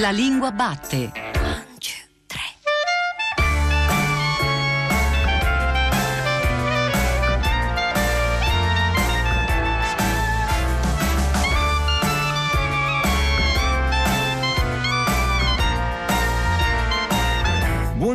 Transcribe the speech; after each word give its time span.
La 0.00 0.12
lingua 0.12 0.50
batte. 0.50 1.29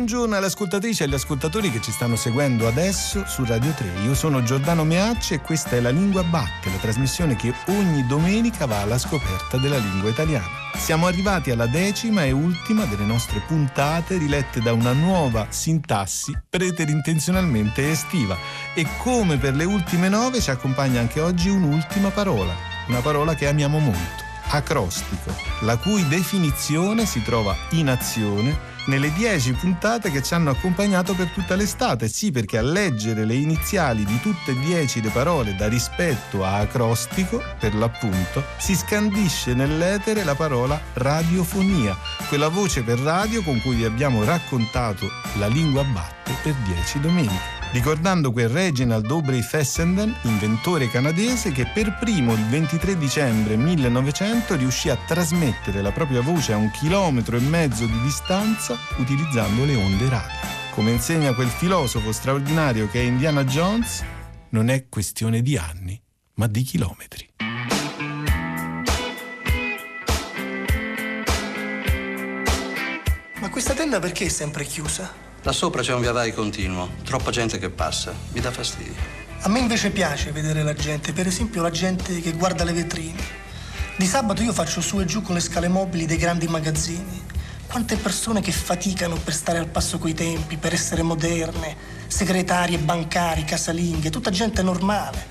Buongiorno 0.06 0.36
alle 0.36 0.46
ascoltatrici 0.46 1.02
e 1.02 1.06
agli 1.06 1.14
ascoltatori 1.14 1.68
che 1.68 1.80
ci 1.80 1.90
stanno 1.90 2.14
seguendo 2.14 2.68
adesso 2.68 3.24
su 3.26 3.44
Radio 3.44 3.72
3. 3.72 4.02
Io 4.04 4.14
sono 4.14 4.40
Giordano 4.44 4.84
Meacci 4.84 5.34
e 5.34 5.40
questa 5.40 5.70
è 5.70 5.80
La 5.80 5.90
Lingua 5.90 6.22
Batte, 6.22 6.70
la 6.70 6.76
trasmissione 6.76 7.34
che 7.34 7.52
ogni 7.66 8.06
domenica 8.06 8.66
va 8.66 8.82
alla 8.82 8.98
scoperta 8.98 9.56
della 9.56 9.78
lingua 9.78 10.08
italiana. 10.08 10.46
Siamo 10.76 11.08
arrivati 11.08 11.50
alla 11.50 11.66
decima 11.66 12.24
e 12.24 12.30
ultima 12.30 12.84
delle 12.84 13.02
nostre 13.02 13.42
puntate 13.48 14.16
rilette 14.16 14.60
da 14.60 14.72
una 14.72 14.92
nuova 14.92 15.48
sintassi 15.48 16.32
preterintenzionalmente 16.48 17.90
estiva 17.90 18.36
e 18.76 18.86
come 18.98 19.38
per 19.38 19.56
le 19.56 19.64
ultime 19.64 20.08
nove 20.08 20.40
ci 20.40 20.52
accompagna 20.52 21.00
anche 21.00 21.18
oggi 21.18 21.48
un'ultima 21.48 22.10
parola, 22.10 22.54
una 22.86 23.00
parola 23.00 23.34
che 23.34 23.48
amiamo 23.48 23.80
molto, 23.80 24.22
acrostico, 24.50 25.34
la 25.62 25.76
cui 25.76 26.06
definizione 26.06 27.06
si 27.06 27.24
trova 27.24 27.56
in 27.70 27.88
azione 27.88 28.74
nelle 28.86 29.12
dieci 29.12 29.52
puntate 29.52 30.10
che 30.10 30.22
ci 30.22 30.34
hanno 30.34 30.50
accompagnato 30.50 31.14
per 31.14 31.28
tutta 31.28 31.54
l'estate. 31.54 32.08
Sì, 32.08 32.30
perché 32.30 32.58
a 32.58 32.62
leggere 32.62 33.24
le 33.24 33.34
iniziali 33.34 34.04
di 34.04 34.20
tutte 34.20 34.52
e 34.52 34.58
dieci 34.60 35.00
le 35.00 35.10
parole 35.10 35.54
da 35.54 35.68
rispetto 35.68 36.44
a 36.44 36.58
acrostico, 36.58 37.42
per 37.58 37.74
l'appunto, 37.74 38.44
si 38.58 38.74
scandisce 38.74 39.54
nell'etere 39.54 40.24
la 40.24 40.34
parola 40.34 40.80
radiofonia, 40.94 41.96
quella 42.28 42.48
voce 42.48 42.82
per 42.82 42.98
radio 42.98 43.42
con 43.42 43.60
cui 43.60 43.76
vi 43.76 43.84
abbiamo 43.84 44.24
raccontato 44.24 45.08
la 45.38 45.46
lingua 45.46 45.84
batte 45.84 46.34
per 46.42 46.54
dieci 46.64 47.00
domeniche 47.00 47.55
ricordando 47.76 48.32
quel 48.32 48.48
Reginald 48.48 49.10
Aubrey 49.10 49.42
Fessenden, 49.42 50.16
inventore 50.22 50.88
canadese 50.88 51.52
che 51.52 51.66
per 51.66 51.98
primo 51.98 52.32
il 52.32 52.42
23 52.46 52.96
dicembre 52.96 53.58
1900 53.58 54.56
riuscì 54.56 54.88
a 54.88 54.96
trasmettere 54.96 55.82
la 55.82 55.92
propria 55.92 56.22
voce 56.22 56.54
a 56.54 56.56
un 56.56 56.70
chilometro 56.70 57.36
e 57.36 57.40
mezzo 57.40 57.84
di 57.84 58.00
distanza 58.00 58.78
utilizzando 58.96 59.66
le 59.66 59.74
onde 59.74 60.08
radio. 60.08 60.38
Come 60.70 60.92
insegna 60.92 61.34
quel 61.34 61.48
filosofo 61.48 62.12
straordinario 62.12 62.88
che 62.88 63.00
è 63.00 63.04
Indiana 63.04 63.44
Jones, 63.44 64.02
non 64.50 64.70
è 64.70 64.88
questione 64.88 65.42
di 65.42 65.58
anni, 65.58 66.00
ma 66.36 66.46
di 66.46 66.62
chilometri. 66.62 67.28
Ma 73.38 73.50
questa 73.50 73.74
tenda 73.74 73.98
perché 73.98 74.24
è 74.24 74.30
sempre 74.30 74.64
chiusa? 74.64 75.25
Là 75.46 75.52
sopra 75.52 75.80
c'è 75.80 75.94
un 75.94 76.00
via 76.00 76.10
vai 76.10 76.34
continuo, 76.34 76.90
troppa 77.04 77.30
gente 77.30 77.58
che 77.58 77.70
passa, 77.70 78.12
mi 78.32 78.40
dà 78.40 78.50
fastidio. 78.50 78.96
A 79.42 79.48
me 79.48 79.60
invece 79.60 79.90
piace 79.90 80.32
vedere 80.32 80.64
la 80.64 80.74
gente, 80.74 81.12
per 81.12 81.28
esempio 81.28 81.62
la 81.62 81.70
gente 81.70 82.20
che 82.20 82.32
guarda 82.32 82.64
le 82.64 82.72
vetrine. 82.72 83.22
Di 83.96 84.06
sabato 84.06 84.42
io 84.42 84.52
faccio 84.52 84.80
su 84.80 84.98
e 84.98 85.04
giù 85.04 85.22
con 85.22 85.36
le 85.36 85.40
scale 85.40 85.68
mobili 85.68 86.04
dei 86.04 86.16
grandi 86.16 86.48
magazzini. 86.48 87.22
Quante 87.68 87.94
persone 87.94 88.40
che 88.40 88.50
faticano 88.50 89.14
per 89.14 89.34
stare 89.34 89.58
al 89.58 89.68
passo 89.68 89.98
coi 89.98 90.14
tempi, 90.14 90.56
per 90.56 90.72
essere 90.72 91.02
moderne, 91.02 91.76
segretarie, 92.08 92.78
bancari, 92.78 93.44
casalinghe, 93.44 94.10
tutta 94.10 94.30
gente 94.30 94.62
normale, 94.62 95.24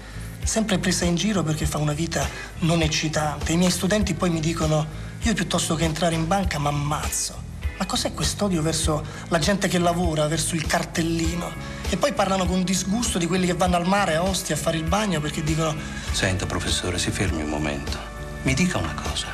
sempre 0.45 0.79
presa 0.79 1.03
in 1.03 1.15
giro 1.15 1.43
perché 1.43 1.65
fa 1.65 1.77
una 1.77 1.91
vita 1.91 2.25
non 2.59 2.81
eccitante. 2.81 3.51
I 3.51 3.57
miei 3.57 3.69
studenti 3.69 4.13
poi 4.13 4.29
mi 4.29 4.39
dicono, 4.39 4.87
io 5.23 5.33
piuttosto 5.33 5.75
che 5.75 5.83
entrare 5.83 6.15
in 6.15 6.25
banca 6.25 6.57
mi 6.57 6.67
ammazzo. 6.67 7.54
Ma 7.77 7.85
cos'è 7.85 8.13
quest'odio 8.13 8.61
verso 8.61 9.05
la 9.27 9.39
gente 9.39 9.67
che 9.67 9.79
lavora, 9.79 10.27
verso 10.27 10.55
il 10.55 10.65
cartellino? 10.65 11.51
E 11.89 11.97
poi 11.97 12.13
parlano 12.13 12.45
con 12.45 12.63
disgusto 12.63 13.17
di 13.17 13.27
quelli 13.27 13.45
che 13.45 13.53
vanno 13.53 13.75
al 13.75 13.85
mare 13.85 14.15
a 14.15 14.23
Ostia 14.23 14.55
a 14.55 14.57
fare 14.57 14.77
il 14.77 14.83
bagno 14.83 15.19
perché 15.19 15.43
dicono... 15.43 15.75
Senta, 16.11 16.45
professore, 16.45 16.97
si 16.97 17.11
fermi 17.11 17.41
un 17.41 17.49
momento. 17.49 17.97
Mi 18.43 18.53
dica 18.53 18.77
una 18.77 18.93
cosa. 18.93 19.27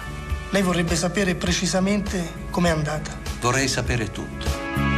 Lei 0.49 0.63
vorrebbe 0.63 0.95
sapere 0.95 1.35
precisamente 1.35 2.47
com'è 2.49 2.69
andata? 2.69 3.17
Vorrei 3.39 3.67
sapere 3.67 4.11
tutto. 4.11 4.90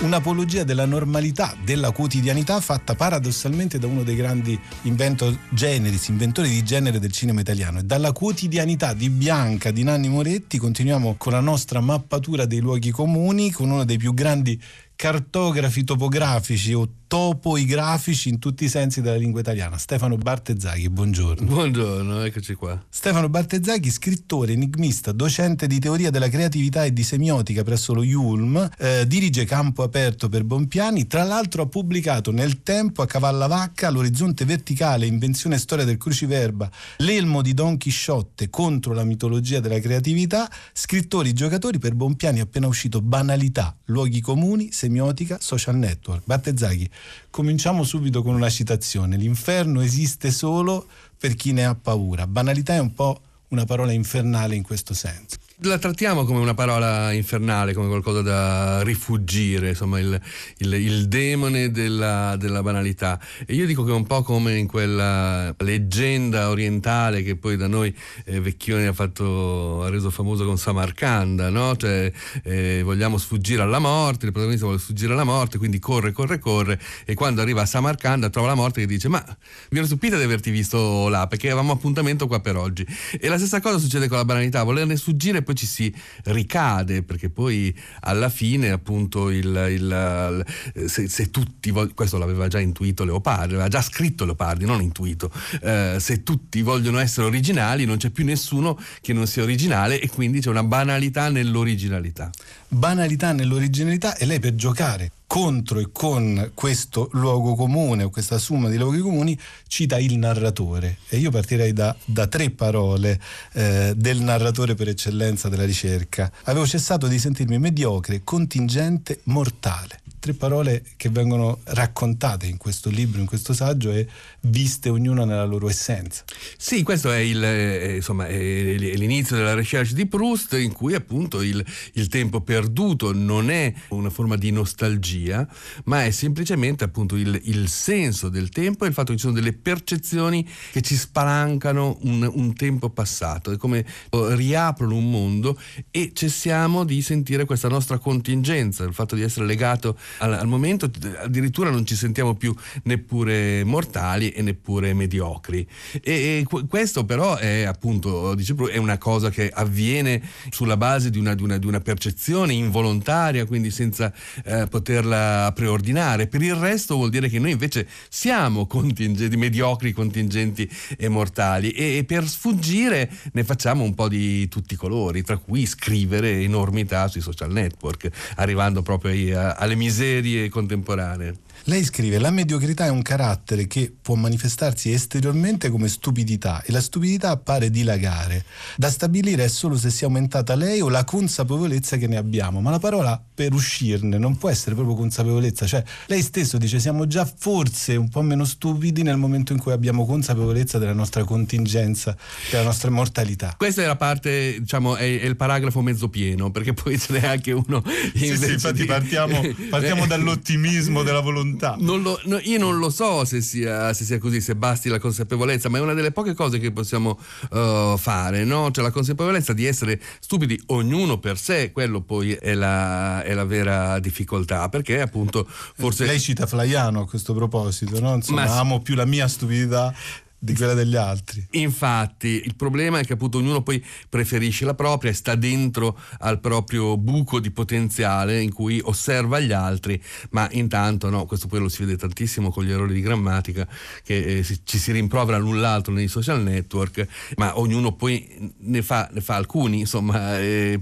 Un'apologia 0.00 0.64
della 0.64 0.86
normalità, 0.86 1.54
della 1.62 1.90
quotidianità 1.90 2.58
fatta 2.60 2.94
paradossalmente 2.94 3.78
da 3.78 3.86
uno 3.86 4.02
dei 4.02 4.16
grandi 4.16 4.58
inventor 4.82 5.36
generis, 5.50 6.08
inventori 6.08 6.48
di 6.48 6.64
genere 6.64 6.98
del 6.98 7.12
cinema 7.12 7.40
italiano. 7.40 7.80
E 7.80 7.82
dalla 7.82 8.12
quotidianità 8.12 8.94
di 8.94 9.10
Bianca, 9.10 9.70
di 9.70 9.82
Nanni 9.82 10.08
Moretti, 10.08 10.56
continuiamo 10.56 11.16
con 11.18 11.32
la 11.32 11.40
nostra 11.40 11.80
mappatura 11.80 12.46
dei 12.46 12.60
luoghi 12.60 12.90
comuni, 12.90 13.50
con 13.50 13.70
uno 13.70 13.84
dei 13.84 13.98
più 13.98 14.14
grandi 14.14 14.60
cartografi 14.96 15.84
topografici 15.84 16.72
o 16.72 16.88
topoigrafici 17.10 18.28
in 18.28 18.38
tutti 18.38 18.62
i 18.62 18.68
sensi 18.68 19.00
della 19.00 19.16
lingua 19.16 19.40
italiana. 19.40 19.78
Stefano 19.78 20.14
Bartezzaghi, 20.14 20.88
buongiorno. 20.90 21.44
Buongiorno, 21.44 22.22
eccoci 22.22 22.54
qua. 22.54 22.80
Stefano 22.88 23.28
Bartezzaghi, 23.28 23.90
scrittore, 23.90 24.52
enigmista, 24.52 25.10
docente 25.10 25.66
di 25.66 25.80
teoria 25.80 26.10
della 26.10 26.28
creatività 26.28 26.84
e 26.84 26.92
di 26.92 27.02
semiotica 27.02 27.64
presso 27.64 27.94
lo 27.94 28.04
IULM, 28.04 28.70
eh, 28.78 29.08
dirige 29.08 29.44
Campo 29.44 29.82
Aperto 29.82 30.28
per 30.28 30.44
Bompiani, 30.44 31.08
tra 31.08 31.24
l'altro 31.24 31.62
ha 31.62 31.66
pubblicato 31.66 32.30
nel 32.30 32.62
tempo 32.62 33.02
a 33.02 33.06
Cavallavacca, 33.06 33.90
l'orizzonte 33.90 34.44
verticale, 34.44 35.06
invenzione 35.06 35.56
e 35.56 35.58
storia 35.58 35.84
del 35.84 35.96
cruciverba, 35.96 36.70
l'elmo 36.98 37.42
di 37.42 37.54
Don 37.54 37.76
Chisciotte 37.76 38.50
contro 38.50 38.92
la 38.94 39.02
mitologia 39.02 39.58
della 39.58 39.80
creatività, 39.80 40.48
scrittori, 40.72 41.32
giocatori 41.32 41.80
per 41.80 41.94
Bompiani 41.94 42.38
appena 42.38 42.68
uscito 42.68 43.00
Banalità, 43.00 43.76
luoghi 43.86 44.20
comuni, 44.20 44.70
semiotica, 44.70 45.38
social 45.40 45.74
network. 45.74 46.22
Bartezzaghi, 46.24 46.88
Cominciamo 47.30 47.84
subito 47.84 48.22
con 48.22 48.34
una 48.34 48.50
citazione. 48.50 49.16
L'inferno 49.16 49.80
esiste 49.80 50.30
solo 50.30 50.86
per 51.18 51.34
chi 51.34 51.52
ne 51.52 51.64
ha 51.64 51.74
paura. 51.74 52.26
Banalità 52.26 52.74
è 52.74 52.80
un 52.80 52.92
po' 52.94 53.20
una 53.48 53.64
parola 53.64 53.92
infernale 53.92 54.54
in 54.54 54.62
questo 54.62 54.94
senso 54.94 55.36
la 55.62 55.78
trattiamo 55.78 56.24
come 56.24 56.40
una 56.40 56.54
parola 56.54 57.12
infernale, 57.12 57.74
come 57.74 57.88
qualcosa 57.88 58.22
da 58.22 58.82
rifugire, 58.82 59.70
insomma 59.70 59.98
il, 59.98 60.18
il, 60.58 60.72
il 60.72 61.08
demone 61.08 61.70
della, 61.70 62.36
della, 62.36 62.62
banalità. 62.62 63.20
E 63.44 63.54
io 63.54 63.66
dico 63.66 63.84
che 63.84 63.90
è 63.90 63.94
un 63.94 64.06
po' 64.06 64.22
come 64.22 64.56
in 64.56 64.66
quella 64.66 65.54
leggenda 65.58 66.48
orientale 66.48 67.22
che 67.22 67.36
poi 67.36 67.56
da 67.56 67.66
noi 67.66 67.94
eh, 68.24 68.40
Vecchioni 68.40 68.86
ha, 68.86 68.92
fatto, 68.92 69.82
ha 69.82 69.90
reso 69.90 70.10
famoso 70.10 70.44
con 70.44 70.56
Samarcanda, 70.56 71.50
no? 71.50 71.76
Cioè 71.76 72.10
eh, 72.42 72.80
vogliamo 72.82 73.18
sfuggire 73.18 73.62
alla 73.62 73.78
morte, 73.78 74.26
il 74.26 74.32
protagonista 74.32 74.66
vuole 74.66 74.80
sfuggire 74.80 75.12
alla 75.12 75.24
morte, 75.24 75.58
quindi 75.58 75.78
corre, 75.78 76.12
corre, 76.12 76.38
corre 76.38 76.80
e 77.04 77.14
quando 77.14 77.42
arriva 77.42 77.62
a 77.62 77.66
Samarcanda 77.66 78.30
trova 78.30 78.48
la 78.48 78.54
morte 78.54 78.80
che 78.80 78.86
dice 78.86 79.08
ma 79.08 79.22
mi 79.70 79.78
ero 79.78 79.86
stupita 79.86 80.16
di 80.16 80.22
averti 80.22 80.50
visto 80.50 81.08
là 81.08 81.26
perché 81.26 81.48
avevamo 81.48 81.72
appuntamento 81.72 82.26
qua 82.26 82.40
per 82.40 82.56
oggi. 82.56 82.86
E 83.20 83.28
la 83.28 83.36
stessa 83.36 83.60
cosa 83.60 83.78
succede 83.78 84.08
con 84.08 84.16
la 84.16 84.24
banalità, 84.24 84.62
volerne 84.62 84.96
sfuggire 84.96 85.42
poi 85.50 85.54
ci 85.54 85.66
si 85.66 85.94
ricade 86.24 87.02
perché 87.02 87.28
poi 87.28 87.74
alla 88.00 88.28
fine 88.28 88.70
appunto 88.70 89.30
il, 89.30 89.46
il, 89.70 90.44
se, 90.86 91.08
se, 91.08 91.30
tutti 91.30 91.72
questo 91.94 92.18
l'aveva 92.18 92.48
già 92.48 92.60
intuito 92.60 93.04
Leopardi 93.04 93.54
aveva 93.54 93.68
già 93.68 93.82
scritto 93.82 94.24
Leopardi 94.24 94.64
non 94.64 94.80
intuito 94.80 95.30
eh, 95.62 95.96
se 95.98 96.22
tutti 96.22 96.62
vogliono 96.62 96.98
essere 96.98 97.26
originali 97.26 97.84
non 97.84 97.96
c'è 97.96 98.10
più 98.10 98.24
nessuno 98.24 98.78
che 99.00 99.12
non 99.12 99.26
sia 99.26 99.42
originale 99.42 100.00
e 100.00 100.08
quindi 100.08 100.40
c'è 100.40 100.50
una 100.50 100.64
banalità 100.64 101.28
nell'originalità 101.28 102.30
banalità 102.70 103.32
nell'originalità 103.32 104.16
e 104.16 104.26
lei 104.26 104.38
per 104.38 104.54
giocare 104.54 105.10
contro 105.26 105.78
e 105.78 105.90
con 105.92 106.50
questo 106.54 107.08
luogo 107.12 107.54
comune 107.54 108.04
o 108.04 108.10
questa 108.10 108.38
somma 108.38 108.68
di 108.68 108.76
luoghi 108.76 108.98
comuni 108.98 109.38
cita 109.66 109.98
il 109.98 110.18
narratore 110.18 110.98
e 111.08 111.18
io 111.18 111.30
partirei 111.30 111.72
da, 111.72 111.94
da 112.04 112.26
tre 112.26 112.50
parole 112.50 113.20
eh, 113.52 113.92
del 113.96 114.20
narratore 114.20 114.74
per 114.74 114.88
eccellenza 114.88 115.48
della 115.48 115.64
ricerca. 115.64 116.30
Avevo 116.44 116.66
cessato 116.66 117.06
di 117.06 117.18
sentirmi 117.18 117.58
mediocre, 117.58 118.22
contingente, 118.24 119.20
mortale 119.24 120.00
tre 120.20 120.34
parole 120.34 120.84
che 120.96 121.08
vengono 121.08 121.60
raccontate 121.64 122.46
in 122.46 122.58
questo 122.58 122.90
libro, 122.90 123.20
in 123.20 123.26
questo 123.26 123.54
saggio 123.54 123.90
e 123.90 124.06
viste 124.42 124.88
ognuna 124.88 125.24
nella 125.24 125.44
loro 125.44 125.68
essenza. 125.68 126.24
Sì, 126.56 126.82
questo 126.82 127.10
è, 127.10 127.18
il, 127.18 127.42
eh, 127.42 127.96
insomma, 127.96 128.26
è 128.26 128.38
l'inizio 128.38 129.36
della 129.36 129.54
recherche 129.54 129.94
di 129.94 130.06
Proust 130.06 130.54
in 130.54 130.72
cui 130.72 130.94
appunto 130.94 131.42
il, 131.42 131.64
il, 131.94 132.08
tempo 132.08 132.40
perduto 132.40 133.12
non 133.12 133.50
è 133.50 133.72
una 133.88 134.10
forma 134.10 134.36
di 134.36 134.50
nostalgia, 134.50 135.46
ma 135.84 136.04
è 136.04 136.10
semplicemente 136.10 136.84
appunto 136.84 137.16
il, 137.16 137.38
il, 137.44 137.68
senso 137.68 138.28
del 138.28 138.48
tempo 138.48 138.84
e 138.84 138.88
il 138.88 138.94
fatto 138.94 139.12
che 139.12 139.18
ci 139.18 139.24
sono 139.24 139.34
delle 139.34 139.52
percezioni 139.52 140.46
che 140.72 140.80
ci 140.80 140.96
spalancano 140.96 141.98
un, 142.02 142.28
un 142.32 142.54
tempo 142.54 142.90
passato, 142.90 143.52
è 143.52 143.56
come 143.56 143.84
riaprono 144.10 144.96
un 144.96 145.10
mondo 145.10 145.58
e 145.90 146.12
cessiamo 146.14 146.84
di 146.84 147.02
sentire 147.02 147.44
questa 147.44 147.68
nostra 147.68 147.98
contingenza, 147.98 148.84
il 148.84 148.94
fatto 148.94 149.14
di 149.14 149.22
essere 149.22 149.46
legato 149.46 149.98
al, 150.18 150.32
al 150.32 150.46
momento 150.46 150.90
addirittura 151.18 151.70
non 151.70 151.84
ci 151.84 151.94
sentiamo 151.94 152.34
più 152.34 152.54
neppure 152.84 153.62
mortali 153.64 154.29
e 154.30 154.42
neppure 154.42 154.94
mediocri. 154.94 155.66
E, 156.02 156.12
e 156.12 156.66
questo 156.68 157.04
però 157.04 157.36
è 157.36 157.62
appunto, 157.62 158.34
dice, 158.34 158.54
è 158.70 158.76
una 158.76 158.98
cosa 158.98 159.30
che 159.30 159.50
avviene 159.52 160.22
sulla 160.50 160.76
base 160.76 161.10
di 161.10 161.18
una, 161.18 161.34
di 161.34 161.42
una, 161.42 161.58
di 161.58 161.66
una 161.66 161.80
percezione 161.80 162.52
involontaria, 162.52 163.44
quindi 163.46 163.70
senza 163.70 164.12
eh, 164.44 164.66
poterla 164.68 165.52
preordinare. 165.54 166.26
Per 166.26 166.42
il 166.42 166.54
resto 166.54 166.96
vuol 166.96 167.10
dire 167.10 167.28
che 167.28 167.38
noi 167.38 167.52
invece 167.52 167.86
siamo 168.08 168.66
contingenti, 168.66 169.36
mediocri, 169.36 169.92
contingenti 169.92 170.68
e 170.96 171.08
mortali 171.08 171.70
e, 171.70 171.98
e 171.98 172.04
per 172.04 172.26
sfuggire 172.26 173.10
ne 173.32 173.44
facciamo 173.44 173.84
un 173.84 173.94
po' 173.94 174.08
di 174.08 174.48
tutti 174.48 174.74
i 174.74 174.76
colori, 174.76 175.22
tra 175.22 175.36
cui 175.36 175.66
scrivere 175.66 176.40
enormità 176.40 177.08
sui 177.08 177.20
social 177.20 177.50
network, 177.52 178.08
arrivando 178.36 178.82
proprio 178.82 179.10
ai, 179.10 179.32
alle 179.32 179.74
miserie 179.74 180.48
contemporanee. 180.48 181.48
Lei 181.64 181.84
scrive: 181.84 182.18
La 182.18 182.30
mediocrità 182.30 182.86
è 182.86 182.88
un 182.88 183.02
carattere 183.02 183.66
che 183.66 183.92
può 184.00 184.14
manifestarsi 184.14 184.92
esteriormente 184.92 185.68
come 185.68 185.88
stupidità 185.88 186.62
e 186.64 186.72
la 186.72 186.80
stupidità 186.80 187.30
appare 187.30 187.70
dilagare. 187.70 188.44
Da 188.76 188.90
stabilire 188.90 189.44
è 189.44 189.48
solo 189.48 189.76
se 189.76 189.90
sia 189.90 190.06
aumentata 190.06 190.54
lei 190.54 190.80
o 190.80 190.88
la 190.88 191.04
consapevolezza 191.04 191.98
che 191.98 192.06
ne 192.06 192.16
abbiamo, 192.16 192.60
ma 192.60 192.70
la 192.70 192.78
parola 192.78 193.22
per 193.34 193.52
uscirne 193.52 194.16
non 194.16 194.38
può 194.38 194.48
essere 194.48 194.74
proprio 194.74 194.96
consapevolezza. 194.96 195.66
Cioè, 195.66 195.84
lei 196.06 196.22
stesso 196.22 196.56
dice: 196.56 196.80
siamo 196.80 197.06
già 197.06 197.30
forse 197.30 197.94
un 197.96 198.08
po' 198.08 198.22
meno 198.22 198.44
stupidi 198.44 199.02
nel 199.02 199.18
momento 199.18 199.52
in 199.52 199.58
cui 199.58 199.72
abbiamo 199.72 200.06
consapevolezza 200.06 200.78
della 200.78 200.94
nostra 200.94 201.24
contingenza, 201.24 202.16
della 202.50 202.64
nostra 202.64 202.88
immortalità. 202.88 203.54
Questa 203.56 203.82
è 203.82 203.86
la 203.86 203.96
parte, 203.96 204.56
diciamo, 204.60 204.96
è, 204.96 205.20
è 205.20 205.26
il 205.26 205.36
paragrafo 205.36 205.82
mezzo 205.82 206.08
pieno, 206.08 206.50
perché 206.50 206.72
poi 206.72 206.98
ce 206.98 207.12
n'è 207.12 207.26
anche 207.26 207.52
uno. 207.52 207.82
Sì, 208.14 208.36
sì, 208.36 208.52
infatti 208.52 208.80
di... 208.80 208.86
partiamo, 208.86 209.40
partiamo 209.68 210.06
dall'ottimismo 210.08 211.02
della 211.02 211.20
volontà 211.20 211.49
volontà. 211.50 211.76
Non 211.78 212.02
lo, 212.02 212.20
no, 212.24 212.38
io 212.42 212.58
non 212.58 212.78
lo 212.78 212.90
so 212.90 213.24
se 213.24 213.40
sia, 213.40 213.92
se 213.92 214.04
sia, 214.04 214.18
così, 214.18 214.40
se 214.40 214.54
basti 214.54 214.88
la 214.88 214.98
consapevolezza, 214.98 215.68
ma 215.68 215.78
è 215.78 215.80
una 215.80 215.94
delle 215.94 216.12
poche 216.12 216.34
cose 216.34 216.58
che 216.58 216.70
possiamo 216.70 217.18
uh, 217.50 217.96
fare, 217.96 218.44
no? 218.44 218.70
Cioè 218.70 218.84
la 218.84 218.90
consapevolezza 218.90 219.52
di 219.52 219.66
essere 219.66 220.00
stupidi 220.20 220.60
ognuno 220.66 221.18
per 221.18 221.38
sé, 221.38 221.72
quello 221.72 222.00
poi 222.00 222.32
è 222.32 222.54
la, 222.54 223.22
è 223.22 223.34
la 223.34 223.44
vera 223.44 223.98
difficoltà, 223.98 224.68
perché 224.68 225.00
appunto 225.00 225.46
forse... 225.48 226.06
Lei 226.06 226.20
cita 226.20 226.46
Flaiano 226.46 227.00
a 227.00 227.06
questo 227.06 227.34
proposito, 227.34 228.00
no? 228.00 228.14
Insomma, 228.14 228.44
ma... 228.44 228.58
amo 228.58 228.80
più 228.80 228.94
la 228.94 229.06
mia 229.06 229.28
stupidità 229.28 229.94
di 230.42 230.54
quella 230.54 230.74
degli 230.74 230.96
altri. 230.96 231.46
Infatti, 231.52 232.42
il 232.44 232.56
problema 232.56 232.98
è 232.98 233.04
che 233.04 233.12
appunto 233.12 233.38
ognuno 233.38 233.62
poi 233.62 233.84
preferisce 234.08 234.64
la 234.64 234.74
propria 234.74 235.10
e 235.10 235.14
sta 235.14 235.34
dentro 235.34 235.98
al 236.20 236.40
proprio 236.40 236.96
buco 236.96 237.40
di 237.40 237.50
potenziale 237.50 238.40
in 238.40 238.52
cui 238.52 238.80
osserva 238.82 239.38
gli 239.38 239.52
altri, 239.52 240.02
ma 240.30 240.48
intanto 240.52 241.10
no, 241.10 241.26
questo 241.26 241.46
poi 241.46 241.60
lo 241.60 241.68
si 241.68 241.84
vede 241.84 241.98
tantissimo 241.98 242.50
con 242.50 242.64
gli 242.64 242.70
errori 242.70 242.94
di 242.94 243.00
grammatica 243.02 243.68
che 244.02 244.38
eh, 244.38 244.58
ci 244.64 244.78
si 244.78 244.92
rimprovera 244.92 245.36
l'un 245.36 245.60
l'altro 245.60 245.92
nei 245.92 246.08
social 246.08 246.42
network, 246.42 247.06
ma 247.36 247.58
ognuno 247.58 247.92
poi 247.92 248.54
ne 248.60 248.82
fa, 248.82 249.10
ne 249.12 249.20
fa 249.20 249.34
alcuni, 249.34 249.80
insomma, 249.80 250.38
eh, 250.38 250.80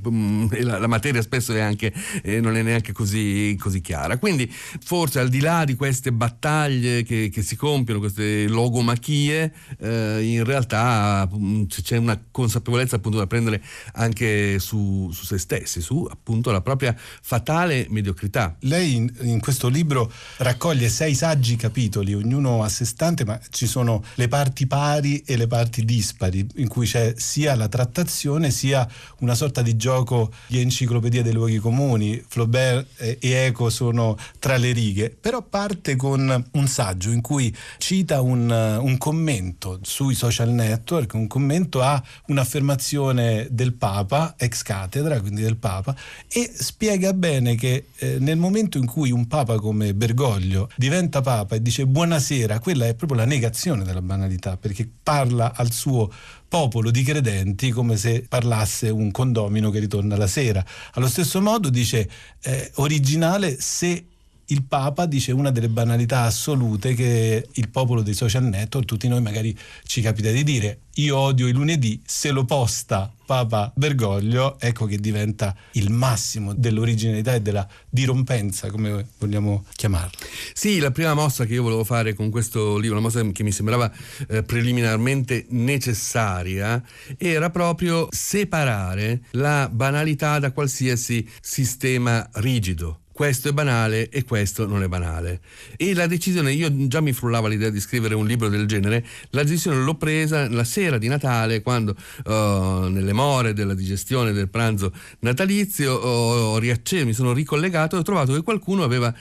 la, 0.61 0.79
la, 0.79 0.87
materia 0.87 1.21
spesso 1.21 1.53
è 1.53 1.61
anche, 1.61 1.93
eh, 2.23 2.41
non 2.41 2.57
è 2.57 2.63
neanche 2.63 2.93
così, 2.93 3.57
così, 3.59 3.81
chiara. 3.81 4.19
Quindi 4.19 4.49
forse 4.51 5.19
al 5.19 5.29
di 5.29 5.41
là 5.41 5.65
di 5.65 5.75
queste 5.75 6.13
battaglie 6.13 7.03
che, 7.03 7.29
che 7.33 7.43
si 7.43 7.57
compiono, 7.57 7.99
queste 7.99 8.47
logomachie, 8.47 9.48
eh, 9.79 10.23
in 10.23 10.45
realtà 10.45 11.29
mm, 11.33 11.65
c'è 11.65 11.97
una 11.97 12.21
consapevolezza 12.31 12.97
appunto 12.97 13.19
da 13.19 13.27
prendere 13.27 13.63
anche 13.95 14.59
su, 14.59 15.11
su, 15.13 15.25
se 15.25 15.39
stessi, 15.39 15.81
su 15.81 16.07
appunto 16.11 16.51
la 16.51 16.61
propria 16.61 16.95
fatale 16.97 17.87
mediocrità. 17.91 18.57
Lei 18.61 18.95
in, 18.95 19.13
in, 19.23 19.41
questo 19.41 19.69
libro 19.69 20.11
raccoglie 20.39 20.89
sei 20.89 21.15
saggi 21.15 21.57
capitoli, 21.57 22.15
ognuno 22.15 22.63
a 22.63 22.69
sé 22.69 22.85
stante, 22.85 23.25
ma 23.25 23.39
ci 23.51 23.67
sono 23.67 24.03
le 24.15 24.29
parti 24.29 24.67
pari 24.67 25.23
e 25.25 25.37
le 25.37 25.47
parti 25.47 25.85
dispari, 25.85 26.47
in 26.57 26.69
cui 26.69 26.87
c'è 26.87 27.15
sia 27.17 27.55
la 27.55 27.69
trattazione 27.69 28.51
sia 28.51 28.89
una 29.21 29.35
sorta 29.35 29.63
di 29.63 29.77
gioco 29.77 30.33
di 30.47 30.61
enciclopedia 30.61 31.23
dei 31.23 31.33
luoghi 31.33 31.59
comuni. 31.59 32.23
Flaubert 32.27 33.01
e 33.01 33.19
Eco 33.21 33.71
sono 33.71 34.17
tra 34.39 34.57
le 34.57 34.73
righe, 34.73 35.11
però 35.11 35.43
parte 35.43 35.97
con 35.97 36.49
un 36.53 36.67
saggio 36.67 37.11
in 37.11 37.21
cui 37.21 37.55
cita 37.79 38.21
un, 38.21 38.51
un 38.51 38.99
commento 38.99 39.38
commento 39.39 39.79
sui 39.83 40.15
social 40.15 40.51
network, 40.51 41.15
un 41.15 41.29
commento 41.29 41.81
a 41.81 42.03
un'affermazione 42.27 43.47
del 43.51 43.73
Papa, 43.73 44.35
ex 44.37 44.63
cattedra, 44.63 45.21
quindi 45.21 45.43
del 45.43 45.57
Papa, 45.57 45.95
e 46.29 46.51
spiega 46.53 47.13
bene 47.13 47.55
che 47.55 47.87
eh, 47.99 48.19
nel 48.19 48.37
momento 48.37 48.79
in 48.79 48.87
cui 48.87 49.13
un 49.13 49.27
Papa 49.29 49.57
come 49.57 49.95
Bergoglio 49.95 50.69
diventa 50.77 51.21
Papa 51.21 51.55
e 51.55 51.63
dice 51.63 51.87
buonasera, 51.87 52.59
quella 52.59 52.87
è 52.87 52.95
proprio 52.95 53.19
la 53.19 53.27
negazione 53.27 53.85
della 53.85 54.03
banalità, 54.03 54.57
perché 54.57 54.89
parla 55.03 55.55
al 55.55 55.71
suo 55.71 56.11
popolo 56.49 56.91
di 56.91 57.03
credenti 57.03 57.71
come 57.71 57.97
se 57.97 58.25
parlasse 58.29 58.89
un 58.89 59.11
condomino 59.11 59.71
che 59.71 59.79
ritorna 59.79 60.17
la 60.17 60.27
sera. 60.27 60.65
Allo 60.95 61.09
stesso 61.09 61.41
modo 61.41 61.69
dice 61.69 62.09
eh, 62.43 62.71
originale 62.77 63.61
se 63.61 64.05
il 64.51 64.65
Papa 64.65 65.07
dice 65.07 65.33
una 65.33 65.51
delle 65.51 65.69
banalità 65.69 66.23
assolute 66.23 66.95
che 66.95 67.47
il 67.53 67.69
popolo 67.69 68.03
dei 68.03 68.15
social 68.15 68.45
network, 68.45 68.87
tutti 68.87 69.09
noi 69.09 69.21
magari 69.21 69.57
ci 69.85 70.01
capita 70.01 70.31
di 70.31 70.43
dire, 70.43 70.81
io 70.95 71.17
odio 71.17 71.47
i 71.47 71.53
lunedì, 71.53 72.01
se 72.05 72.31
lo 72.31 72.45
posta 72.45 73.13
Papa 73.27 73.71
Bergoglio, 73.75 74.59
ecco 74.59 74.87
che 74.87 74.99
diventa 74.99 75.55
il 75.73 75.91
massimo 75.91 76.55
dell'originalità 76.55 77.35
e 77.35 77.43
della 77.43 77.69
dirompenza, 77.91 78.71
come 78.71 79.09
vogliamo 79.19 79.65
chiamarla. 79.77 80.27
Sì, 80.55 80.79
la 80.79 80.91
prima 80.93 81.13
mossa 81.13 81.45
che 81.45 81.53
io 81.53 81.63
volevo 81.63 81.85
fare 81.85 82.15
con 82.15 82.31
questo 82.31 82.79
libro, 82.79 82.97
la 82.97 83.03
mossa 83.03 83.23
che 83.31 83.43
mi 83.43 83.53
sembrava 83.53 83.93
eh, 84.29 84.43
preliminarmente 84.43 85.45
necessaria, 85.51 86.83
era 87.19 87.51
proprio 87.51 88.09
separare 88.11 89.21
la 89.33 89.69
banalità 89.71 90.39
da 90.39 90.53
qualsiasi 90.53 91.29
sistema 91.41 92.27
rigido 92.35 93.01
questo 93.19 93.49
è 93.49 93.53
banale 93.53 94.11
e 94.11 94.23
questo 94.23 94.65
non 94.65 94.85
è 94.85 94.87
banale. 94.87 95.41
E 95.77 95.93
la 95.93 96.07
decisione, 96.07 96.53
io 96.53 96.87
già 96.87 97.01
mi 97.01 97.13
frullava 97.13 97.49
l'idea 97.49 97.69
di 97.69 97.81
scrivere 97.81 98.15
un 98.15 98.25
libro 98.25 98.49
del 98.49 98.65
genere, 98.67 99.05
la 99.31 99.43
decisione 99.43 99.83
l'ho 99.83 99.97
presa 99.97 100.49
la 100.49 100.63
sera 100.63 100.99
di 100.99 101.09
Natale, 101.09 101.61
quando 101.61 101.97
uh, 102.27 102.87
nelle 102.87 103.13
more 103.13 103.55
della 103.55 103.75
digestione 103.75 104.31
del 104.31 104.49
pranzo 104.49 104.93
natalizio 105.19 105.95
ho 105.95 106.59
riacceso, 106.59 107.07
mi 107.07 107.13
sono 107.13 107.33
ricollegato 107.33 107.97
e 107.97 107.99
ho 107.99 108.03
trovato 108.03 108.35
che 108.35 108.43
qualcuno 108.43 108.85
aveva 108.85 109.13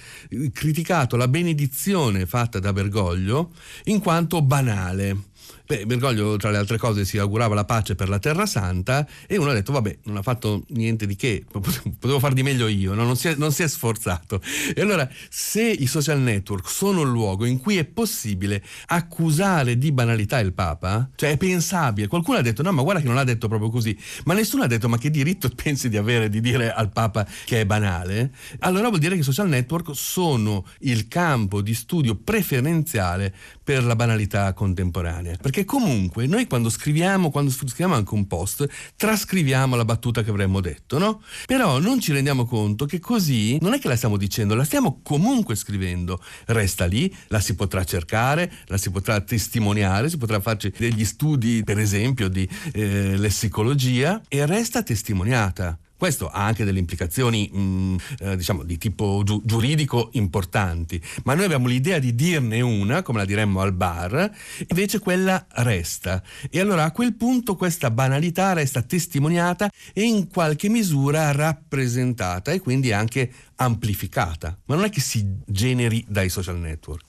criticato 0.54 1.16
la 1.16 1.28
benedizione 1.28 2.28
fatta 2.28 2.60
da 2.60 2.72
Bergoglio 2.72 3.52
in 3.86 4.00
quanto 4.00 4.44
banale. 4.44 5.24
Beh, 5.68 5.86
Bergoglio, 5.86 6.38
tra 6.38 6.50
le 6.50 6.56
altre 6.56 6.78
cose, 6.78 7.04
si 7.04 7.18
augurava 7.18 7.54
la 7.54 7.66
pace 7.66 7.94
per 7.96 8.08
la 8.08 8.20
Terra 8.20 8.46
Santa 8.46 9.06
e 9.28 9.36
uno 9.36 9.50
ha 9.50 9.54
detto, 9.54 9.74
vabbè, 9.74 9.98
non 10.04 10.16
ha 10.16 10.22
fatto 10.22 10.64
niente 10.70 11.06
di 11.06 11.18
che, 11.18 11.44
potevo 11.52 12.20
far 12.20 12.32
di 12.32 12.42
meglio 12.42 12.68
io, 12.68 12.94
no? 12.94 13.04
non, 13.04 13.18
si 13.18 13.28
è, 13.28 13.36
non, 13.36 13.52
si 13.52 13.64
è, 13.64 13.68
sforzato. 13.68 14.42
E 14.74 14.80
allora, 14.80 15.10
se 15.28 15.64
i 15.64 15.86
social 15.86 16.22
network 16.22 16.70
sono 16.70 17.02
il 17.02 17.10
luogo 17.10 17.44
in 17.44 17.60
cui 17.60 17.76
è 17.76 17.84
possibile 17.84 18.64
accusare 18.86 19.78
di 19.78 19.92
banalità 19.92 20.40
il 20.40 20.54
Papa, 20.54 21.10
cioè 21.16 21.32
è 21.32 21.38
pensabile, 21.38 22.08
qualcuno 22.08 22.38
ha 22.38 22.42
detto, 22.42 22.64
no, 22.64 22.72
ma 22.72 22.82
guarda 22.82 23.02
che 23.02 23.08
non 23.08 23.16
l'ha 23.16 23.26
detto 23.26 23.50
proprio 23.50 23.70
così, 23.70 23.98
ma 24.24 24.34
nessuno 24.34 24.64
ha 24.64 24.68
detto, 24.68 24.88
ma 24.88 24.98
che 24.98 25.10
diritto 25.10 25.50
pensi 25.54 25.90
di 25.90 25.98
avere 25.98 26.30
di 26.30 26.40
dire 26.40 26.72
al 26.72 26.94
Papa 26.94 27.28
che 27.44 27.60
è 27.60 27.66
banale? 27.66 28.32
Allora 28.60 28.88
vuol 28.88 29.02
dire 29.02 29.16
che 29.16 29.20
i 29.20 29.24
social 29.24 29.50
network 29.50 29.90
sono 29.94 30.66
il 30.80 31.10
campo 31.10 31.62
di 31.62 31.74
studio 31.74 32.16
preferenziale 32.16 33.34
per 33.62 33.84
la 33.84 33.98
banalità 33.98 34.54
contemporanea. 34.54 35.36
Perché 35.42 35.57
perché 35.58 35.66
comunque 35.66 36.28
noi 36.28 36.46
quando 36.46 36.70
scriviamo, 36.70 37.32
quando 37.32 37.50
scriviamo 37.50 37.96
anche 37.96 38.14
un 38.14 38.28
post, 38.28 38.68
trascriviamo 38.96 39.76
la 39.76 39.86
battuta 39.86 40.22
che 40.22 40.30
avremmo 40.30 40.62
detto, 40.62 41.00
no? 41.00 41.24
Però 41.48 41.80
non 41.80 42.00
ci 42.00 42.14
rendiamo 42.14 42.46
conto 42.46 42.86
che 42.86 43.00
così 43.00 43.58
non 43.62 43.74
è 43.74 43.80
che 43.80 43.88
la 43.88 43.96
stiamo 43.96 44.18
dicendo, 44.18 44.54
la 44.54 44.64
stiamo 44.64 45.00
comunque 45.02 45.56
scrivendo. 45.56 46.22
Resta 46.46 46.86
lì, 46.86 47.12
la 47.30 47.40
si 47.40 47.56
potrà 47.56 47.84
cercare, 47.86 48.52
la 48.66 48.78
si 48.78 48.92
potrà 48.92 49.20
testimoniare, 49.22 50.10
si 50.10 50.18
potrà 50.18 50.40
farci 50.40 50.72
degli 50.78 51.06
studi, 51.06 51.64
per 51.64 51.80
esempio, 51.80 52.28
di 52.28 52.48
eh, 52.74 53.18
lessicologia 53.18 54.22
e 54.28 54.46
resta 54.46 54.84
testimoniata. 54.84 55.80
Questo 55.98 56.30
ha 56.30 56.46
anche 56.46 56.64
delle 56.64 56.78
implicazioni 56.78 57.50
mh, 57.52 57.60
mm, 57.60 57.96
eh, 58.20 58.38
diciamo 58.38 58.62
di 58.62 58.78
tipo 58.78 59.24
giu- 59.26 59.42
giuridico 59.44 60.10
importanti, 60.14 61.02
ma 61.24 61.34
noi 61.34 61.46
abbiamo 61.46 61.68
l'idea 61.68 61.98
di 61.98 62.14
dirne 62.14 62.62
una, 62.62 63.02
come 63.02 63.18
la 63.18 63.26
diremmo 63.26 63.62
al 63.62 63.74
bar, 63.74 64.32
invece 64.68 65.00
quella 65.00 65.44
resta. 65.50 66.22
E 66.52 66.60
allora 66.60 66.84
a 66.84 66.92
quel 66.92 67.16
punto 67.16 67.56
questa 67.56 67.90
banalità 67.90 68.54
resta 68.54 68.84
testimoniata 68.84 69.70
e 69.92 70.04
in 70.04 70.28
qualche 70.28 70.70
misura 70.70 71.32
rappresentata 71.32 72.52
e 72.52 72.60
quindi 72.60 72.92
anche 72.92 73.32
amplificata, 73.56 74.56
ma 74.66 74.76
non 74.76 74.84
è 74.84 74.90
che 74.90 75.02
si 75.02 75.26
generi 75.48 76.06
dai 76.08 76.30
social 76.30 76.60
network. 76.60 77.06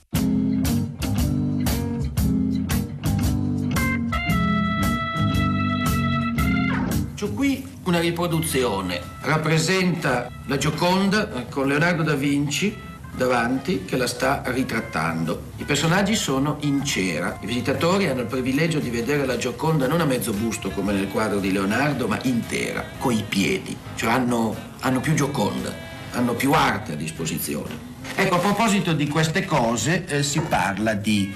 C'ho 7.18 7.32
qui 7.32 7.76
una 7.88 8.00
riproduzione, 8.00 9.00
rappresenta 9.22 10.30
la 10.44 10.58
Gioconda 10.58 11.26
con 11.48 11.66
Leonardo 11.66 12.02
da 12.02 12.14
Vinci 12.14 12.76
davanti 13.16 13.86
che 13.86 13.96
la 13.96 14.06
sta 14.06 14.42
ritrattando. 14.44 15.52
I 15.56 15.64
personaggi 15.64 16.14
sono 16.14 16.58
in 16.60 16.84
cera. 16.84 17.38
I 17.40 17.46
visitatori 17.46 18.06
hanno 18.06 18.20
il 18.20 18.26
privilegio 18.26 18.78
di 18.78 18.90
vedere 18.90 19.24
la 19.24 19.38
Gioconda 19.38 19.86
non 19.86 20.02
a 20.02 20.04
mezzo 20.04 20.34
busto 20.34 20.68
come 20.68 20.92
nel 20.92 21.08
quadro 21.08 21.38
di 21.40 21.50
Leonardo, 21.50 22.06
ma 22.06 22.18
intera, 22.24 22.84
coi 22.98 23.24
piedi. 23.26 23.74
Cioè 23.94 24.10
hanno, 24.10 24.54
hanno 24.80 25.00
più 25.00 25.14
Gioconda, 25.14 25.72
hanno 26.12 26.34
più 26.34 26.52
arte 26.52 26.92
a 26.92 26.96
disposizione. 26.96 27.86
Ecco, 28.14 28.34
a 28.34 28.38
proposito 28.38 28.92
di 28.92 29.08
queste 29.08 29.46
cose 29.46 30.04
eh, 30.04 30.22
si 30.22 30.40
parla 30.40 30.92
di 30.92 31.34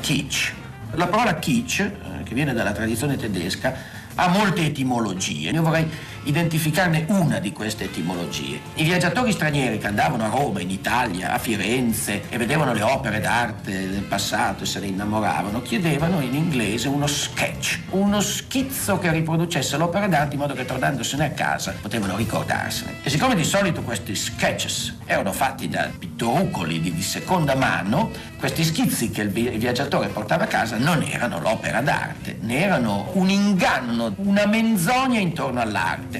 kitsch. 0.00 0.52
La 0.96 1.06
parola 1.06 1.38
kitsch, 1.38 1.80
eh, 1.80 2.22
che 2.24 2.34
viene 2.34 2.52
dalla 2.52 2.72
tradizione 2.72 3.16
tedesca, 3.16 3.93
ha 4.16 4.28
molte 4.28 4.64
etimologie. 4.64 5.50
Io 5.50 5.62
vorrei 5.62 5.88
identificarne 6.24 7.06
una 7.08 7.38
di 7.38 7.52
queste 7.52 7.84
etimologie. 7.84 8.60
I 8.74 8.84
viaggiatori 8.84 9.32
stranieri 9.32 9.78
che 9.78 9.86
andavano 9.86 10.24
a 10.24 10.28
Roma, 10.28 10.60
in 10.60 10.70
Italia, 10.70 11.32
a 11.32 11.38
Firenze 11.38 12.22
e 12.28 12.36
vedevano 12.36 12.72
le 12.72 12.82
opere 12.82 13.20
d'arte 13.20 13.90
del 13.90 14.02
passato 14.02 14.64
e 14.64 14.66
se 14.66 14.80
ne 14.80 14.86
innamoravano, 14.86 15.62
chiedevano 15.62 16.20
in 16.20 16.34
inglese 16.34 16.88
uno 16.88 17.06
sketch, 17.06 17.80
uno 17.90 18.20
schizzo 18.20 18.98
che 18.98 19.10
riproducesse 19.10 19.76
l'opera 19.76 20.06
d'arte 20.06 20.34
in 20.34 20.40
modo 20.40 20.54
che 20.54 20.64
tornandosene 20.64 21.24
a 21.24 21.30
casa 21.30 21.74
potevano 21.80 22.16
ricordarsene. 22.16 22.96
E 23.02 23.10
siccome 23.10 23.34
di 23.34 23.44
solito 23.44 23.82
questi 23.82 24.14
sketches 24.14 24.96
erano 25.06 25.32
fatti 25.32 25.68
da 25.68 25.90
pittorucoli 25.96 26.80
di, 26.80 26.92
di 26.92 27.02
seconda 27.02 27.54
mano, 27.54 28.10
questi 28.38 28.64
schizzi 28.64 29.10
che 29.10 29.22
il, 29.22 29.30
vi- 29.30 29.52
il 29.52 29.58
viaggiatore 29.58 30.08
portava 30.08 30.44
a 30.44 30.46
casa 30.46 30.76
non 30.76 31.02
erano 31.02 31.40
l'opera 31.40 31.80
d'arte, 31.80 32.38
ne 32.40 32.60
erano 32.60 33.10
un 33.14 33.30
inganno, 33.30 34.12
una 34.16 34.46
menzogna 34.46 35.18
intorno 35.18 35.60
all'arte. 35.60 36.13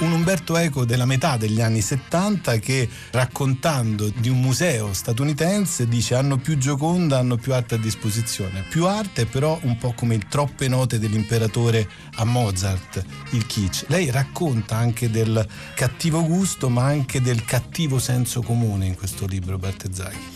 Un 0.00 0.10
Umberto 0.10 0.56
Eco 0.56 0.84
della 0.84 1.04
metà 1.04 1.36
degli 1.36 1.60
anni 1.60 1.80
70 1.80 2.58
che 2.58 2.88
raccontando 3.12 4.08
di 4.08 4.28
un 4.28 4.40
museo 4.40 4.92
statunitense 4.92 5.86
dice 5.86 6.16
hanno 6.16 6.38
più 6.38 6.58
Gioconda, 6.58 7.18
hanno 7.18 7.36
più 7.36 7.54
arte 7.54 7.76
a 7.76 7.78
disposizione. 7.78 8.64
Più 8.68 8.86
arte 8.86 9.26
però 9.26 9.58
un 9.62 9.78
po' 9.78 9.92
come 9.92 10.14
il 10.14 10.26
troppe 10.26 10.66
note 10.66 10.98
dell'imperatore 10.98 11.88
a 12.16 12.24
Mozart, 12.24 13.04
il 13.30 13.46
kitsch. 13.46 13.84
Lei 13.88 14.10
racconta 14.10 14.76
anche 14.76 15.10
del 15.10 15.46
cattivo 15.74 16.24
gusto 16.24 16.68
ma 16.68 16.84
anche 16.84 17.20
del 17.20 17.44
cattivo 17.44 17.98
senso 17.98 18.42
comune 18.42 18.86
in 18.86 18.96
questo 18.96 19.26
libro 19.26 19.56
Bartezzaghi. 19.56 20.31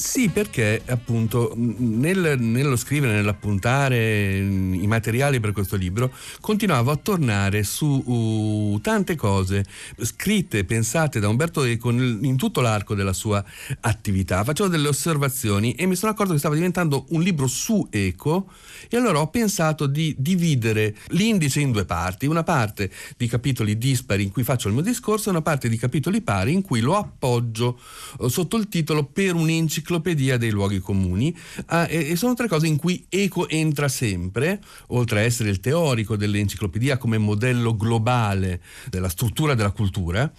Sì, 0.00 0.30
perché 0.30 0.80
appunto 0.86 1.52
nel, 1.54 2.36
nello 2.38 2.76
scrivere, 2.76 3.12
nell'appuntare 3.12 4.38
i 4.38 4.86
materiali 4.86 5.40
per 5.40 5.52
questo 5.52 5.76
libro, 5.76 6.10
continuavo 6.40 6.90
a 6.90 6.96
tornare 6.96 7.62
su 7.64 7.86
uh, 7.86 8.80
tante 8.80 9.14
cose 9.14 9.64
scritte, 10.00 10.64
pensate 10.64 11.20
da 11.20 11.28
Umberto 11.28 11.64
Eco 11.64 11.90
in 11.90 12.36
tutto 12.36 12.62
l'arco 12.62 12.94
della 12.94 13.12
sua 13.12 13.44
attività. 13.80 14.42
Facevo 14.42 14.70
delle 14.70 14.88
osservazioni 14.88 15.74
e 15.74 15.84
mi 15.84 15.94
sono 15.94 16.12
accorto 16.12 16.32
che 16.32 16.38
stava 16.38 16.54
diventando 16.54 17.04
un 17.10 17.20
libro 17.20 17.46
su 17.46 17.86
Eco 17.90 18.50
e 18.88 18.96
allora 18.96 19.20
ho 19.20 19.28
pensato 19.28 19.86
di 19.86 20.14
dividere 20.18 20.96
l'indice 21.08 21.60
in 21.60 21.72
due 21.72 21.84
parti, 21.84 22.24
una 22.24 22.42
parte 22.42 22.90
di 23.18 23.26
capitoli 23.26 23.76
dispari 23.76 24.22
in 24.22 24.30
cui 24.30 24.44
faccio 24.44 24.68
il 24.68 24.74
mio 24.74 24.82
discorso 24.82 25.28
e 25.28 25.32
una 25.32 25.42
parte 25.42 25.68
di 25.68 25.76
capitoli 25.76 26.22
pari 26.22 26.52
in 26.52 26.62
cui 26.62 26.80
lo 26.80 26.96
appoggio 26.96 27.78
uh, 28.18 28.28
sotto 28.28 28.56
il 28.56 28.68
titolo 28.68 29.04
per 29.04 29.34
un'enciclopedia 29.40 30.36
dei 30.36 30.50
luoghi 30.50 30.78
comuni 30.78 31.36
ah, 31.66 31.86
e, 31.88 32.10
e, 32.10 32.16
sono 32.16 32.34
tre 32.34 32.48
cose 32.48 32.66
in 32.66 32.76
cui 32.76 33.04
Eco 33.08 33.48
entra 33.48 33.88
sempre, 33.88 34.60
oltre 34.88 35.20
a 35.20 35.22
essere 35.22 35.50
il 35.50 35.60
teorico 35.60 36.16
dell'enciclopedia 36.16 36.98
come 36.98 37.18
modello 37.18 37.76
globale 37.76 38.60
della 38.88 39.08
struttura 39.08 39.54
della 39.54 39.70
cultura 39.70 40.30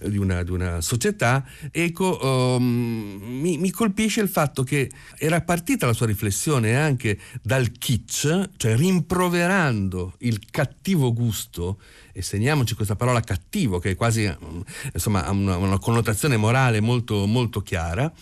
eh, 0.00 0.10
di, 0.10 0.18
una, 0.18 0.42
di, 0.42 0.50
una, 0.50 0.80
società, 0.80 1.44
Eco 1.70 2.18
um, 2.56 3.20
mi, 3.22 3.58
mi 3.58 3.70
colpisce 3.70 4.20
il 4.20 4.28
fatto 4.28 4.62
che 4.62 4.90
era 5.16 5.40
partita 5.40 5.86
la 5.86 5.92
sua 5.92 6.06
riflessione 6.06 6.76
anche 6.76 7.18
dal 7.42 7.72
kitsch, 7.72 8.50
cioè 8.56 8.76
rimproverando 8.76 10.14
il 10.18 10.40
cattivo 10.50 11.12
gusto 11.12 11.78
e 12.18 12.22
segniamoci 12.22 12.74
questa 12.74 12.96
parola 12.96 13.20
cattivo 13.20 13.78
che 13.78 13.90
è 13.90 13.94
quasi 13.94 14.28
insomma 14.92 15.24
ha 15.24 15.30
una, 15.30 15.56
una 15.56 15.78
connotazione 15.78 16.36
morale 16.36 16.80
molto, 16.80 17.26
molto 17.26 17.60
chiara 17.60 18.12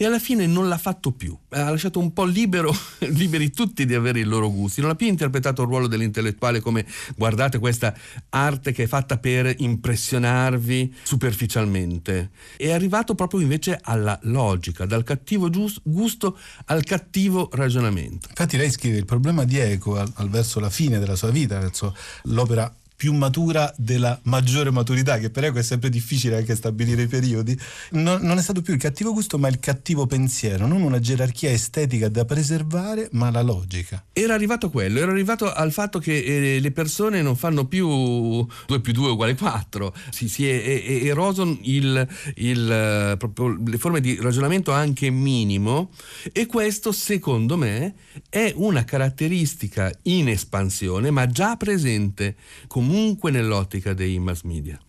e 0.00 0.04
alla 0.04 0.18
fine 0.20 0.46
non 0.46 0.68
l'ha 0.68 0.78
fatto 0.78 1.10
più. 1.10 1.36
Ha 1.48 1.70
lasciato 1.70 1.98
un 1.98 2.12
po' 2.12 2.24
libero, 2.24 2.72
liberi 3.08 3.50
tutti 3.50 3.84
di 3.84 3.94
avere 3.94 4.20
i 4.20 4.24
loro 4.24 4.48
gusti. 4.48 4.80
Non 4.80 4.90
ha 4.90 4.94
più 4.94 5.08
interpretato 5.08 5.62
il 5.62 5.68
ruolo 5.68 5.88
dell'intellettuale 5.88 6.60
come 6.60 6.86
guardate 7.16 7.58
questa 7.58 7.92
arte 8.28 8.70
che 8.70 8.84
è 8.84 8.86
fatta 8.86 9.18
per 9.18 9.52
impressionarvi 9.58 10.94
superficialmente. 11.02 12.30
È 12.56 12.70
arrivato 12.70 13.16
proprio 13.16 13.40
invece 13.40 13.76
alla 13.82 14.16
logica, 14.24 14.86
dal 14.86 15.02
cattivo 15.02 15.50
gusto 15.82 16.38
al 16.66 16.84
cattivo 16.84 17.48
ragionamento. 17.52 18.28
Infatti 18.28 18.56
lei 18.56 18.70
scrive 18.70 18.98
il 18.98 19.04
problema 19.04 19.42
di 19.42 19.58
Eco 19.58 19.96
al, 19.96 20.12
al 20.14 20.28
verso 20.28 20.60
la 20.60 20.70
fine 20.70 21.00
della 21.00 21.16
sua 21.16 21.30
vita, 21.30 21.58
verso 21.58 21.96
l'opera 22.24 22.72
più 22.98 23.12
matura 23.12 23.72
della 23.76 24.18
maggiore 24.24 24.72
maturità, 24.72 25.18
che 25.18 25.30
per 25.30 25.44
Eco 25.44 25.60
è 25.60 25.62
sempre 25.62 25.88
difficile 25.88 26.38
anche 26.38 26.56
stabilire 26.56 27.02
i 27.02 27.06
periodi, 27.06 27.56
non, 27.92 28.20
non, 28.22 28.38
è 28.38 28.42
stato 28.42 28.60
più 28.60 28.74
il 28.74 28.80
cattivo 28.80 29.12
gusto 29.12 29.38
ma 29.38 29.46
il 29.46 29.60
cattivo 29.60 30.08
pensiero, 30.08 30.66
non 30.66 30.82
una 30.82 30.98
gerarchia 30.98 31.48
estetica 31.48 32.08
da 32.08 32.24
preservare 32.24 33.08
ma 33.12 33.30
la 33.30 33.42
logica. 33.42 34.04
Era 34.12 34.34
arrivato 34.34 34.68
quello, 34.68 34.98
era 34.98 35.12
arrivato 35.12 35.52
al 35.52 35.70
fatto 35.70 36.00
che 36.00 36.56
eh, 36.56 36.58
le 36.58 36.70
persone 36.72 37.22
non 37.22 37.36
fanno 37.36 37.66
più 37.66 37.86
2 37.86 38.80
più 38.80 38.92
2 38.92 39.10
uguale 39.10 39.36
4, 39.36 39.94
si, 40.10 40.28
si 40.28 40.48
è, 40.48 40.60
è, 40.60 40.84
è 40.84 41.04
eroso 41.04 41.56
il, 41.62 42.08
il, 42.34 43.14
proprio 43.16 43.56
le 43.64 43.78
forme 43.78 44.00
di 44.00 44.18
ragionamento 44.20 44.72
anche 44.72 45.08
minimo 45.10 45.90
e 46.32 46.46
questo 46.46 46.90
secondo 46.90 47.56
me 47.56 47.94
è 48.28 48.52
una 48.56 48.82
caratteristica 48.82 49.88
in 50.02 50.28
espansione 50.28 51.12
ma 51.12 51.28
già 51.28 51.54
presente 51.54 52.34
comunque 52.66 52.86
comunque 52.88 53.30
nell'ottica 53.30 53.92
dei 53.92 54.18
mass 54.18 54.42
media. 54.44 54.80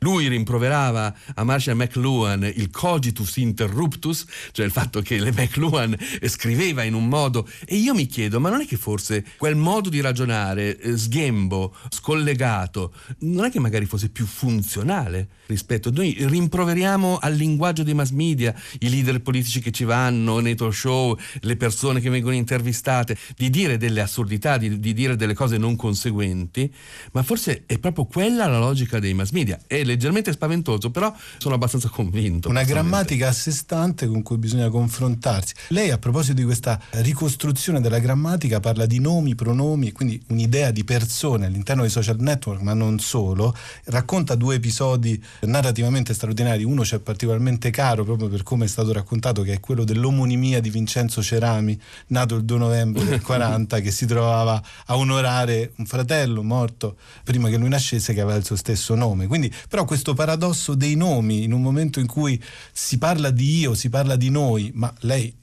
Lui 0.00 0.28
rimproverava 0.28 1.14
a 1.34 1.44
Marshall 1.44 1.76
McLuhan 1.76 2.44
il 2.54 2.70
cogitus 2.70 3.36
interruptus, 3.36 4.24
cioè 4.52 4.64
il 4.64 4.72
fatto 4.72 5.00
che 5.00 5.18
le 5.18 5.32
McLuhan 5.32 5.96
scriveva 6.26 6.82
in 6.82 6.94
un 6.94 7.08
modo 7.08 7.48
e 7.64 7.76
io 7.76 7.94
mi 7.94 8.06
chiedo, 8.06 8.40
ma 8.40 8.50
non 8.50 8.60
è 8.60 8.66
che 8.66 8.76
forse 8.76 9.24
quel 9.36 9.56
modo 9.56 9.88
di 9.88 10.00
ragionare 10.00 10.78
eh, 10.78 10.96
sghembo, 10.96 11.74
scollegato, 11.88 12.92
non 13.20 13.44
è 13.44 13.50
che 13.50 13.60
magari 13.60 13.86
fosse 13.86 14.08
più 14.08 14.26
funzionale 14.26 15.28
rispetto? 15.46 15.88
A 15.88 15.92
noi 15.92 16.16
rimproveriamo 16.18 17.18
al 17.18 17.34
linguaggio 17.34 17.82
dei 17.82 17.94
mass 17.94 18.10
media, 18.10 18.54
i 18.80 18.88
leader 18.88 19.20
politici 19.20 19.60
che 19.60 19.70
ci 19.70 19.84
vanno 19.84 20.40
nei 20.40 20.54
talk 20.54 20.74
show, 20.74 21.16
le 21.40 21.56
persone 21.56 22.00
che 22.00 22.10
vengono 22.10 22.34
intervistate, 22.34 23.16
di 23.36 23.50
dire 23.50 23.76
delle 23.76 24.00
assurdità, 24.00 24.56
di, 24.56 24.78
di 24.78 24.92
dire 24.92 25.16
delle 25.16 25.34
cose 25.34 25.58
non 25.58 25.76
conseguenti, 25.76 26.72
ma 27.12 27.22
forse 27.22 27.64
è 27.66 27.78
proprio 27.78 28.04
quella 28.04 28.46
la 28.46 28.58
logica 28.58 28.98
dei 28.98 29.14
mass 29.14 29.30
media 29.30 29.58
è 29.68 29.84
leggermente 29.84 30.32
spaventoso, 30.32 30.90
però 30.90 31.14
sono 31.36 31.54
abbastanza 31.54 31.88
convinto. 31.90 32.48
Una 32.48 32.64
grammatica 32.64 33.28
a 33.28 33.32
sé 33.32 33.52
stante 33.52 34.08
con 34.08 34.22
cui 34.22 34.38
bisogna 34.38 34.68
confrontarsi. 34.70 35.54
Lei 35.68 35.90
a 35.90 35.98
proposito 35.98 36.32
di 36.32 36.44
questa 36.44 36.80
ricostruzione 36.92 37.80
della 37.80 37.98
grammatica 37.98 38.60
parla 38.60 38.86
di 38.86 38.98
nomi, 38.98 39.34
pronomi, 39.34 39.92
quindi 39.92 40.20
un'idea 40.28 40.70
di 40.70 40.84
persone 40.84 41.46
all'interno 41.46 41.82
dei 41.82 41.90
social 41.90 42.16
network, 42.18 42.62
ma 42.62 42.72
non 42.72 42.98
solo. 42.98 43.54
Racconta 43.84 44.34
due 44.34 44.56
episodi 44.56 45.22
narrativamente 45.42 46.14
straordinari. 46.14 46.64
Uno 46.64 46.82
c'è 46.82 46.98
particolarmente 46.98 47.70
caro 47.70 48.04
proprio 48.04 48.28
per 48.28 48.42
come 48.42 48.64
è 48.64 48.68
stato 48.68 48.92
raccontato, 48.92 49.42
che 49.42 49.52
è 49.52 49.60
quello 49.60 49.84
dell'omonimia 49.84 50.60
di 50.60 50.70
Vincenzo 50.70 51.22
Cerami, 51.22 51.78
nato 52.08 52.36
il 52.36 52.44
2 52.44 52.58
novembre 52.58 53.04
del 53.04 53.20
40, 53.22 53.80
che 53.80 53.90
si 53.90 54.06
trovava 54.06 54.62
a 54.86 54.96
onorare 54.96 55.72
un 55.76 55.84
fratello 55.84 56.42
morto 56.42 56.96
prima 57.22 57.50
che 57.50 57.58
lui 57.58 57.68
nascesse 57.68 58.14
che 58.14 58.22
aveva 58.22 58.38
il 58.38 58.44
suo 58.46 58.56
stesso 58.56 58.94
nome. 58.94 59.26
Quindi 59.26 59.47
quindi, 59.48 59.54
però 59.68 59.84
questo 59.84 60.14
paradosso 60.14 60.74
dei 60.74 60.94
nomi, 60.94 61.42
in 61.42 61.52
un 61.52 61.62
momento 61.62 62.00
in 62.00 62.06
cui 62.06 62.42
si 62.72 62.98
parla 62.98 63.30
di 63.30 63.58
io, 63.58 63.74
si 63.74 63.88
parla 63.88 64.16
di 64.16 64.30
noi, 64.30 64.70
ma 64.74 64.92
lei 65.00 65.34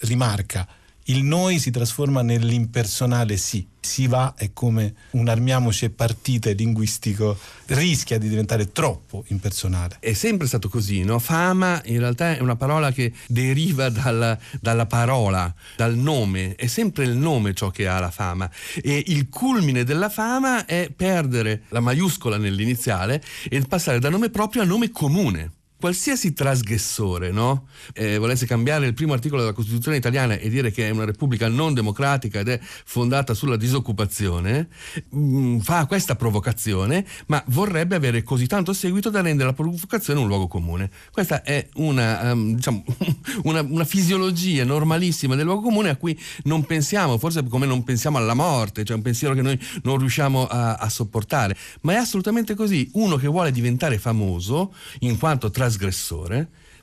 rimarca, 0.00 0.66
il 1.04 1.22
noi 1.22 1.58
si 1.58 1.70
trasforma 1.70 2.22
nell'impersonale 2.22 3.36
sì. 3.36 3.66
Si 3.80 4.06
va 4.06 4.32
è 4.34 4.52
come 4.54 4.94
un 5.10 5.28
armiamoci 5.28 5.84
e 5.84 5.90
partite 5.90 6.54
linguistico, 6.54 7.38
rischia 7.66 8.16
di 8.16 8.30
diventare 8.30 8.72
troppo 8.72 9.24
impersonale. 9.28 9.98
È 10.00 10.14
sempre 10.14 10.46
stato 10.46 10.70
così, 10.70 11.02
no? 11.02 11.18
Fama 11.18 11.82
in 11.84 11.98
realtà 11.98 12.34
è 12.34 12.40
una 12.40 12.56
parola 12.56 12.92
che 12.92 13.12
deriva 13.26 13.90
dalla, 13.90 14.38
dalla 14.58 14.86
parola, 14.86 15.54
dal 15.76 15.96
nome, 15.96 16.54
è 16.54 16.66
sempre 16.66 17.04
il 17.04 17.16
nome 17.16 17.52
ciò 17.52 17.68
che 17.70 17.86
ha 17.86 18.00
la 18.00 18.10
fama. 18.10 18.50
E 18.82 19.02
il 19.08 19.28
culmine 19.28 19.84
della 19.84 20.08
fama 20.08 20.64
è 20.64 20.90
perdere 20.94 21.64
la 21.68 21.80
maiuscola 21.80 22.38
nell'iniziale 22.38 23.22
e 23.50 23.60
passare 23.62 23.98
da 23.98 24.08
nome 24.08 24.30
proprio 24.30 24.62
a 24.62 24.64
nome 24.64 24.90
comune 24.90 25.50
qualsiasi 25.84 26.32
trasgressore 26.32 27.30
no? 27.30 27.66
eh, 27.92 28.16
volesse 28.16 28.46
cambiare 28.46 28.86
il 28.86 28.94
primo 28.94 29.12
articolo 29.12 29.42
della 29.42 29.52
Costituzione 29.52 29.98
italiana 29.98 30.38
e 30.38 30.48
dire 30.48 30.70
che 30.70 30.88
è 30.88 30.90
una 30.90 31.04
repubblica 31.04 31.46
non 31.48 31.74
democratica 31.74 32.40
ed 32.40 32.48
è 32.48 32.58
fondata 32.62 33.34
sulla 33.34 33.58
disoccupazione, 33.58 34.68
mh, 35.10 35.18
mm, 35.18 35.58
fa 35.58 35.84
questa 35.84 36.16
provocazione, 36.16 37.04
ma 37.26 37.44
vorrebbe 37.48 37.96
avere 37.96 38.22
così 38.22 38.46
tanto 38.46 38.72
seguito 38.72 39.10
da 39.10 39.20
rendere 39.20 39.50
la 39.50 39.54
provocazione 39.54 40.20
un 40.20 40.26
luogo 40.26 40.48
comune. 40.48 40.90
Questa 41.12 41.42
è 41.42 41.68
una, 41.74 42.32
um, 42.32 42.54
diciamo, 42.54 42.82
una, 43.44 43.60
una 43.60 43.84
fisiologia 43.84 44.64
normalissima 44.64 45.34
del 45.34 45.44
luogo 45.44 45.60
comune 45.60 45.90
a 45.90 45.96
cui 45.96 46.18
non 46.44 46.64
pensiamo, 46.64 47.18
forse 47.18 47.46
come 47.46 47.66
non 47.66 47.84
pensiamo 47.84 48.16
alla 48.16 48.32
morte, 48.32 48.84
cioè 48.84 48.96
un 48.96 49.02
pensiero 49.02 49.34
che 49.34 49.42
noi 49.42 49.60
non 49.82 49.98
riusciamo 49.98 50.46
a, 50.46 50.76
a 50.76 50.88
sopportare, 50.88 51.54
ma 51.82 51.92
è 51.92 51.96
assolutamente 51.96 52.54
così. 52.54 52.88
Uno 52.94 53.16
che 53.16 53.26
vuole 53.26 53.52
diventare 53.52 53.98
famoso 53.98 54.72
in 55.00 55.18
quanto 55.18 55.50
trasgressore, 55.50 55.72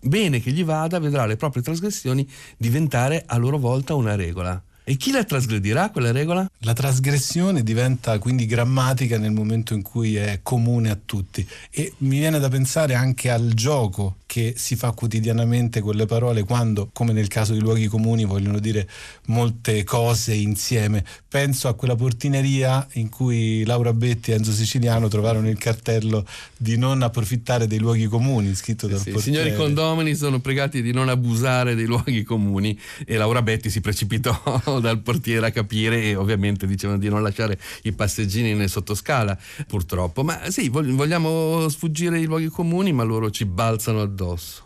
bene 0.02 0.40
che 0.40 0.52
gli 0.52 0.64
vada, 0.64 1.00
vedrà 1.00 1.26
le 1.26 1.36
proprie 1.36 1.64
trasgressioni 1.64 2.28
diventare 2.58 3.24
a 3.26 3.38
loro 3.38 3.58
volta 3.58 3.94
una 3.96 4.16
regola. 4.16 4.62
E 4.84 4.98
chi 4.98 5.12
la 5.12 5.24
trasgredirà 5.24 5.90
quella 5.92 6.12
regola? 6.12 6.50
La 6.60 6.74
trasgressione 6.74 7.62
diventa 7.62 8.18
quindi 8.18 8.48
grammatica 8.48 9.18
nel 9.18 9.32
momento 9.32 9.74
in 9.74 9.84
cui 9.84 10.16
è 10.16 10.40
comune 10.42 10.90
a 10.90 10.98
tutti 11.04 11.48
e 11.70 11.94
mi 12.00 12.18
viene 12.20 12.40
da 12.40 12.50
pensare 12.50 12.96
anche 12.96 13.30
al 13.30 13.52
gioco 13.54 14.18
che 14.32 14.54
si 14.56 14.78
fa 14.78 14.94
quotidianamente 14.94 15.82
con 15.82 15.94
le 15.94 16.06
parole 16.06 16.46
quando, 16.46 16.90
come 16.94 17.12
nel 17.12 17.28
caso 17.28 17.52
di 17.52 17.60
luoghi 17.60 17.88
comuni, 17.88 18.24
vogliono 18.24 18.60
dire 18.60 18.88
molte 19.26 19.84
cose 19.84 20.34
insieme. 20.34 21.04
Penso 21.28 21.68
a 21.68 21.74
quella 21.74 21.98
portineria 21.98 22.88
in 22.94 23.10
cui 23.10 23.66
Laura 23.66 23.92
Betti 23.92 24.32
e 24.32 24.36
Enzo 24.36 24.54
Siciliano 24.54 25.10
trovarono 25.10 25.50
il 25.50 25.58
cartello 25.58 26.26
di 26.56 26.78
non 26.78 27.02
approfittare 27.02 27.68
dei 27.68 27.80
luoghi 27.80 28.06
comuni, 28.06 28.56
scritto 28.56 28.88
dal 28.88 29.02
sì, 29.02 29.12
portiere. 29.12 29.38
I 29.38 29.44
signori 29.44 29.62
condomini 29.62 30.16
sono 30.16 30.40
pregati 30.40 30.82
di 30.82 30.94
non 30.94 31.10
abusare 31.10 31.76
dei 31.76 31.86
luoghi 31.86 32.24
comuni 32.24 32.80
e 33.06 33.18
Laura 33.18 33.42
Betti 33.42 33.70
si 33.70 33.82
precipitò 33.82 34.40
dal 34.80 35.02
portiere 35.02 35.48
a 35.48 35.52
capire 35.52 36.04
e 36.04 36.16
ovviamente 36.16 36.66
dicevano 36.66 37.00
di 37.00 37.10
non 37.10 37.22
lasciare 37.22 37.60
i 37.82 37.92
passeggini 37.92 38.54
nel 38.54 38.70
sottoscala, 38.70 39.38
purtroppo. 39.68 40.24
Ma 40.24 40.50
sì, 40.50 40.70
vogliamo 40.70 41.68
sfuggire 41.68 42.18
i 42.18 42.24
luoghi 42.24 42.48
comuni, 42.48 42.94
ma 42.94 43.04
loro 43.04 43.30
ci 43.30 43.44
balzano 43.44 44.00
addosso. 44.00 44.20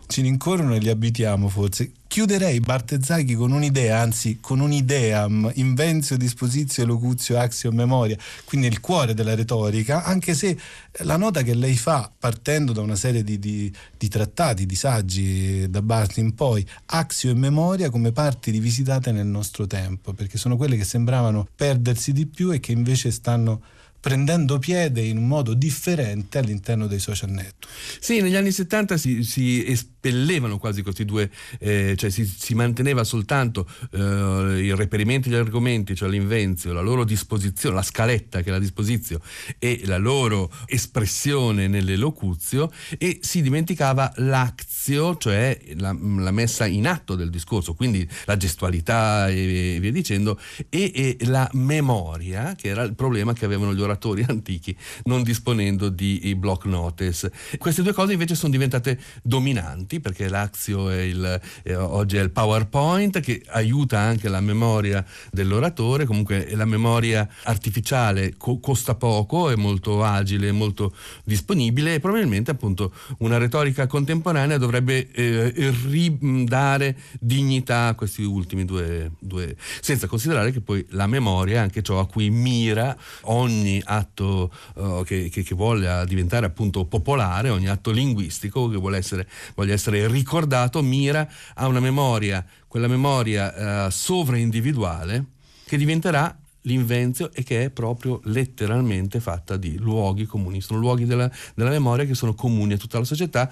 Ci 0.08 0.22
rincorrono 0.22 0.76
e 0.76 0.80
li 0.80 0.90
abitiamo 0.90 1.48
forse. 1.48 1.92
Chiuderei 2.08 2.60
Bartezzaghi 2.60 3.36
con 3.36 3.52
un'idea, 3.52 4.00
anzi 4.00 4.38
con 4.40 4.60
un'ideam, 4.60 5.52
invenzio, 5.56 6.18
disposizio, 6.18 6.86
locuzio, 6.86 7.38
axio, 7.38 7.72
memoria, 7.72 8.18
quindi 8.46 8.68
il 8.68 8.80
cuore 8.80 9.14
della 9.14 9.36
retorica, 9.36 10.04
anche 10.04 10.34
se 10.34 10.58
la 11.04 11.18
nota 11.18 11.42
che 11.42 11.54
lei 11.54 11.76
fa, 11.76 12.10
partendo 12.18 12.72
da 12.72 12.82
una 12.82 12.96
serie 12.96 13.24
di, 13.24 13.38
di, 13.40 13.74
di 13.98 14.08
trattati, 14.08 14.66
di 14.66 14.76
saggi, 14.76 15.70
da 15.70 15.82
Barthes 15.82 16.18
in 16.18 16.36
poi, 16.36 16.66
axio 16.88 17.32
e 17.32 17.34
memoria 17.34 17.90
come 17.90 18.12
parti 18.12 18.52
rivisitate 18.52 19.12
nel 19.12 19.28
nostro 19.28 19.68
tempo, 19.68 20.14
perché 20.14 20.38
sono 20.38 20.56
quelle 20.56 20.78
che 20.78 20.86
sembravano 20.86 21.48
perdersi 21.54 22.14
di 22.14 22.26
più 22.26 22.52
e 22.52 22.60
che 22.60 22.72
invece 22.72 23.12
stanno 23.12 23.62
prendendo 24.06 24.60
piede 24.60 25.02
in 25.02 25.18
un 25.18 25.26
modo 25.26 25.56
differente 25.56 26.38
all'interno 26.38 26.86
dei 26.86 27.00
social 27.00 27.32
network. 27.32 27.68
Sì, 28.00 28.22
negli 28.22 28.36
anni 28.36 28.52
70 28.52 28.98
si, 28.98 29.24
si 29.24 29.66
espellevano 30.06 30.60
quasi 30.60 30.84
questi 30.84 31.04
due, 31.04 31.30
eh, 31.60 31.96
cioè 31.98 32.10
si, 32.10 32.26
si, 32.26 32.54
manteneva 32.54 33.04
soltanto 33.04 33.68
eh, 33.92 33.98
il 34.00 34.76
reperimento 34.76 35.30
degli 35.30 35.40
argomenti, 35.40 35.96
cioè 35.96 36.10
l'invenzio, 36.10 36.74
la 36.74 36.82
loro 36.82 37.04
disposizione, 37.04 37.76
la 37.76 37.82
scaletta 37.82 38.42
che 38.42 38.50
è 38.50 38.52
la 38.52 38.60
disposizione 38.60 39.24
e 39.58 39.82
la 39.86 39.98
loro 39.98 40.52
espressione 40.68 41.68
nell'elocuzio 41.68 42.72
e 42.98 43.20
si 43.22 43.42
dimenticava 43.42 44.14
l'azio, 44.18 45.18
cioè 45.18 45.60
la, 45.76 45.96
la, 46.00 46.32
messa 46.32 46.66
in 46.66 46.88
atto 46.88 47.16
del 47.16 47.30
discorso, 47.30 47.74
quindi 47.74 48.08
la 48.26 48.38
gestualità 48.38 49.28
e 49.30 49.78
via 49.80 49.92
dicendo, 49.92 50.40
e, 50.70 50.92
e 50.94 51.18
la 51.26 51.50
memoria, 51.54 52.54
che 52.56 52.68
era 52.70 52.84
il 52.84 52.94
problema 52.94 53.34
che 53.34 53.46
avevano 53.46 53.74
gli 53.74 53.82
oratori 53.82 54.24
antichi 54.28 54.76
non 55.06 55.24
disponendo 55.24 55.90
di 55.90 56.36
block 56.38 56.66
notice. 56.66 57.32
Queste 57.58 57.82
due 57.82 57.94
cose 57.94 58.14
invece 58.14 58.36
sono 58.36 58.52
diventate 58.52 59.00
dominanti 59.24 59.95
perché 60.00 60.30
l'Axio 60.30 60.90
è 60.90 61.02
il, 61.02 61.42
eh, 61.64 61.76
oggi 61.76 62.18
è 62.18 62.22
il 62.22 62.32
PowerPoint 62.32 63.20
che 63.20 63.44
aiuta 63.48 64.00
anche 64.00 64.30
la 64.30 64.42
memoria 64.42 65.06
dell'oratore, 65.32 66.06
comunque 66.06 66.54
la 66.56 66.66
memoria 66.66 67.28
artificiale 67.44 68.36
co- 68.38 68.60
costa 68.60 68.96
poco, 68.96 69.50
è 69.50 69.56
molto 69.56 70.04
agile, 70.04 70.52
molto 70.52 70.94
disponibile 71.24 71.96
e 71.96 72.00
probabilmente 72.00 72.52
appunto 72.52 72.94
una 73.20 73.38
retorica 73.38 73.88
contemporanea 73.88 74.58
dovrebbe 74.58 75.12
eh, 75.12 75.74
ridare 75.88 76.98
dignità 77.20 77.88
a 77.88 77.96
questi 77.96 78.24
ultimi 78.24 78.66
due, 78.66 79.12
due, 79.20 79.56
senza 79.82 80.08
considerare 80.08 80.52
che 80.52 80.62
poi 80.62 80.86
la 80.90 81.08
memoria 81.08 81.56
è 81.56 81.60
anche 81.60 81.82
ciò 81.82 82.00
a 82.00 82.08
cui 82.08 82.30
mira 82.30 82.96
ogni 83.24 83.82
atto 83.84 84.52
uh, 84.76 85.04
che, 85.04 85.30
che, 85.30 85.44
che, 85.44 85.56
vuole 85.56 86.06
diventare 86.08 86.46
appunto 86.46 86.86
popolare, 86.86 87.50
ogni 87.50 87.68
atto 87.68 87.92
linguistico 87.92 88.68
che 88.70 88.78
vuole 88.78 88.98
essere, 88.98 89.28
voglia 89.56 89.74
essere 89.74 89.85
ricordato, 89.90 90.82
mira 90.82 91.28
a 91.56 91.68
una 91.68 91.80
memoria, 91.80 92.46
quella 92.68 92.88
memoria 92.88 93.86
uh, 93.86 93.90
sovraindividuale 93.90 95.26
che 95.66 95.78
diventerà 95.78 96.38
l'invenzio 96.62 97.32
e 97.32 97.44
che 97.44 97.66
è 97.66 97.70
proprio 97.70 98.20
letteralmente 98.26 99.20
fatta 99.20 99.58
di 99.58 99.78
luoghi 99.78 100.26
comuni, 100.26 100.62
sono 100.62 100.80
luoghi 100.80 101.06
della, 101.06 101.30
della 101.54 101.70
memoria 101.70 102.06
che 102.06 102.16
sono 102.16 102.34
comuni 102.34 102.74
a 102.74 102.78
tutta 102.78 102.98
la 102.98 103.06
società, 103.06 103.52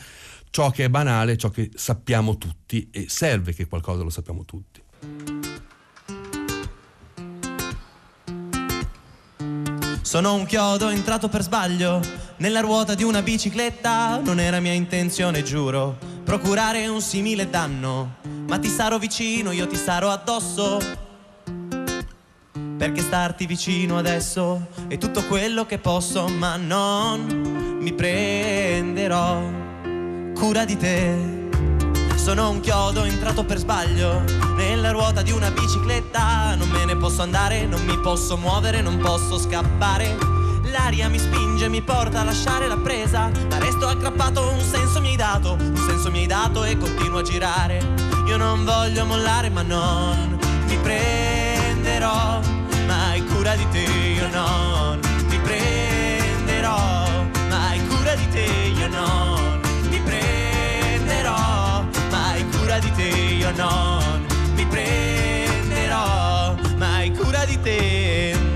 ciò 0.50 0.70
che 0.72 0.86
è 0.86 0.90
banale, 0.90 1.38
ciò 1.38 1.50
che 1.50 1.72
sappiamo 1.74 2.38
tutti 2.38 2.90
e 2.92 3.06
serve 3.10 3.54
che 3.54 3.68
qualcosa 3.68 4.04
lo 4.04 4.10
sappiamo 4.10 4.46
tutti. 4.46 4.82
Sono 10.02 10.36
un 10.36 10.46
chiodo 10.46 10.90
entrato 10.90 11.28
per 11.28 11.42
sbaglio 11.42 12.00
nella 12.38 12.60
ruota 12.60 12.94
di 12.94 13.02
una 13.02 13.24
bicicletta. 13.24 14.20
Non 14.20 14.40
era 14.40 14.60
mia 14.60 14.74
intenzione, 14.74 15.42
giuro, 15.42 15.98
procurare 16.24 16.88
un 16.88 17.02
simile 17.02 17.50
danno. 17.50 18.16
Ma 18.48 18.58
ti 18.60 18.70
sarò 18.70 18.98
vicino, 18.98 19.52
io 19.52 19.68
ti 19.68 19.76
sarò 19.76 20.10
addosso. 20.10 20.80
Perché 22.78 23.02
starti 23.02 23.46
vicino 23.46 23.98
adesso 23.98 24.68
è 24.88 24.98
tutto 24.98 25.24
quello 25.26 25.66
che 25.66 25.78
posso, 25.78 26.28
ma 26.28 26.58
non 26.58 27.78
mi 27.80 27.94
prenderò 27.94 29.42
cura 30.34 30.66
di 30.66 30.78
te. 30.78 31.42
Sono 32.16 32.50
un 32.50 32.60
chiodo 32.62 33.04
entrato 33.04 33.44
per 33.44 33.58
sbaglio 33.58 34.24
nella 34.56 34.92
ruota 34.92 35.22
di 35.22 35.32
una 35.32 35.52
bicicletta. 35.52 36.56
Non 36.56 36.70
me 36.70 36.86
ne 36.86 36.96
posso 36.96 37.22
andare, 37.22 37.66
non 37.66 37.84
mi 37.84 37.98
posso 38.00 38.38
muovere, 38.38 38.82
non 38.82 38.98
posso 38.98 39.38
scappare. 39.38 40.43
L'aria 40.74 41.08
mi 41.08 41.20
spinge, 41.20 41.70
mi 41.70 41.84
porta 41.84 42.22
a 42.22 42.24
lasciare 42.24 42.68
la 42.68 42.78
presa. 42.78 43.30
Ma 43.50 43.60
resto 43.60 43.88
aggrappato, 43.88 44.50
un 44.50 44.60
senso 44.60 45.02
mi 45.02 45.10
hai 45.10 45.16
dato, 45.16 45.54
un 45.54 45.78
senso 45.88 46.10
mi 46.10 46.22
hai 46.22 46.26
dato 46.26 46.64
e 46.64 46.76
continuo 46.78 47.20
a 47.20 47.22
girare. 47.22 47.78
Io 48.26 48.38
non 48.38 48.66
voglio 48.66 49.06
mollare, 49.06 49.50
ma 49.52 49.62
non 49.62 50.40
mi 50.66 50.78
prenderò 50.78 52.40
mai 52.88 53.24
cura 53.26 53.56
di 53.56 53.68
te, 53.70 53.84
io 53.84 54.28
non 54.30 55.00
mi 55.30 55.38
prenderò 55.38 57.06
mai 57.50 57.88
cura 57.88 58.16
di 58.16 58.28
te, 58.30 58.74
io 58.76 58.88
non 58.88 59.62
cura 62.50 62.80
di 62.80 62.92
te, 62.94 63.10
io 63.36 63.52
non 63.56 64.26
mi 64.56 64.66
prenderò 64.66 66.56
mai 66.78 67.12
cura 67.12 67.46
di 67.46 67.62
te. 67.62 68.53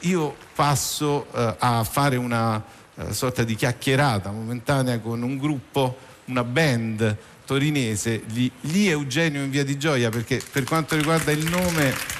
Io 0.00 0.36
passo 0.54 1.26
uh, 1.30 1.54
a 1.58 1.84
fare 1.84 2.16
una 2.16 2.62
uh, 2.94 3.12
sorta 3.12 3.44
di 3.44 3.54
chiacchierata 3.54 4.30
momentanea 4.30 4.98
con 5.00 5.22
un 5.22 5.38
gruppo, 5.38 5.96
una 6.26 6.44
band 6.44 7.16
torinese, 7.44 8.22
gli 8.26 8.86
Eugenio 8.88 9.42
in 9.42 9.50
Via 9.50 9.64
di 9.64 9.78
Gioia, 9.78 10.10
perché 10.10 10.42
per 10.50 10.64
quanto 10.64 10.96
riguarda 10.96 11.30
il 11.30 11.48
nome... 11.48 12.15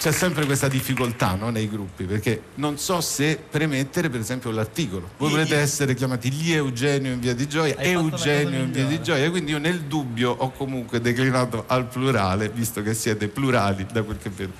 c'è 0.00 0.12
sempre 0.12 0.46
questa 0.46 0.66
difficoltà 0.66 1.34
no, 1.34 1.50
nei 1.50 1.68
gruppi, 1.68 2.04
perché 2.04 2.40
non 2.54 2.78
so 2.78 3.02
se 3.02 3.38
premettere 3.50 4.08
per 4.08 4.20
esempio 4.20 4.50
l'articolo. 4.50 5.10
Voi 5.18 5.28
volete 5.28 5.58
essere 5.58 5.94
chiamati 5.94 6.32
gli 6.32 6.52
Eugenio 6.52 7.12
in 7.12 7.20
via 7.20 7.34
di 7.34 7.46
Gioia, 7.46 7.74
Hai 7.76 7.90
Eugenio 7.90 8.60
in 8.60 8.72
via 8.72 8.86
di. 8.86 9.02
Gioia, 9.02 9.28
quindi 9.28 9.50
io 9.50 9.58
nel 9.58 9.82
dubbio 9.82 10.30
ho 10.30 10.52
comunque 10.52 11.02
declinato 11.02 11.64
al 11.66 11.86
plurale, 11.86 12.48
visto 12.48 12.80
che 12.80 12.94
siete 12.94 13.28
plurali 13.28 13.84
da 13.92 14.02
quel 14.02 14.16
che 14.16 14.30
vedo. 14.30 14.52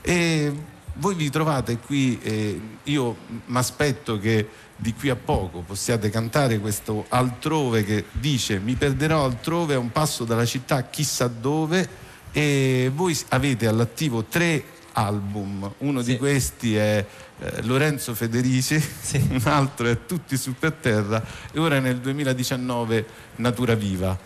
E 0.00 0.52
voi 0.94 1.14
vi 1.14 1.30
trovate 1.30 1.78
qui, 1.78 2.18
eh, 2.20 2.60
io 2.82 3.16
mi 3.28 3.56
aspetto 3.56 4.18
che 4.18 4.48
di 4.74 4.92
qui 4.94 5.10
a 5.10 5.16
poco 5.16 5.60
possiate 5.60 6.10
cantare 6.10 6.58
questo 6.58 7.06
altrove 7.10 7.84
che 7.84 8.04
dice 8.10 8.58
mi 8.58 8.74
perderò 8.74 9.24
altrove 9.24 9.74
a 9.74 9.78
un 9.78 9.92
passo 9.92 10.24
dalla 10.24 10.44
città 10.44 10.84
chissà 10.84 11.28
dove 11.28 12.06
e 12.30 12.90
voi 12.94 13.18
avete 13.30 13.66
all'attivo 13.66 14.24
tre 14.24 14.76
album, 14.98 15.72
uno 15.78 16.02
Sì. 16.02 16.12
di 16.12 16.16
questi 16.18 16.76
è 16.76 17.04
eh, 17.40 17.62
Lorenzo 17.62 18.14
Federici, 18.14 18.78
Sì. 18.80 19.16
un 19.30 19.40
altro 19.44 19.86
è 19.88 20.04
Tutti 20.06 20.36
su 20.36 20.54
per 20.58 20.72
terra 20.72 21.22
e 21.52 21.58
ora 21.58 21.78
nel 21.78 21.98
2019 21.98 23.06
Natura 23.36 23.74
Viva. 23.74 24.16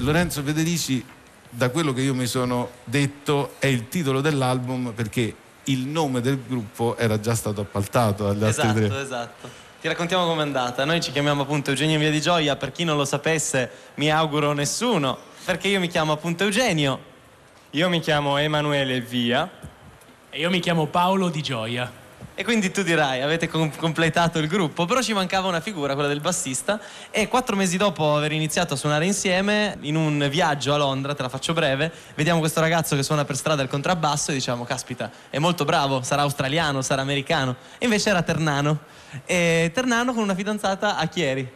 Lorenzo 0.00 0.42
Federici, 0.42 1.02
da 1.50 1.70
quello 1.70 1.92
che 1.94 2.02
io 2.02 2.14
mi 2.14 2.26
sono 2.26 2.70
detto, 2.84 3.54
è 3.58 3.66
il 3.66 3.88
titolo 3.88 4.20
dell'album 4.20 4.92
perché 4.94 5.34
il 5.64 5.86
nome 5.86 6.20
del 6.20 6.38
gruppo 6.46 6.96
era 6.98 7.18
già 7.20 7.34
stato 7.34 7.62
appaltato 7.62 8.28
agli 8.28 8.44
altri 8.44 8.68
Esatto, 8.68 8.86
tre. 8.88 9.00
esatto. 9.00 9.48
Ti 9.80 9.86
raccontiamo 9.88 10.26
com'è 10.26 10.42
andata. 10.42 10.84
Noi 10.84 11.00
ci 11.00 11.10
chiamiamo 11.12 11.42
appunto 11.42 11.70
Eugenio 11.70 11.98
Via 11.98 12.10
di 12.10 12.20
Gioia, 12.20 12.56
per 12.56 12.72
chi 12.72 12.84
non 12.84 12.96
lo 12.96 13.04
sapesse, 13.04 13.70
mi 13.94 14.10
auguro 14.10 14.52
nessuno, 14.52 15.16
perché 15.44 15.68
io 15.68 15.78
mi 15.78 15.88
chiamo 15.88 16.12
appunto 16.12 16.42
Eugenio. 16.44 16.98
Io 17.72 17.88
mi 17.88 18.00
chiamo 18.00 18.36
Emanuele 18.38 19.00
Via. 19.00 19.48
E 20.30 20.40
io 20.40 20.50
mi 20.50 20.60
chiamo 20.60 20.84
Paolo 20.84 21.30
Di 21.30 21.40
Gioia. 21.40 21.90
E 22.34 22.44
quindi 22.44 22.70
tu 22.70 22.82
dirai, 22.82 23.22
avete 23.22 23.48
com- 23.48 23.74
completato 23.74 24.38
il 24.38 24.46
gruppo, 24.46 24.84
però 24.84 25.00
ci 25.00 25.14
mancava 25.14 25.48
una 25.48 25.60
figura, 25.60 25.94
quella 25.94 26.08
del 26.08 26.20
bassista, 26.20 26.78
e 27.10 27.28
quattro 27.28 27.56
mesi 27.56 27.78
dopo 27.78 28.14
aver 28.14 28.32
iniziato 28.32 28.74
a 28.74 28.76
suonare 28.76 29.06
insieme, 29.06 29.78
in 29.80 29.96
un 29.96 30.28
viaggio 30.30 30.74
a 30.74 30.76
Londra, 30.76 31.14
te 31.14 31.22
la 31.22 31.30
faccio 31.30 31.54
breve, 31.54 31.90
vediamo 32.14 32.40
questo 32.40 32.60
ragazzo 32.60 32.94
che 32.94 33.02
suona 33.02 33.24
per 33.24 33.36
strada 33.36 33.62
il 33.62 33.70
contrabbasso 33.70 34.30
e 34.30 34.34
diciamo, 34.34 34.64
caspita, 34.64 35.10
è 35.30 35.38
molto 35.38 35.64
bravo, 35.64 36.02
sarà 36.02 36.22
australiano, 36.22 36.82
sarà 36.82 37.00
americano, 37.00 37.56
e 37.78 37.86
invece 37.86 38.10
era 38.10 38.20
Ternano, 38.20 38.80
e 39.24 39.70
Ternano 39.72 40.12
con 40.12 40.22
una 40.22 40.34
fidanzata 40.34 40.98
a 40.98 41.06
Chieri. 41.06 41.50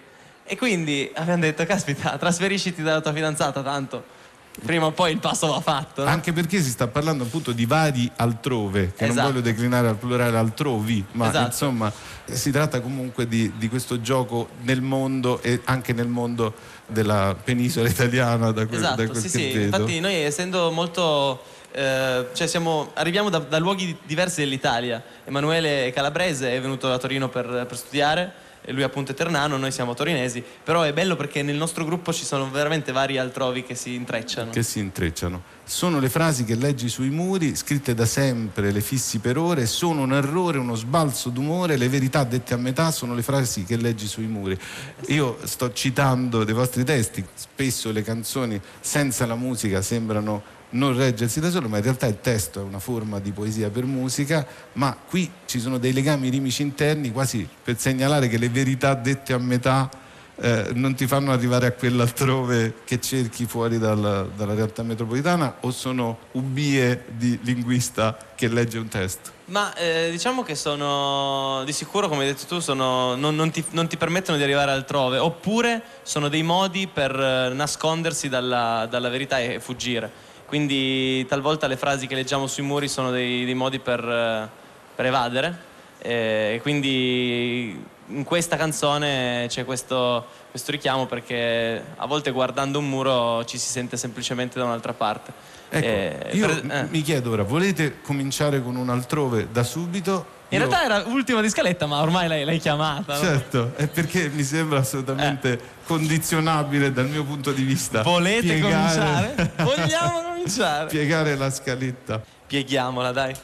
E 0.45 0.57
quindi 0.57 1.11
abbiamo 1.15 1.43
detto, 1.43 1.65
caspita, 1.67 2.17
trasferisciti 2.17 2.83
dalla 2.83 3.03
tua 3.03 3.13
fidanzata 3.13 3.63
tanto, 3.63 4.21
prima 4.65 4.87
o 4.87 4.91
poi 4.93 5.13
il 5.13 5.19
passo 5.19 5.47
va 5.47 5.61
fatto. 5.61 6.03
no? 6.05 6.09
Anche 6.11 6.33
perché 6.33 6.61
si 6.63 6.71
sta 6.71 6.87
parlando 6.87 7.25
appunto 7.25 7.53
di 7.53 7.65
vari 7.67 8.11
altrove, 8.17 8.93
che 8.95 9.03
non 9.07 9.11
Esatto. 9.11 9.29
voglio 9.29 9.41
declinare 9.41 9.89
al 9.89 9.97
plurale 9.97 10.37
altrovi, 10.37 11.05
ma 11.13 11.29
Esatto. 11.29 11.47
insomma 11.47 11.93
si 12.25 12.51
tratta 12.51 12.81
comunque 12.81 13.27
di, 13.27 13.53
di 13.57 13.69
questo 13.69 14.01
gioco 14.01 14.49
nel 14.63 14.81
mondo 14.81 15.41
e 15.43 15.61
anche 15.65 15.93
nel 15.93 16.07
mondo 16.09 16.55
della 16.87 17.35
penisola 17.43 17.89
italiana 17.89 18.51
da 18.53 18.67
quel, 18.67 18.81
da 18.81 18.87
Esatto, 18.93 19.07
quel 19.07 19.17
sì, 19.17 19.23
che 19.23 19.29
sì. 19.29 19.53
vedo. 19.53 19.77
Infatti 19.77 20.01
noi 20.01 20.15
essendo 20.15 20.71
molto... 20.71 21.43
eh, 21.73 22.27
cioè 22.33 22.47
siamo, 22.47 22.91
arriviamo 22.95 23.31
da, 23.31 23.39
da 23.39 23.59
luoghi 23.59 23.97
diversi 24.05 24.41
dell'Italia. 24.41 25.03
Emanuele 25.25 25.91
calabrese, 25.95 26.55
è 26.55 26.61
venuto 26.61 26.89
da 26.89 26.99
Torino 26.99 27.29
per, 27.29 27.65
per 27.67 27.77
studiare, 27.77 28.33
lui 28.67 28.83
appunto 28.85 29.13
è 29.13 29.15
ternano, 29.15 29.57
noi 29.57 29.73
siamo 29.73 29.95
torinesi, 29.95 30.43
però 30.63 30.83
è 30.83 30.93
bello 30.93 31.17
perché 31.17 31.43
nel 31.43 31.57
nostro 31.57 31.85
gruppo 31.85 32.13
ci 32.13 32.25
sono 32.25 32.49
veramente 32.51 32.93
vari 32.93 33.19
altrovi 33.19 33.65
che 33.65 33.75
si 33.75 33.95
intrecciano. 33.95 34.51
che 34.51 34.63
si 34.63 34.79
intrecciano. 34.79 35.43
Sono 35.65 35.99
le 35.99 36.09
frasi 36.09 36.45
che 36.45 36.55
leggi 36.55 36.89
sui 36.89 37.11
muri, 37.11 37.57
scritte 37.57 37.95
da 37.95 38.05
sempre, 38.05 38.71
le 38.71 38.81
fissi 38.81 39.19
per 39.19 39.37
ore, 39.37 39.67
sono 39.67 40.03
un 40.03 40.13
errore, 40.13 40.59
uno 40.59 40.75
sbalzo 40.75 41.31
d'umore, 41.31 41.77
le 41.77 41.89
verità 41.89 42.25
dette 42.25 42.55
a 42.55 42.57
metà 42.57 42.91
sono 42.91 43.15
le 43.15 43.23
frasi 43.23 43.65
che 43.65 43.77
leggi 43.77 44.07
sui 44.07 44.27
muri. 44.27 44.59
Io 45.07 45.39
sto 45.45 45.73
citando 45.73 46.45
dei 46.45 46.55
vostri 46.55 46.85
testi, 46.85 47.25
spesso 47.35 47.91
le 47.91 48.03
canzoni 48.03 48.61
senza 48.81 49.27
la 49.27 49.35
musica 49.35 49.83
sembrano 49.83 50.61
non 50.73 50.97
reggersi 50.97 51.41
da 51.41 51.51
solo, 51.51 51.69
ma 51.69 51.79
in 51.79 51.83
realtà 51.83 52.07
il 52.07 52.21
testo 52.21 52.61
è 52.61 52.63
una 52.63 52.79
forma 52.79 53.19
di 53.19 53.33
poesia 53.33 53.71
per 53.71 53.85
musica, 53.85 54.47
ma 54.75 54.97
qui 55.09 55.31
ci 55.47 55.59
sono 55.59 55.79
dei 55.79 55.93
legami 55.93 56.29
rimici 56.29 56.63
interni 56.63 57.11
quasi 57.11 57.49
per 57.63 57.79
segnalare 57.79 58.29
che 58.29 58.39
le 58.39 58.49
verità 58.49 58.95
dette 58.95 59.33
a 59.33 59.39
metà 59.39 59.91
eh, 60.37 60.71
non 60.75 60.95
ti 60.95 61.07
fanno 61.07 61.31
arrivare 61.31 61.67
a 61.67 61.73
quell'altrove 61.73 62.75
che 62.85 63.01
cerchi 63.01 63.45
fuori 63.45 63.79
dal- 63.79 64.31
dalla 64.35 64.55
realtà 64.55 64.83
metropolitana 64.83 65.57
o 65.61 65.71
sono 65.71 66.19
ubbie 66.33 67.05
di 67.17 67.39
linguista 67.43 68.17
che 68.35 68.49
legge 68.49 68.79
un 68.79 68.89
testo? 68.89 69.31
Ma 69.47 69.75
eh, 69.75 70.09
diciamo 70.11 70.43
che 70.43 70.55
sono 70.55 71.63
di 71.65 71.73
sicuro, 71.73 72.09
come 72.09 72.23
hai 72.23 72.29
detto 72.29 72.47
tu, 72.47 72.61
sono- 72.61 73.15
non, 73.15 73.37
non 73.37 73.51
ti, 73.51 73.63
non 73.71 73.87
ti 73.87 73.99
permettono 73.99 74.39
di 74.39 74.43
arrivare 74.43 74.71
altrove, 74.71 75.19
oppure 75.19 75.83
sono 76.03 76.29
dei 76.29 76.43
modi 76.43 76.89
per 76.93 77.15
eh, 77.15 77.53
nascondersi 77.53 78.31
dalla, 78.31 78.87
dalla 78.91 79.11
verità 79.11 79.39
e 79.39 79.61
fuggire. 79.61 80.31
Quindi 80.57 81.25
talvolta 81.29 81.67
le 81.67 81.79
frasi 81.79 82.07
che 82.07 82.15
leggiamo 82.15 82.47
sui 82.47 82.63
muri 82.63 82.87
sono 82.87 83.11
dei, 83.11 83.47
dei 83.47 83.55
modi 83.55 83.79
per, 83.79 84.07
eh, 84.07 84.47
per 84.95 85.07
evadere. 85.07 85.59
eh, 86.03 86.57
E 86.57 86.61
quindi 86.61 87.83
in 88.09 88.23
questa 88.25 88.57
canzone 88.59 89.47
c'è 89.49 89.65
questo, 89.65 90.27
questo 90.51 90.71
richiamo 90.71 91.07
perché 91.07 91.83
a 91.97 92.05
volte 92.07 92.31
guardando 92.33 92.79
un 92.81 92.87
muro 92.91 93.43
ci 93.47 93.57
si 93.57 93.67
sente 93.67 93.97
semplicemente 93.97 94.59
da 94.59 94.67
un'altra 94.67 94.93
parte. 94.93 95.33
Ecco, 95.71 95.87
Eh, 95.87 96.29
io 96.33 96.47
per- 96.47 96.71
eh. 96.71 96.87
mi 96.91 97.01
chiedo 97.01 97.31
ora, 97.31 97.45
volete 97.45 98.03
cominciare 98.03 98.63
con 98.63 98.77
un 98.77 98.91
altrove 98.91 99.49
da 99.51 99.63
subito? 99.65 100.41
In 100.51 100.61
Io- 100.61 100.67
realtà 100.69 100.85
era 100.85 101.05
ultima 101.07 101.41
di 101.41 101.49
scaletta, 101.49 101.87
ma 101.87 102.03
ormai 102.03 102.29
l'hai, 102.29 102.45
l'hai 102.45 102.59
chiamata. 102.59 103.15
no? 103.15 103.21
Certo, 103.23 103.73
è 103.77 103.87
perché 103.89 104.29
mi 104.29 104.43
sembra 104.43 104.81
assolutamente 104.81 105.59
condizionabile 105.87 106.93
dal 106.93 107.09
mio 107.09 107.25
punto 107.25 107.53
di 107.53 107.63
vista. 107.63 108.03
Volete 108.03 108.43
piegare- 108.59 109.33
cominciare? 109.35 109.53
Vogliamo 109.65 110.31
cominciare? 110.43 110.89
piegare 110.89 111.37
la 111.37 111.51
scaletta. 111.51 112.23
Pieghiamola, 112.47 113.13
dai. 113.13 113.35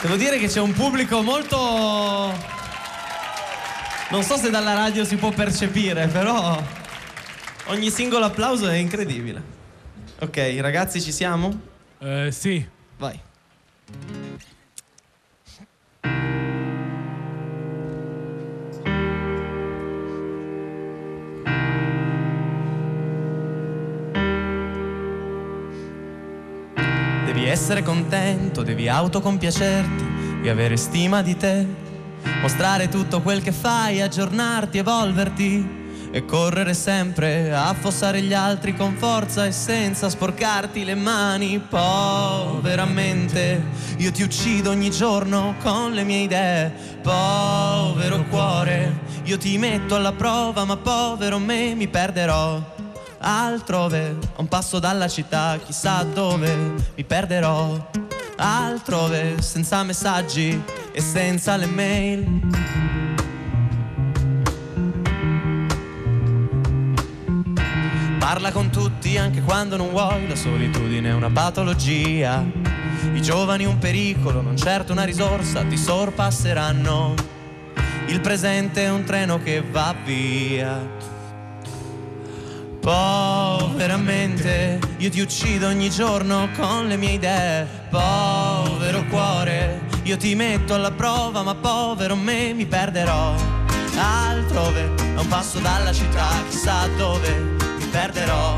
Devo 0.00 0.16
dire 0.16 0.38
che 0.38 0.48
c'è 0.48 0.60
un 0.60 0.72
pubblico 0.72 1.22
molto. 1.22 1.56
Non 4.10 4.22
so 4.22 4.36
se 4.36 4.50
dalla 4.50 4.74
radio 4.74 5.04
si 5.04 5.16
può 5.16 5.30
percepire, 5.30 6.08
però 6.08 6.60
ogni 7.66 7.90
singolo 7.90 8.24
applauso 8.24 8.68
è 8.68 8.74
incredibile. 8.74 9.50
Ok, 10.18 10.56
ragazzi, 10.60 11.00
ci 11.00 11.12
siamo? 11.12 11.60
Eh, 11.98 12.30
sì. 12.32 12.66
Vai. 12.98 13.20
Essere 27.52 27.82
contento, 27.82 28.62
devi 28.62 28.88
autocompiacerti, 28.88 30.40
di 30.40 30.48
avere 30.48 30.78
stima 30.78 31.20
di 31.20 31.36
te, 31.36 31.66
mostrare 32.40 32.88
tutto 32.88 33.20
quel 33.20 33.42
che 33.42 33.52
fai, 33.52 34.00
aggiornarti, 34.00 34.78
evolverti 34.78 35.80
e 36.10 36.24
correre 36.24 36.72
sempre 36.72 37.52
a 37.52 37.68
affossare 37.68 38.22
gli 38.22 38.32
altri 38.32 38.74
con 38.74 38.94
forza 38.94 39.44
e 39.44 39.52
senza 39.52 40.08
sporcarti 40.08 40.82
le 40.82 40.94
mani. 40.94 41.58
Poveramente, 41.58 43.62
io 43.98 44.10
ti 44.12 44.22
uccido 44.22 44.70
ogni 44.70 44.90
giorno 44.90 45.56
con 45.62 45.92
le 45.92 46.04
mie 46.04 46.22
idee. 46.22 46.72
Povero 47.02 48.24
cuore, 48.30 48.98
io 49.24 49.36
ti 49.36 49.58
metto 49.58 49.94
alla 49.94 50.12
prova, 50.12 50.64
ma 50.64 50.78
povero 50.78 51.38
me 51.38 51.74
mi 51.74 51.86
perderò 51.86 52.71
altrove, 53.22 54.16
a 54.34 54.40
un 54.40 54.48
passo 54.48 54.78
dalla 54.78 55.08
città, 55.08 55.58
chissà 55.64 56.02
dove 56.02 56.54
mi 56.94 57.04
perderò. 57.04 57.90
Altrove, 58.36 59.40
senza 59.40 59.82
messaggi 59.84 60.60
e 60.92 61.00
senza 61.00 61.56
le 61.56 61.66
mail. 61.66 62.40
Parla 68.18 68.50
con 68.50 68.70
tutti 68.70 69.16
anche 69.18 69.42
quando 69.42 69.76
non 69.76 69.90
vuoi, 69.90 70.26
la 70.26 70.36
solitudine 70.36 71.10
è 71.10 71.12
una 71.12 71.30
patologia. 71.30 72.42
I 73.12 73.20
giovani 73.20 73.64
un 73.64 73.78
pericolo, 73.78 74.40
non 74.40 74.56
certo 74.56 74.92
una 74.92 75.04
risorsa, 75.04 75.62
ti 75.64 75.76
sorpasseranno. 75.76 77.14
Il 78.06 78.20
presente 78.20 78.84
è 78.84 78.90
un 78.90 79.04
treno 79.04 79.40
che 79.42 79.62
va 79.62 79.94
via. 80.04 81.01
Poveramente, 82.82 84.80
io 84.96 85.08
ti 85.08 85.20
uccido 85.20 85.68
ogni 85.68 85.88
giorno 85.88 86.48
con 86.56 86.88
le 86.88 86.96
mie 86.96 87.12
idee. 87.12 87.64
Povero 87.88 89.04
cuore, 89.04 89.82
io 90.02 90.16
ti 90.16 90.34
metto 90.34 90.74
alla 90.74 90.90
prova, 90.90 91.42
ma 91.42 91.54
povero 91.54 92.16
me 92.16 92.52
mi 92.52 92.66
perderò. 92.66 93.36
Altrove, 93.96 94.90
a 95.14 95.20
un 95.20 95.28
passo 95.28 95.60
dalla 95.60 95.92
città, 95.92 96.26
chissà 96.50 96.88
dove 96.96 97.32
mi 97.78 97.86
perderò. 97.86 98.56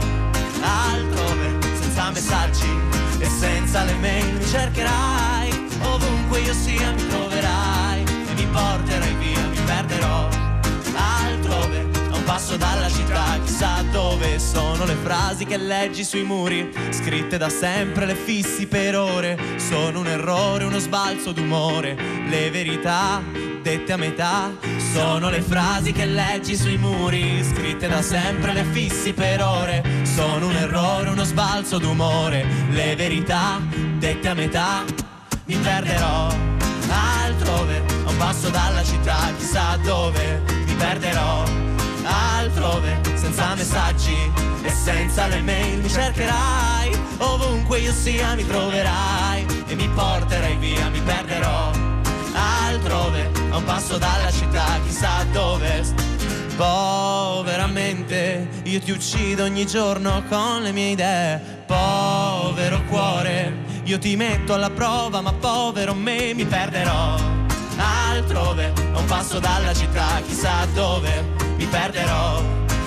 Altrove, 0.62 1.58
senza 1.82 2.10
messaggi 2.10 2.80
e 3.18 3.28
senza 3.28 3.84
le 3.84 3.94
mail 3.96 4.37
mi 4.37 4.46
cercherai, 4.46 5.68
ovunque 5.82 6.40
io 6.40 6.54
sia 6.54 6.92
mi 6.92 7.06
troverai 7.08 8.02
e 8.02 8.32
mi 8.37 8.46
porterai 8.46 9.14
via, 9.16 9.46
mi 9.48 9.60
perderò 9.66 10.44
altrove, 10.96 11.87
a 12.10 12.16
un 12.16 12.24
passo 12.24 12.56
dalla 12.56 12.88
città, 12.88 13.38
chissà 13.44 13.73
dove 13.94 14.40
sono 14.40 14.85
le 14.85 14.96
frasi 14.96 15.44
che 15.44 15.57
leggi 15.57 16.02
sui 16.02 16.24
muri, 16.24 16.68
scritte 16.90 17.38
da 17.38 17.48
sempre, 17.48 18.07
le 18.07 18.16
fissi 18.16 18.66
per 18.66 18.98
ore, 18.98 19.38
sono 19.54 20.00
un 20.00 20.09
errore, 20.09 20.64
uno 20.64 20.80
sbalzo 20.80 21.30
d'umore, 21.30 21.96
le 22.26 22.50
verità 22.50 23.22
dette 23.62 23.92
a 23.92 23.96
metà, 23.96 24.50
sono 24.92 25.30
le 25.30 25.40
frasi 25.40 25.92
che 25.92 26.07
leggi 26.07 26.57
sui 26.57 26.76
muri, 26.76 27.40
scritte 27.44 27.87
da 27.87 28.02
sempre, 28.02 28.52
le 28.52 28.64
fissi 28.64 29.12
per 29.12 29.40
ore, 29.40 29.85
sono 30.02 30.48
un 30.48 30.57
errore, 30.57 31.11
uno 31.11 31.22
sbalzo 31.22 31.78
d'umore, 31.78 32.44
le 32.70 32.96
verità 32.96 33.61
dette 33.96 34.28
a 34.28 34.35
metà, 34.35 34.83
mi 35.44 35.54
perderò 35.54 36.35
altrove, 36.88 37.85
a 38.04 38.11
un 38.11 38.16
passo 38.16 38.48
dalla 38.50 38.83
città, 38.83 39.33
chissà 39.38 39.76
dove, 39.85 40.42
mi 40.66 40.74
perderò 40.74 41.73
altrove, 42.04 43.00
senza 43.14 43.54
messaggi 43.54 44.32
e 44.62 44.70
senza 44.70 45.26
le 45.26 45.40
mail, 45.40 45.80
mi 45.80 45.88
cercherai, 45.88 46.96
ovunque 47.18 47.80
io 47.80 47.92
sia 47.92 48.34
mi 48.34 48.46
troverai 48.46 49.46
e 49.66 49.74
mi 49.74 49.88
porterai 49.88 50.56
via, 50.56 50.88
mi 50.90 51.00
perderò. 51.00 51.70
Altrove, 52.66 53.30
a 53.50 53.56
un 53.56 53.64
passo 53.64 53.98
dalla 53.98 54.30
città, 54.30 54.78
chissà 54.84 55.24
dove. 55.32 56.12
Poveramente 56.56 58.48
io 58.62 58.80
ti 58.80 58.92
uccido 58.92 59.42
ogni 59.42 59.66
giorno 59.66 60.22
con 60.28 60.62
le 60.62 60.70
mie 60.70 60.90
idee, 60.90 61.64
povero 61.66 62.80
cuore, 62.88 63.52
io 63.84 63.98
ti 63.98 64.14
metto 64.14 64.54
alla 64.54 64.70
prova, 64.70 65.20
ma 65.20 65.32
povero 65.32 65.94
me 65.94 66.32
mi 66.32 66.44
perderò. 66.44 67.16
Altrove, 67.76 68.72
a 68.92 68.98
un 68.98 69.04
passo 69.06 69.40
dalla 69.40 69.74
città, 69.74 70.20
chissà 70.24 70.64
dove 70.74 71.43
perderò 71.74 72.40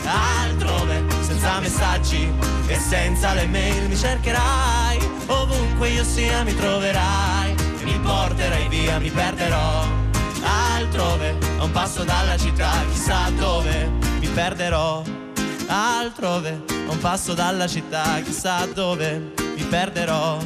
altrove, 0.05 1.03
senza 1.19 1.59
messaggi 1.59 2.31
e 2.67 2.79
senza 2.79 3.33
le 3.33 3.45
mail 3.45 3.89
mi 3.89 3.97
cercherai, 3.97 4.97
ovunque 5.25 5.89
io 5.89 6.05
sia 6.05 6.43
mi 6.43 6.55
troverai, 6.55 7.53
e 7.81 7.83
mi 7.83 7.99
porterai 7.99 8.69
via, 8.69 8.97
mi 8.99 9.09
perderò 9.09 9.83
altrove, 10.41 11.35
a 11.59 11.63
un 11.65 11.71
passo 11.71 12.05
dalla 12.05 12.37
città, 12.37 12.71
chissà 12.89 13.29
dove. 13.31 13.91
Mi 14.19 14.27
perderò 14.29 15.03
altrove, 15.67 16.63
a 16.69 16.91
un 16.91 16.99
passo 16.99 17.33
dalla 17.33 17.67
città, 17.67 18.21
chissà 18.23 18.65
dove. 18.67 19.33
Mi 19.55 19.63
perderò 19.63 20.37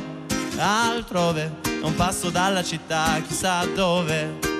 altrove, 0.57 1.51
a 1.83 1.85
un 1.85 1.95
passo 1.95 2.31
dalla 2.31 2.63
città, 2.63 3.21
chissà 3.27 3.63
dove. 3.75 4.50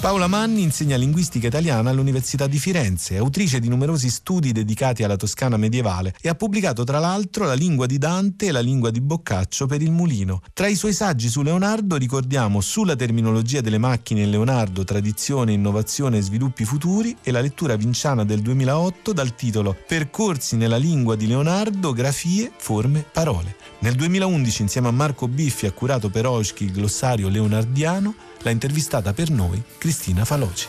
Paola 0.00 0.28
Manni 0.28 0.62
insegna 0.62 0.96
linguistica 0.96 1.48
italiana 1.48 1.90
all'Università 1.90 2.46
di 2.46 2.58
Firenze, 2.58 3.16
è 3.16 3.18
autrice 3.18 3.60
di 3.60 3.68
numerosi 3.68 4.08
studi 4.08 4.50
dedicati 4.50 5.02
alla 5.02 5.16
Toscana 5.16 5.58
medievale 5.58 6.14
e 6.22 6.30
ha 6.30 6.34
pubblicato 6.34 6.84
tra 6.84 6.98
l'altro 6.98 7.44
La 7.44 7.52
lingua 7.52 7.84
di 7.84 7.98
Dante 7.98 8.46
e 8.46 8.50
La 8.50 8.60
lingua 8.60 8.90
di 8.90 9.02
Boccaccio 9.02 9.66
per 9.66 9.82
il 9.82 9.90
Mulino. 9.90 10.40
Tra 10.54 10.68
i 10.68 10.74
suoi 10.74 10.94
saggi 10.94 11.28
su 11.28 11.42
Leonardo 11.42 11.96
ricordiamo 11.96 12.62
Sulla 12.62 12.96
terminologia 12.96 13.60
delle 13.60 13.76
macchine 13.76 14.22
in 14.22 14.30
Leonardo, 14.30 14.84
tradizione, 14.84 15.52
innovazione 15.52 16.16
e 16.16 16.22
sviluppi 16.22 16.64
futuri 16.64 17.14
e 17.22 17.30
la 17.30 17.42
lettura 17.42 17.76
vinciana 17.76 18.24
del 18.24 18.40
2008 18.40 19.12
dal 19.12 19.34
titolo 19.34 19.76
Percorsi 19.86 20.56
nella 20.56 20.78
lingua 20.78 21.14
di 21.14 21.26
Leonardo, 21.26 21.92
grafie, 21.92 22.50
forme, 22.56 23.04
parole. 23.12 23.54
Nel 23.80 23.96
2011 23.96 24.62
insieme 24.62 24.88
a 24.88 24.92
Marco 24.92 25.28
Biffi 25.28 25.66
ha 25.66 25.72
curato 25.72 26.08
per 26.08 26.24
Oschi 26.24 26.64
il 26.64 26.72
glossario 26.72 27.28
leonardiano 27.28 28.28
l'ha 28.42 28.50
intervistata 28.50 29.12
per 29.12 29.30
noi 29.30 29.62
Cristina 29.78 30.24
Faloci. 30.24 30.68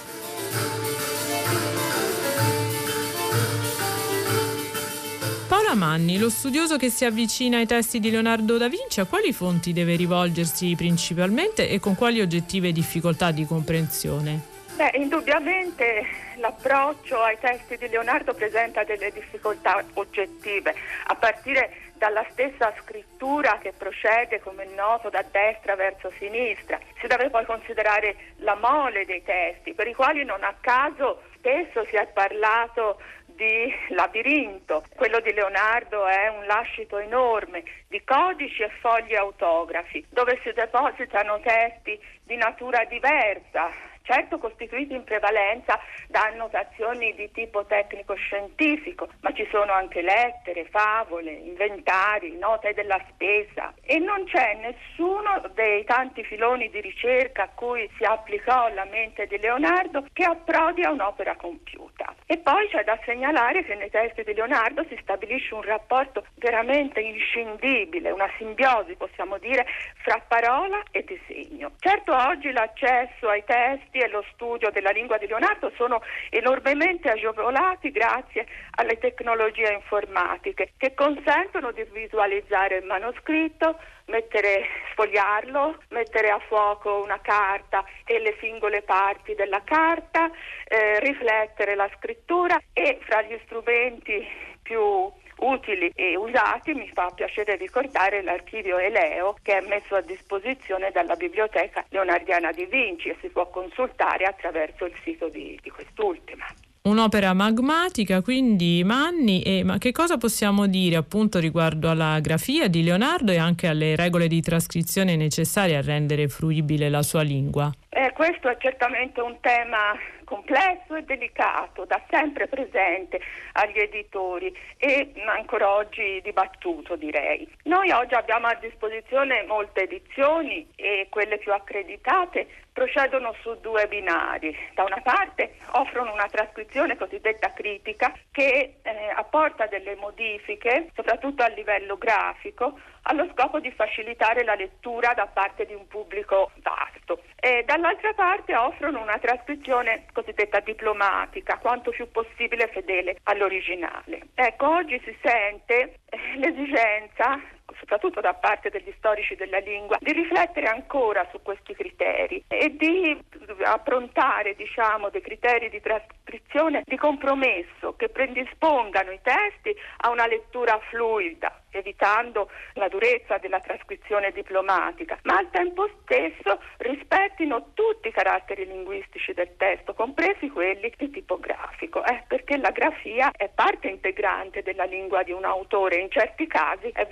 Paola 5.48 5.76
Manni, 5.76 6.18
lo 6.18 6.30
studioso 6.30 6.78
che 6.78 6.90
si 6.90 7.06
avvicina 7.06 7.58
ai 7.58 7.66
testi 7.66 8.00
di 8.00 8.10
Leonardo 8.10 8.58
da 8.58 8.70
Vinci, 8.70 9.00
a 9.00 9.06
quali 9.06 9.34
fonti 9.34 9.74
deve 9.74 9.96
rivolgersi 9.96 10.74
principalmente 10.76 11.70
e 11.70 11.80
con 11.80 11.96
quali 11.96 12.22
oggettive 12.22 12.72
difficoltà 12.72 13.32
di 13.32 13.46
comprensione? 13.46 14.40
Beh, 14.76 14.92
indubbiamente 14.96 16.06
l'approccio 16.38 17.22
ai 17.22 17.38
testi 17.40 17.78
di 17.78 17.88
Leonardo 17.90 18.34
presenta 18.34 18.84
delle 18.84 19.12
difficoltà 19.12 19.84
oggettive, 19.94 20.74
a 21.08 21.16
partire 21.16 21.81
dalla 22.02 22.26
stessa 22.32 22.74
scrittura 22.80 23.60
che 23.60 23.74
procede, 23.78 24.40
come 24.40 24.64
è 24.64 24.74
noto, 24.74 25.12
da 25.12 25.24
destra 25.30 25.76
verso 25.76 26.10
sinistra. 26.18 26.80
Si 27.00 27.06
deve 27.06 27.30
poi 27.30 27.46
considerare 27.46 28.16
la 28.38 28.56
mole 28.56 29.06
dei 29.06 29.22
testi, 29.22 29.76
per 29.76 29.86
i 29.86 29.94
quali 29.94 30.26
non 30.26 30.44
a 30.44 30.56
caso 30.60 31.22
spesso 31.36 31.86
si 31.86 31.96
è 31.96 32.08
parlato 32.08 33.00
di 33.28 33.72
labirinto. 33.90 34.84
Quello 34.96 35.20
di 35.20 35.32
Leonardo 35.32 36.08
è 36.08 36.28
un 36.30 36.48
lascito 36.48 36.98
enorme 36.98 37.64
di 37.88 38.04
codici 38.04 38.64
e 38.64 38.72
fogli 38.80 39.14
autografi, 39.14 40.04
dove 40.10 40.40
si 40.42 40.52
depositano 40.54 41.40
testi 41.42 42.00
di 42.24 42.36
natura 42.36 42.84
diversa, 42.86 43.70
certo 44.04 44.38
costituiti 44.38 44.94
in 44.94 45.04
prevalenza 45.04 45.80
da 46.08 46.22
annotazioni 46.22 47.14
di 47.16 47.32
tipo 47.32 47.66
tecnico-scientifico, 47.66 49.10
ma 49.22 49.32
ci 49.34 49.48
sono 49.52 49.72
anche 49.72 50.02
lettere, 50.02 50.66
favole, 50.66 51.32
inventari, 51.32 52.38
note 52.38 52.74
della 52.74 53.00
spesa 53.10 53.74
e 53.84 53.98
non 54.00 54.26
c'è 54.26 54.56
nessuno 54.56 55.42
dei 55.54 55.84
tanti 55.86 56.24
filoni 56.24 56.70
di 56.70 56.82
ricerca 56.82 57.44
a 57.44 57.50
cui 57.54 57.90
si 57.98 58.04
applicò 58.04 58.70
la 58.74 58.86
mente 58.86 59.28
di 59.28 59.38
Leonardo 59.38 60.06
che 60.14 60.24
approdi 60.24 60.84
a 60.84 60.92
un'opera 60.92 61.36
compiuta. 61.36 62.14
E 62.26 62.38
poi 62.38 62.68
c'è 62.70 62.84
da 62.84 62.98
segnalare 63.06 63.64
che 63.64 63.76
nei 63.76 63.90
testi 63.90 64.24
di 64.24 64.34
Leonardo 64.34 64.86
si 64.88 64.98
stabilisce 65.02 65.54
un 65.54 65.64
rapporto 65.64 66.26
veramente 66.36 67.00
inscindibile, 67.02 68.12
una 68.12 68.30
simbiosi, 68.38 68.96
possiamo 68.96 69.38
dire, 69.38 69.66
fra 70.02 70.22
parola 70.28 70.82
e 70.92 71.04
disegno. 71.04 71.72
Certo 71.80 72.16
oggi 72.16 72.52
l'accesso 72.52 73.28
ai 73.28 73.44
testi 73.44 73.91
e 74.00 74.08
lo 74.10 74.24
studio 74.34 74.70
della 74.72 74.92
lingua 74.92 75.18
di 75.18 75.28
Leonardo 75.28 75.72
sono 75.76 76.02
enormemente 76.30 77.10
agevolati 77.10 77.92
grazie 77.92 78.46
alle 78.76 78.98
tecnologie 78.98 79.74
informatiche 79.74 80.74
che 80.78 80.94
consentono 80.94 81.72
di 81.72 81.86
visualizzare 81.92 82.78
il 82.78 82.86
manoscritto, 82.86 83.78
mettere, 84.06 84.66
sfogliarlo, 84.92 85.84
mettere 85.90 86.30
a 86.30 86.40
fuoco 86.40 87.02
una 87.02 87.20
carta 87.22 87.84
e 88.06 88.20
le 88.20 88.36
singole 88.40 88.82
parti 88.82 89.36
della 89.36 89.62
carta, 89.64 90.30
eh, 90.68 91.00
riflettere 91.00 91.76
la 91.76 91.90
scrittura 91.98 92.60
e 92.74 93.00
fra 93.02 93.22
gli 93.22 93.40
strumenti 93.46 94.26
più 94.62 95.12
utili 95.42 95.92
e 95.96 96.16
usati, 96.16 96.74
mi 96.74 96.90
fa 96.94 97.12
piacere 97.14 97.56
ricordare 97.56 98.22
l'archivio 98.22 98.78
Eleo 98.78 99.36
che 99.42 99.58
è 99.58 99.68
messo 99.68 99.96
a 99.96 100.02
disposizione 100.02 100.92
dalla 100.92 101.16
Biblioteca 101.16 101.86
Leonardiana 101.90 102.52
di 102.52 102.66
Vinci 102.66 103.10
e 103.10 103.18
si 103.22 103.30
può 103.30 103.50
consultare 103.50 104.26
attraverso 104.26 104.86
il 104.86 104.94
sito 105.04 105.30
di, 105.30 105.60
di 105.62 105.70
quest'ultima. 105.70 106.46
Un'opera 106.84 107.34
magmatica, 107.36 108.24
quindi 108.24 108.84
Manni, 108.84 109.44
e, 109.44 109.64
ma 109.64 109.78
che 109.78 109.92
cosa 109.92 110.18
possiamo 110.18 110.66
dire 110.66 110.96
appunto 110.96 111.38
riguardo 111.38 111.92
alla 111.92 112.20
grafia 112.20 112.68
di 112.68 112.84
Leonardo 112.84 113.32
e 113.32 113.38
anche 113.38 113.68
alle 113.68 113.96
regole 113.96 114.28
di 114.28 114.42
trascrizione 114.42 115.16
necessarie 115.16 115.78
a 115.78 115.82
rendere 115.82 116.28
fruibile 116.28 116.90
la 116.90 117.04
sua 117.04 117.22
lingua? 117.22 117.72
Eh, 117.88 118.12
questo 118.14 118.50
è 118.50 118.58
certamente 118.60 119.22
un 119.22 119.38
tema 119.42 119.94
complesso 120.32 120.96
e 120.96 121.04
delicato, 121.04 121.84
da 121.84 122.02
sempre 122.10 122.48
presente 122.48 123.20
agli 123.52 123.78
editori 123.78 124.58
e 124.78 125.12
ancora 125.28 125.70
oggi 125.76 126.22
dibattuto 126.24 126.96
direi. 126.96 127.46
Noi 127.64 127.92
oggi 127.92 128.14
abbiamo 128.14 128.48
a 128.48 128.56
disposizione 128.56 129.44
molte 129.44 129.82
edizioni 129.82 130.66
e 130.78 131.08
quelle 131.10 131.38
più 131.38 131.52
accreditate 131.52 132.48
procedono 132.72 133.36
su 133.42 133.60
due 133.60 133.88
binari. 133.88 134.58
Da 134.74 134.84
una 134.84 135.02
parte 135.04 135.56
offrono 135.74 136.14
una 136.14 136.30
trascrizione 136.30 136.96
cosiddetta 136.96 137.52
critica 137.52 138.14
che 138.32 138.76
eh, 138.82 138.92
apporta 139.14 139.66
delle 139.66 139.96
modifiche, 139.96 140.92
soprattutto 140.96 141.44
a 141.44 141.50
livello 141.50 141.98
grafico, 141.98 142.80
allo 143.04 143.28
scopo 143.34 143.60
di 143.60 143.72
facilitare 143.72 144.44
la 144.44 144.56
lettura 144.56 145.14
da 145.14 145.28
parte 145.28 145.66
di 145.66 145.74
un 145.74 145.88
pubblico 145.88 146.52
vasto. 146.62 147.24
E 147.40 147.64
dall'altra 147.66 148.14
parte 148.14 148.56
offrono 148.56 149.02
una 149.02 149.18
trascrizione 149.18 150.06
cosiddetta 150.14 150.60
diplomatica, 150.60 151.58
quanto 151.58 151.92
più 151.92 152.10
possibile 152.12 152.68
fedele 152.68 153.18
all'originale. 153.24 154.28
Ecco, 154.36 154.70
oggi 154.70 155.02
si 155.04 155.16
sente 155.22 155.96
eh, 156.06 156.18
l'esigenza 156.38 157.40
soprattutto 157.80 158.22
da 158.22 158.34
parte 158.34 158.70
degli 158.70 158.94
storici 158.98 159.36
della 159.36 159.60
lingua, 159.60 159.98
di 160.00 160.12
riflettere 160.12 160.68
ancora 160.68 161.28
su 161.32 161.42
questi 161.42 161.74
criteri 161.74 162.44
e 162.48 162.76
di 162.76 163.18
approntare 163.64 164.56
diciamo, 164.56 165.10
dei 165.10 165.22
criteri 165.22 165.70
di 165.70 165.82
trascrizione 165.82 166.84
di 166.86 166.98
compromesso 166.98 167.96
che 167.96 168.10
predispongano 168.10 169.12
i 169.12 169.20
testi 169.22 169.76
a 169.98 170.10
una 170.10 170.28
lettura 170.28 170.80
fluida 170.90 171.62
evitando 171.72 172.50
la 172.74 172.88
durezza 172.88 173.38
della 173.38 173.60
trascrizione 173.60 174.32
diplomatica, 174.32 175.18
ma 175.24 175.38
al 175.38 175.50
tempo 175.52 175.90
stesso 176.04 176.60
rispettino 176.78 177.72
tutti 177.74 178.10
i 178.10 178.12
caratteri 178.12 178.66
linguistici 178.66 179.34
del 179.34 179.56
testo, 179.58 179.94
compresi 179.94 180.50
quelli 180.50 180.94
di 180.98 181.10
tipo 181.10 181.40
grafico, 181.40 182.04
eh, 182.06 182.24
perché 182.28 182.58
la 182.58 182.72
grafia 182.72 183.32
è 183.32 183.50
parte 183.54 183.88
integrante 183.88 184.62
della 184.62 184.84
lingua 184.84 185.24
di 185.24 185.32
un 185.32 185.46
autore, 185.46 185.96
in 185.96 186.10
certi 186.10 186.48
casi 186.48 186.90
è 186.94 187.06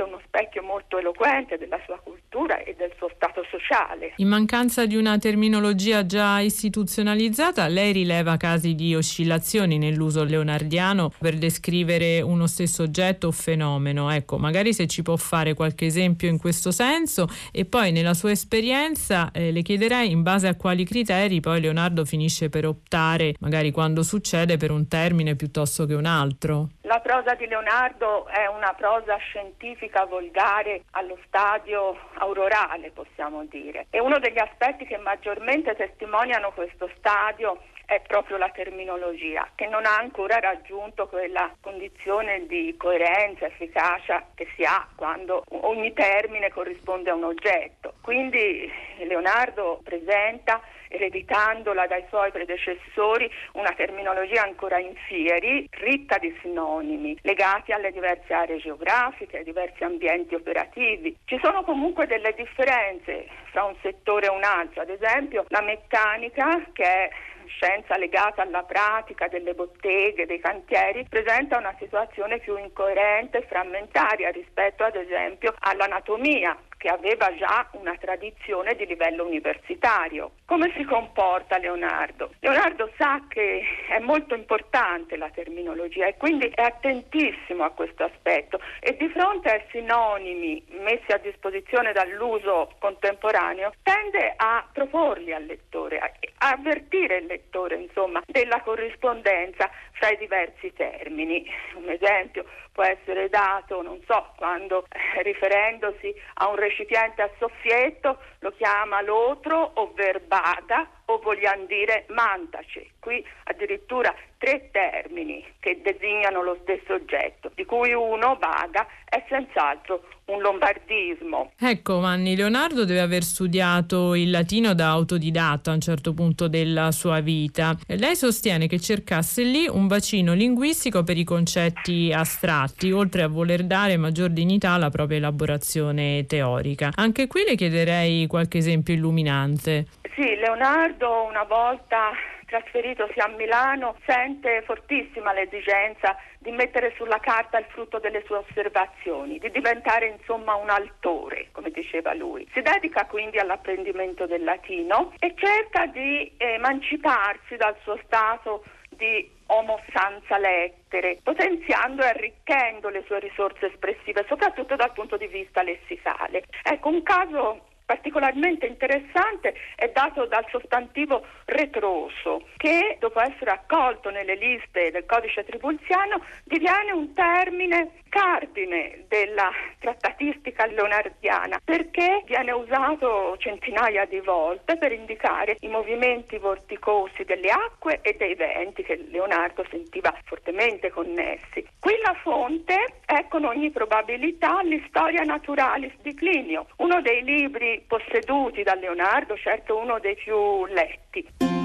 veramente 0.00 0.02
uno 0.02 0.20
specchio 0.24 0.62
molto 0.62 0.98
eloquente 0.98 1.58
della 1.58 1.78
sua 1.84 1.98
cultura 2.02 2.62
e 2.62 2.74
del 2.76 2.92
suo 2.96 3.10
stato 3.14 3.42
sociale. 3.50 4.14
In 4.16 4.28
mancanza 4.28 4.86
di 4.86 4.96
una 4.96 5.18
terminologia 5.18 6.06
già 6.06 6.40
istituzionalizzata, 6.40 7.66
lei 7.68 7.92
rileva 7.92 8.36
casi 8.36 8.74
di 8.74 8.94
oscillazioni 8.94 9.78
nell'uso 9.78 10.24
leonardiano 10.24 11.12
per 11.18 11.36
descrivere 11.36 12.20
uno 12.20 12.46
stesso 12.46 12.82
oggetto 12.82 13.28
o 13.28 13.32
fenomeno. 13.32 14.10
Ecco, 14.10 14.38
magari 14.38 14.72
se 14.72 14.86
ci 14.86 15.02
può 15.02 15.16
fare 15.16 15.54
qualche 15.54 15.86
esempio 15.86 16.28
in 16.28 16.38
questo 16.38 16.70
senso 16.70 17.28
e 17.52 17.64
poi 17.64 17.92
nella 17.92 18.14
sua 18.14 18.30
esperienza 18.30 19.30
eh, 19.32 19.52
le 19.52 19.62
chiederei 19.62 20.10
in 20.10 20.22
base 20.22 20.48
a 20.48 20.56
quali 20.56 20.84
criteri 20.84 21.40
poi 21.40 21.60
Leonardo 21.60 22.04
finisce 22.04 22.48
per 22.48 22.66
optare, 22.66 23.34
magari 23.40 23.70
quando 23.70 24.02
succede, 24.02 24.56
per 24.56 24.70
un 24.70 24.88
termine 24.88 25.36
piuttosto 25.36 25.86
che 25.86 25.94
un 25.94 26.06
altro. 26.06 26.70
La 26.90 26.98
prosa 26.98 27.36
di 27.36 27.46
Leonardo 27.46 28.26
è 28.26 28.46
una 28.46 28.74
prosa 28.74 29.16
scientifica 29.18 30.06
volgare 30.06 30.82
allo 30.90 31.16
stadio 31.24 31.96
aurorale, 32.14 32.90
possiamo 32.90 33.44
dire. 33.44 33.86
E 33.90 34.00
uno 34.00 34.18
degli 34.18 34.40
aspetti 34.40 34.84
che 34.86 34.96
maggiormente 34.96 35.76
testimoniano 35.76 36.50
questo 36.50 36.90
stadio 36.96 37.60
è 37.86 38.00
proprio 38.00 38.38
la 38.38 38.48
terminologia, 38.48 39.48
che 39.54 39.68
non 39.68 39.86
ha 39.86 39.98
ancora 39.98 40.40
raggiunto 40.40 41.06
quella 41.06 41.54
condizione 41.60 42.46
di 42.48 42.74
coerenza, 42.76 43.46
efficacia 43.46 44.26
che 44.34 44.48
si 44.56 44.64
ha 44.64 44.84
quando 44.96 45.44
ogni 45.60 45.92
termine 45.92 46.50
corrisponde 46.50 47.10
a 47.10 47.14
un 47.14 47.22
oggetto. 47.22 47.94
Quindi 48.00 48.68
Leonardo 48.98 49.80
presenta 49.84 50.60
ereditandola 50.90 51.86
dai 51.86 52.04
suoi 52.08 52.30
predecessori, 52.32 53.30
una 53.52 53.72
terminologia 53.72 54.42
ancora 54.42 54.78
in 54.78 54.94
fieri, 55.06 55.66
ricca 55.70 56.18
di 56.18 56.36
sinonimi, 56.42 57.16
legati 57.22 57.72
alle 57.72 57.92
diverse 57.92 58.34
aree 58.34 58.58
geografiche, 58.58 59.38
ai 59.38 59.44
diversi 59.44 59.84
ambienti 59.84 60.34
operativi. 60.34 61.16
Ci 61.24 61.38
sono 61.42 61.62
comunque 61.62 62.06
delle 62.06 62.34
differenze 62.34 63.26
fra 63.50 63.64
un 63.64 63.76
settore 63.80 64.26
e 64.26 64.30
un 64.30 64.42
altro, 64.44 64.82
ad 64.82 64.90
esempio 64.90 65.44
la 65.48 65.62
meccanica 65.62 66.62
che 66.72 66.84
è 66.84 67.10
scienza 67.46 67.96
legata 67.96 68.42
alla 68.42 68.62
pratica 68.62 69.28
delle 69.28 69.54
botteghe, 69.54 70.26
dei 70.26 70.38
cantieri, 70.38 71.06
presenta 71.08 71.58
una 71.58 71.74
situazione 71.78 72.38
più 72.38 72.56
incoerente 72.56 73.38
e 73.38 73.46
frammentaria 73.46 74.30
rispetto 74.30 74.84
ad 74.84 74.94
esempio 74.94 75.54
all'anatomia 75.58 76.56
che 76.80 76.88
aveva 76.88 77.36
già 77.36 77.68
una 77.72 77.94
tradizione 77.96 78.74
di 78.74 78.86
livello 78.86 79.26
universitario. 79.26 80.30
Come 80.46 80.72
si 80.78 80.84
comporta 80.84 81.58
Leonardo? 81.58 82.30
Leonardo 82.40 82.90
sa 82.96 83.22
che 83.28 83.62
è 83.90 83.98
molto 83.98 84.34
importante 84.34 85.18
la 85.18 85.28
terminologia 85.28 86.06
e 86.06 86.16
quindi 86.16 86.46
è 86.46 86.62
attentissimo 86.62 87.64
a 87.64 87.70
questo 87.72 88.04
aspetto 88.04 88.58
e 88.80 88.96
di 88.96 89.10
fronte 89.10 89.50
ai 89.50 89.62
sinonimi 89.70 90.64
messi 90.80 91.12
a 91.12 91.18
disposizione 91.18 91.92
dall'uso 91.92 92.72
contemporaneo 92.78 93.74
tende 93.82 94.32
a 94.36 94.66
proporli 94.72 95.34
al 95.34 95.44
lettore, 95.44 95.98
a 95.98 96.10
avvertire 96.50 97.18
il 97.18 97.26
lettore 97.26 97.76
insomma 97.76 98.22
della 98.24 98.62
corrispondenza 98.62 99.70
fra 99.92 100.08
i 100.08 100.16
diversi 100.16 100.72
termini. 100.72 101.46
Un 101.74 101.90
esempio 101.90 102.46
può 102.72 102.84
essere 102.84 103.28
dato, 103.28 103.82
non 103.82 104.00
so, 104.06 104.32
quando 104.36 104.86
eh, 104.88 105.22
riferendosi 105.22 106.14
a 106.34 106.48
un 106.48 106.56
recipiente 106.70 107.22
a 107.22 107.30
soffietto 107.38 108.18
lo 108.38 108.52
chiama 108.52 109.02
l'otro 109.02 109.72
o 109.74 109.92
verbada 109.92 110.88
o 111.06 111.18
vogliamo 111.18 111.66
dire 111.66 112.06
mantace. 112.08 112.92
Qui 113.00 113.24
addirittura 113.44 114.14
tre 114.40 114.70
termini 114.72 115.44
che 115.60 115.82
designano 115.84 116.42
lo 116.42 116.56
stesso 116.62 116.94
oggetto, 116.94 117.52
di 117.54 117.66
cui 117.66 117.92
uno, 117.92 118.38
baga, 118.40 118.86
è 119.04 119.22
senz'altro 119.28 120.02
un 120.26 120.40
lombardismo. 120.40 121.52
Ecco, 121.58 121.98
Manni, 122.00 122.34
Leonardo 122.34 122.86
deve 122.86 123.00
aver 123.00 123.22
studiato 123.22 124.14
il 124.14 124.30
latino 124.30 124.72
da 124.72 124.88
autodidatta 124.88 125.70
a 125.70 125.74
un 125.74 125.80
certo 125.80 126.14
punto 126.14 126.48
della 126.48 126.90
sua 126.90 127.20
vita. 127.20 127.76
Lei 127.86 128.16
sostiene 128.16 128.66
che 128.66 128.80
cercasse 128.80 129.42
lì 129.42 129.68
un 129.68 129.86
bacino 129.86 130.32
linguistico 130.32 131.02
per 131.02 131.18
i 131.18 131.24
concetti 131.24 132.10
astratti, 132.10 132.90
oltre 132.92 133.22
a 133.22 133.28
voler 133.28 133.64
dare 133.64 133.98
maggior 133.98 134.30
dignità 134.30 134.70
alla 134.70 134.88
propria 134.88 135.18
elaborazione 135.18 136.24
teorica. 136.26 136.92
Anche 136.94 137.26
qui 137.26 137.44
le 137.46 137.56
chiederei 137.56 138.26
qualche 138.26 138.58
esempio 138.58 138.94
illuminante. 138.94 139.86
Sì, 140.14 140.34
Leonardo 140.36 141.26
una 141.28 141.44
volta 141.44 142.10
trasferitosi 142.50 143.20
a 143.20 143.28
Milano 143.28 143.96
sente 144.04 144.62
fortissima 144.62 145.32
l'esigenza 145.32 146.16
di 146.38 146.50
mettere 146.50 146.92
sulla 146.96 147.20
carta 147.20 147.58
il 147.58 147.66
frutto 147.68 148.00
delle 148.00 148.24
sue 148.26 148.38
osservazioni, 148.38 149.38
di 149.38 149.50
diventare 149.52 150.08
insomma 150.08 150.56
un 150.56 150.68
altore, 150.68 151.48
come 151.52 151.70
diceva 151.70 152.12
lui. 152.12 152.48
Si 152.52 152.60
dedica 152.60 153.06
quindi 153.06 153.38
all'apprendimento 153.38 154.26
del 154.26 154.42
latino 154.42 155.12
e 155.20 155.32
cerca 155.36 155.86
di 155.86 156.34
emanciparsi 156.36 157.56
dal 157.56 157.76
suo 157.82 157.98
stato 158.04 158.64
di 158.88 159.30
homo 159.46 159.80
senza 159.92 160.36
lettere, 160.38 161.18
potenziando 161.22 162.02
e 162.02 162.08
arricchendo 162.08 162.88
le 162.88 163.04
sue 163.06 163.20
risorse 163.20 163.66
espressive, 163.66 164.24
soprattutto 164.28 164.74
dal 164.74 164.92
punto 164.92 165.16
di 165.16 165.28
vista 165.28 165.62
lessicale. 165.62 166.44
Ecco, 166.62 166.88
un 166.88 167.02
caso 167.02 167.69
particolarmente 167.90 168.66
interessante 168.66 169.52
è 169.74 169.90
dato 169.92 170.24
dal 170.26 170.46
sostantivo 170.48 171.26
retroso, 171.46 172.46
che 172.56 172.96
dopo 173.00 173.20
essere 173.20 173.50
accolto 173.50 174.10
nelle 174.10 174.36
liste 174.36 174.92
del 174.92 175.04
codice 175.06 175.42
tribulziano 175.42 176.24
diviene 176.44 176.92
un 176.92 177.12
termine 177.14 177.90
cardine 178.10 179.04
della 179.08 179.50
trattatistica 179.78 180.66
leonardiana, 180.66 181.58
perché 181.64 182.22
viene 182.26 182.50
usato 182.52 183.36
centinaia 183.38 184.04
di 184.04 184.20
volte 184.20 184.76
per 184.76 184.92
indicare 184.92 185.56
i 185.60 185.68
movimenti 185.68 186.36
vorticosi 186.36 187.24
delle 187.24 187.48
acque 187.48 188.00
e 188.02 188.16
dei 188.18 188.34
venti 188.34 188.82
che 188.82 189.06
Leonardo 189.08 189.64
sentiva 189.70 190.14
fortemente 190.24 190.90
connessi. 190.90 191.66
Qui 191.78 191.94
la 192.04 192.14
fonte 192.22 192.76
è 193.06 193.26
con 193.28 193.44
ogni 193.44 193.70
probabilità 193.70 194.60
l'Historia 194.62 195.22
Naturalis 195.22 195.94
di 196.02 196.12
Clinio, 196.14 196.66
uno 196.76 197.00
dei 197.00 197.22
libri 197.22 197.82
posseduti 197.86 198.62
da 198.62 198.74
Leonardo, 198.74 199.36
certo 199.36 199.78
uno 199.78 199.98
dei 200.00 200.16
più 200.16 200.66
letti. 200.66 201.59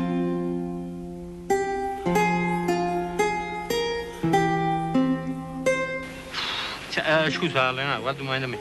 Eh, 7.05 7.31
scusa 7.31 7.71
Leonardo, 7.71 8.01
guarda 8.01 8.21
un 8.21 8.25
momento 8.27 8.45
a 8.45 8.49
me. 8.49 8.59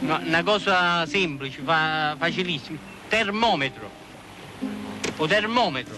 No, 0.00 0.20
una 0.24 0.42
cosa 0.42 1.06
semplice, 1.06 1.60
fa, 1.62 2.14
facilissima. 2.18 2.78
Termometro. 3.08 3.90
O 5.16 5.26
termometro. 5.26 5.96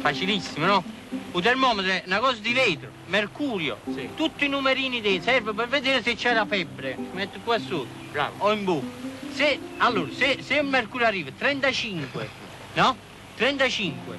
Facilissimo, 0.00 0.66
no? 0.66 0.84
Un 1.32 1.42
termometro 1.42 1.90
è 1.90 2.02
una 2.06 2.18
cosa 2.18 2.38
di 2.40 2.52
vetro, 2.52 2.90
mercurio, 3.06 3.78
sì. 3.92 4.08
tutti 4.16 4.44
i 4.46 4.48
numerini 4.48 5.00
dei 5.00 5.20
serve 5.20 5.52
per 5.52 5.68
vedere 5.68 6.02
se 6.02 6.14
c'è 6.14 6.32
la 6.32 6.44
febbre. 6.44 6.96
Metto 7.12 7.38
qua 7.42 7.58
sotto. 7.58 7.86
Bravo. 8.10 8.44
O 8.44 8.52
in 8.52 8.64
bocca 8.64 9.04
se, 9.34 9.58
allora, 9.78 10.10
se, 10.12 10.38
se 10.42 10.54
il 10.54 10.64
mercurio 10.64 11.06
arriva 11.06 11.30
35, 11.36 12.28
no? 12.74 12.96
35. 13.36 14.16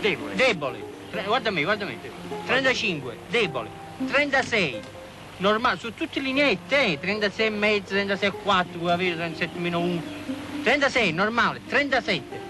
Debole. 0.00 0.34
Debole. 0.34 0.84
Tre, 1.10 1.22
guarda 1.22 1.50
me, 1.50 1.62
guarda 1.62 1.84
me. 1.84 1.96
35, 2.46 3.16
debole. 3.30 3.68
36. 4.08 4.80
Normale, 5.38 5.78
su 5.78 5.92
tutte 5.94 6.20
le 6.20 6.26
lineette, 6.26 6.92
eh? 6.92 6.98
36 6.98 7.46
e 7.46 7.50
mezzo, 7.50 7.88
36 7.88 8.28
e 8.28 8.32
4, 8.32 8.78
puoi 8.78 8.92
avere 8.92 9.16
37 9.16 9.58
meno 9.58 9.80
1. 9.80 10.02
36, 10.62 11.12
normale, 11.12 11.60
37. 11.66 12.44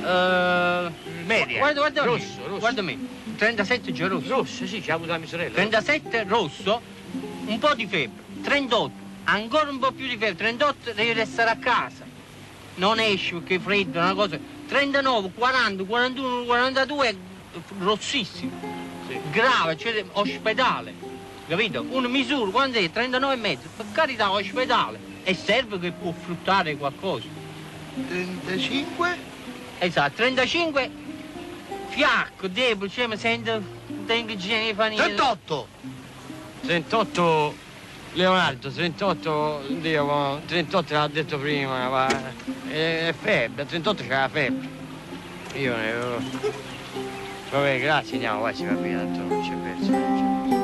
Uh, 0.00 0.92
Media. 1.24 1.58
Guarda, 1.58 1.80
guarda 1.80 2.04
rosso, 2.04 2.40
me. 2.40 2.46
rosso. 2.46 2.58
Guarda 2.58 2.82
me. 2.82 2.98
37 3.36 3.92
già 3.92 4.06
rosso. 4.06 4.28
Rosso, 4.28 4.66
sì, 4.66 4.82
ci 4.82 4.90
ha 4.90 4.94
avuto 4.94 5.10
la 5.10 5.18
mia 5.18 5.26
sorella. 5.26 5.54
37 5.54 6.24
rosso, 6.28 6.80
un 7.46 7.58
po' 7.58 7.74
di 7.74 7.86
febbre. 7.86 8.22
38 8.42 9.02
ancora 9.24 9.70
un 9.70 9.78
po' 9.78 9.92
più 9.92 10.06
di 10.06 10.16
febbre, 10.16 10.34
38 10.34 10.92
devi 10.92 11.12
restare 11.12 11.50
a 11.50 11.56
casa. 11.56 12.04
Non 12.76 12.98
esci 12.98 13.34
perché 13.34 13.56
è 13.56 13.60
freddo, 13.60 13.98
una 13.98 14.14
cosa. 14.14 14.38
39, 14.66 15.30
40, 15.34 15.84
41, 15.84 16.44
42 16.44 17.16
rossissimo. 17.78 18.50
Sì. 19.06 19.18
Grave, 19.30 19.76
cioè 19.76 20.04
ospedale. 20.12 21.03
Capito? 21.46 21.84
Una 21.90 22.08
misura, 22.08 22.50
quando 22.50 22.78
è? 22.78 22.90
39 22.90 23.34
e 23.34 23.36
mezzo. 23.36 23.68
Per 23.76 23.86
carità, 23.92 24.30
ospedale. 24.30 24.98
E 25.24 25.34
serve 25.34 25.78
che 25.78 25.92
può 25.92 26.12
fruttare 26.12 26.76
qualcosa. 26.76 27.26
35? 27.94 29.32
Esatto, 29.78 30.12
35 30.16 30.90
fiacco, 31.94 32.48
debole, 32.48 32.90
cioè 32.90 33.06
mi 33.06 33.16
sento 33.16 33.62
tengo 34.06 34.32
igiene 34.32 34.66
di 34.66 34.74
fanino. 34.74 35.02
38! 35.02 35.68
38 36.62 37.54
Leonardo, 38.14 38.70
38, 38.70 39.62
Dio, 39.80 40.40
38 40.46 40.92
l'ha 40.92 41.08
detto 41.08 41.38
prima, 41.38 41.88
ma 41.88 42.06
è, 42.68 43.08
è 43.08 43.14
febbre, 43.18 43.66
38 43.66 44.02
c'è 44.02 44.08
la 44.08 44.28
febbre. 44.28 44.68
Io 45.54 45.76
ne 45.76 45.90
avevo... 45.90 46.22
Vabbè, 47.50 47.80
grazie, 47.80 48.14
andiamo, 48.14 48.40
vai, 48.40 48.54
si 48.54 48.64
va 48.64 48.72
via, 48.72 48.98
tanto 48.98 49.20
non 49.20 49.42
c'è 49.42 49.54
verso. 49.56 50.63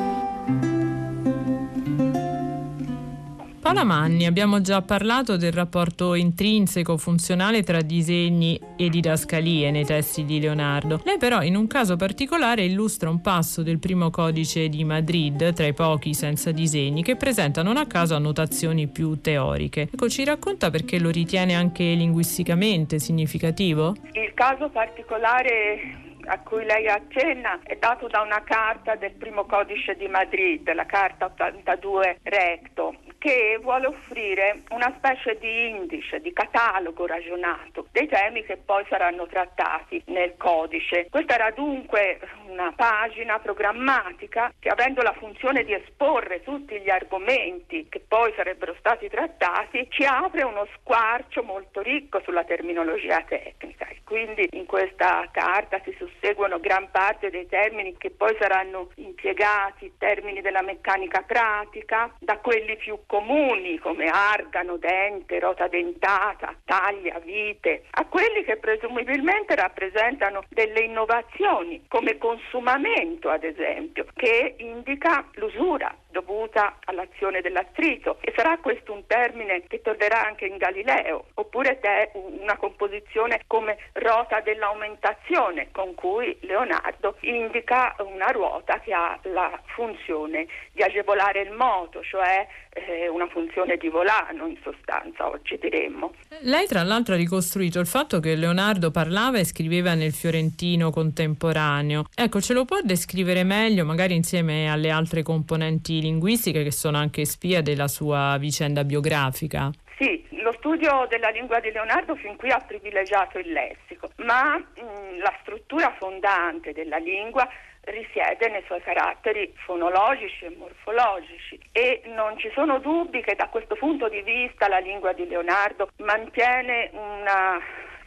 Manni, 3.83 4.25
abbiamo 4.25 4.61
già 4.61 4.81
parlato 4.81 5.37
del 5.37 5.51
rapporto 5.51 6.13
intrinseco 6.13 6.97
funzionale 6.97 7.63
tra 7.63 7.81
disegni 7.81 8.59
e 8.77 8.89
didascalie 8.89 9.71
nei 9.71 9.85
testi 9.85 10.23
di 10.23 10.39
Leonardo. 10.39 10.99
Lei 11.03 11.17
però 11.17 11.41
in 11.41 11.55
un 11.55 11.67
caso 11.67 11.95
particolare 11.95 12.63
illustra 12.63 13.09
un 13.09 13.21
passo 13.21 13.63
del 13.63 13.79
primo 13.79 14.09
codice 14.09 14.69
di 14.69 14.83
Madrid, 14.83 15.53
tra 15.53 15.65
i 15.65 15.73
pochi 15.73 16.13
senza 16.13 16.51
disegni, 16.51 17.01
che 17.01 17.15
presenta 17.15 17.63
non 17.63 17.77
a 17.77 17.87
caso 17.87 18.15
annotazioni 18.15 18.87
più 18.87 19.19
teoriche. 19.19 19.89
Ecco, 19.91 20.09
ci 20.09 20.23
racconta 20.23 20.69
perché 20.69 20.99
lo 20.99 21.09
ritiene 21.09 21.55
anche 21.55 21.83
linguisticamente 21.83 22.99
significativo? 22.99 23.95
Il 24.13 24.33
caso 24.33 24.69
particolare 24.69 26.09
a 26.25 26.39
cui 26.39 26.63
lei 26.63 26.87
accenna 26.87 27.59
è 27.63 27.77
dato 27.79 28.07
da 28.07 28.21
una 28.21 28.43
carta 28.43 28.95
del 28.95 29.13
primo 29.13 29.45
codice 29.45 29.95
di 29.95 30.07
Madrid, 30.07 30.71
la 30.73 30.85
carta 30.85 31.25
82 31.25 32.19
recto, 32.23 32.95
che 33.21 33.59
vuole 33.61 33.85
offrire 33.85 34.63
una 34.71 34.91
specie 34.97 35.37
di 35.37 35.69
indice, 35.69 36.19
di 36.21 36.33
catalogo 36.33 37.05
ragionato 37.05 37.85
dei 37.91 38.07
temi 38.07 38.43
che 38.43 38.57
poi 38.57 38.83
saranno 38.89 39.27
trattati 39.27 40.01
nel 40.07 40.33
codice. 40.37 41.05
Questa 41.07 41.35
era 41.35 41.51
dunque 41.51 42.19
una 42.47 42.73
pagina 42.75 43.37
programmatica 43.37 44.51
che 44.57 44.69
avendo 44.69 45.03
la 45.03 45.13
funzione 45.13 45.63
di 45.63 45.71
esporre 45.71 46.41
tutti 46.41 46.79
gli 46.79 46.89
argomenti 46.89 47.85
che 47.89 47.99
poi 47.99 48.33
sarebbero 48.35 48.75
stati 48.79 49.07
trattati, 49.07 49.85
ci 49.91 50.03
apre 50.03 50.41
uno 50.41 50.67
squarcio 50.79 51.43
molto 51.43 51.81
ricco 51.81 52.21
sulla 52.23 52.43
terminologia 52.43 53.21
tecnica 53.21 53.85
e 53.87 54.01
quindi 54.03 54.47
in 54.53 54.65
questa 54.65 55.29
carta 55.31 55.79
si 55.83 55.95
susseguono 55.95 56.59
gran 56.59 56.89
parte 56.89 57.29
dei 57.29 57.47
termini 57.47 57.95
che 57.97 58.09
poi 58.09 58.35
saranno 58.39 58.89
impiegati, 58.95 59.93
termini 59.99 60.41
della 60.41 60.63
meccanica 60.63 61.21
pratica, 61.21 62.13
da 62.19 62.37
quelli 62.39 62.75
più 62.77 62.97
comuni 63.11 63.77
come 63.79 64.07
argano, 64.07 64.77
dente, 64.77 65.37
rota 65.37 65.67
dentata, 65.67 66.55
taglia, 66.63 67.19
vite, 67.19 67.83
a 67.91 68.05
quelli 68.05 68.45
che 68.45 68.55
presumibilmente 68.55 69.53
rappresentano 69.53 70.45
delle 70.47 70.79
innovazioni 70.79 71.83
come 71.89 72.17
consumamento 72.17 73.27
ad 73.27 73.43
esempio, 73.43 74.05
che 74.15 74.55
indica 74.59 75.27
l'usura 75.33 75.93
dovuta 76.11 76.77
all'azione 76.85 77.41
dell'attrito 77.41 78.17
e 78.21 78.33
sarà 78.35 78.57
questo 78.59 78.93
un 78.93 79.05
termine 79.07 79.63
che 79.67 79.81
tornerà 79.81 80.25
anche 80.25 80.45
in 80.45 80.57
Galileo, 80.57 81.25
oppure 81.35 81.79
te 81.79 82.11
una 82.13 82.57
composizione 82.57 83.41
come 83.47 83.77
rota 83.93 84.41
dell'aumentazione 84.41 85.69
con 85.71 85.95
cui 85.95 86.37
Leonardo 86.41 87.17
indica 87.21 87.95
una 87.99 88.27
ruota 88.27 88.79
che 88.79 88.93
ha 88.93 89.17
la 89.23 89.59
funzione 89.73 90.47
di 90.71 90.83
agevolare 90.83 91.41
il 91.41 91.51
moto, 91.51 92.01
cioè 92.03 92.47
eh, 92.73 93.09
una 93.09 93.27
funzione 93.27 93.77
di 93.77 93.89
volano 93.89 94.47
in 94.47 94.57
sostanza, 94.63 95.27
oggi 95.27 95.57
diremmo. 95.59 96.13
Lei 96.41 96.67
tra 96.67 96.83
l'altro 96.83 97.13
ha 97.13 97.17
ricostruito 97.17 97.79
il 97.79 97.87
fatto 97.87 98.19
che 98.19 98.35
Leonardo 98.35 98.91
parlava 98.91 99.37
e 99.37 99.45
scriveva 99.45 99.93
nel 99.93 100.13
fiorentino 100.13 100.89
contemporaneo. 100.89 102.05
Ecco, 102.15 102.39
ce 102.39 102.53
lo 102.53 102.65
può 102.65 102.79
descrivere 102.81 103.43
meglio, 103.43 103.85
magari 103.85 104.15
insieme 104.15 104.71
alle 104.71 104.89
altre 104.89 105.23
componenti 105.23 106.00
linguistiche 106.01 106.63
che 106.63 106.71
sono 106.71 106.97
anche 106.97 107.25
spia 107.25 107.61
della 107.61 107.87
sua 107.87 108.37
vicenda 108.37 108.83
biografica? 108.83 109.71
Sì, 109.97 110.25
lo 110.41 110.53
studio 110.57 111.05
della 111.09 111.29
lingua 111.29 111.59
di 111.59 111.71
Leonardo 111.71 112.15
fin 112.15 112.35
qui 112.35 112.49
ha 112.49 112.57
privilegiato 112.57 113.37
il 113.37 113.51
lessico, 113.51 114.11
ma 114.17 114.57
mh, 114.57 115.19
la 115.19 115.33
struttura 115.41 115.95
fondante 115.97 116.73
della 116.73 116.97
lingua 116.97 117.47
risiede 117.83 118.49
nei 118.49 118.63
suoi 118.65 118.81
caratteri 118.81 119.51
fonologici 119.65 120.45
e 120.45 120.55
morfologici 120.55 121.59
e 121.71 122.01
non 122.05 122.37
ci 122.37 122.51
sono 122.53 122.79
dubbi 122.79 123.21
che 123.21 123.35
da 123.35 123.47
questo 123.47 123.75
punto 123.75 124.07
di 124.07 124.21
vista 124.21 124.67
la 124.67 124.77
lingua 124.77 125.13
di 125.13 125.27
Leonardo 125.27 125.89
mantiene 125.97 126.91
una 126.93 127.59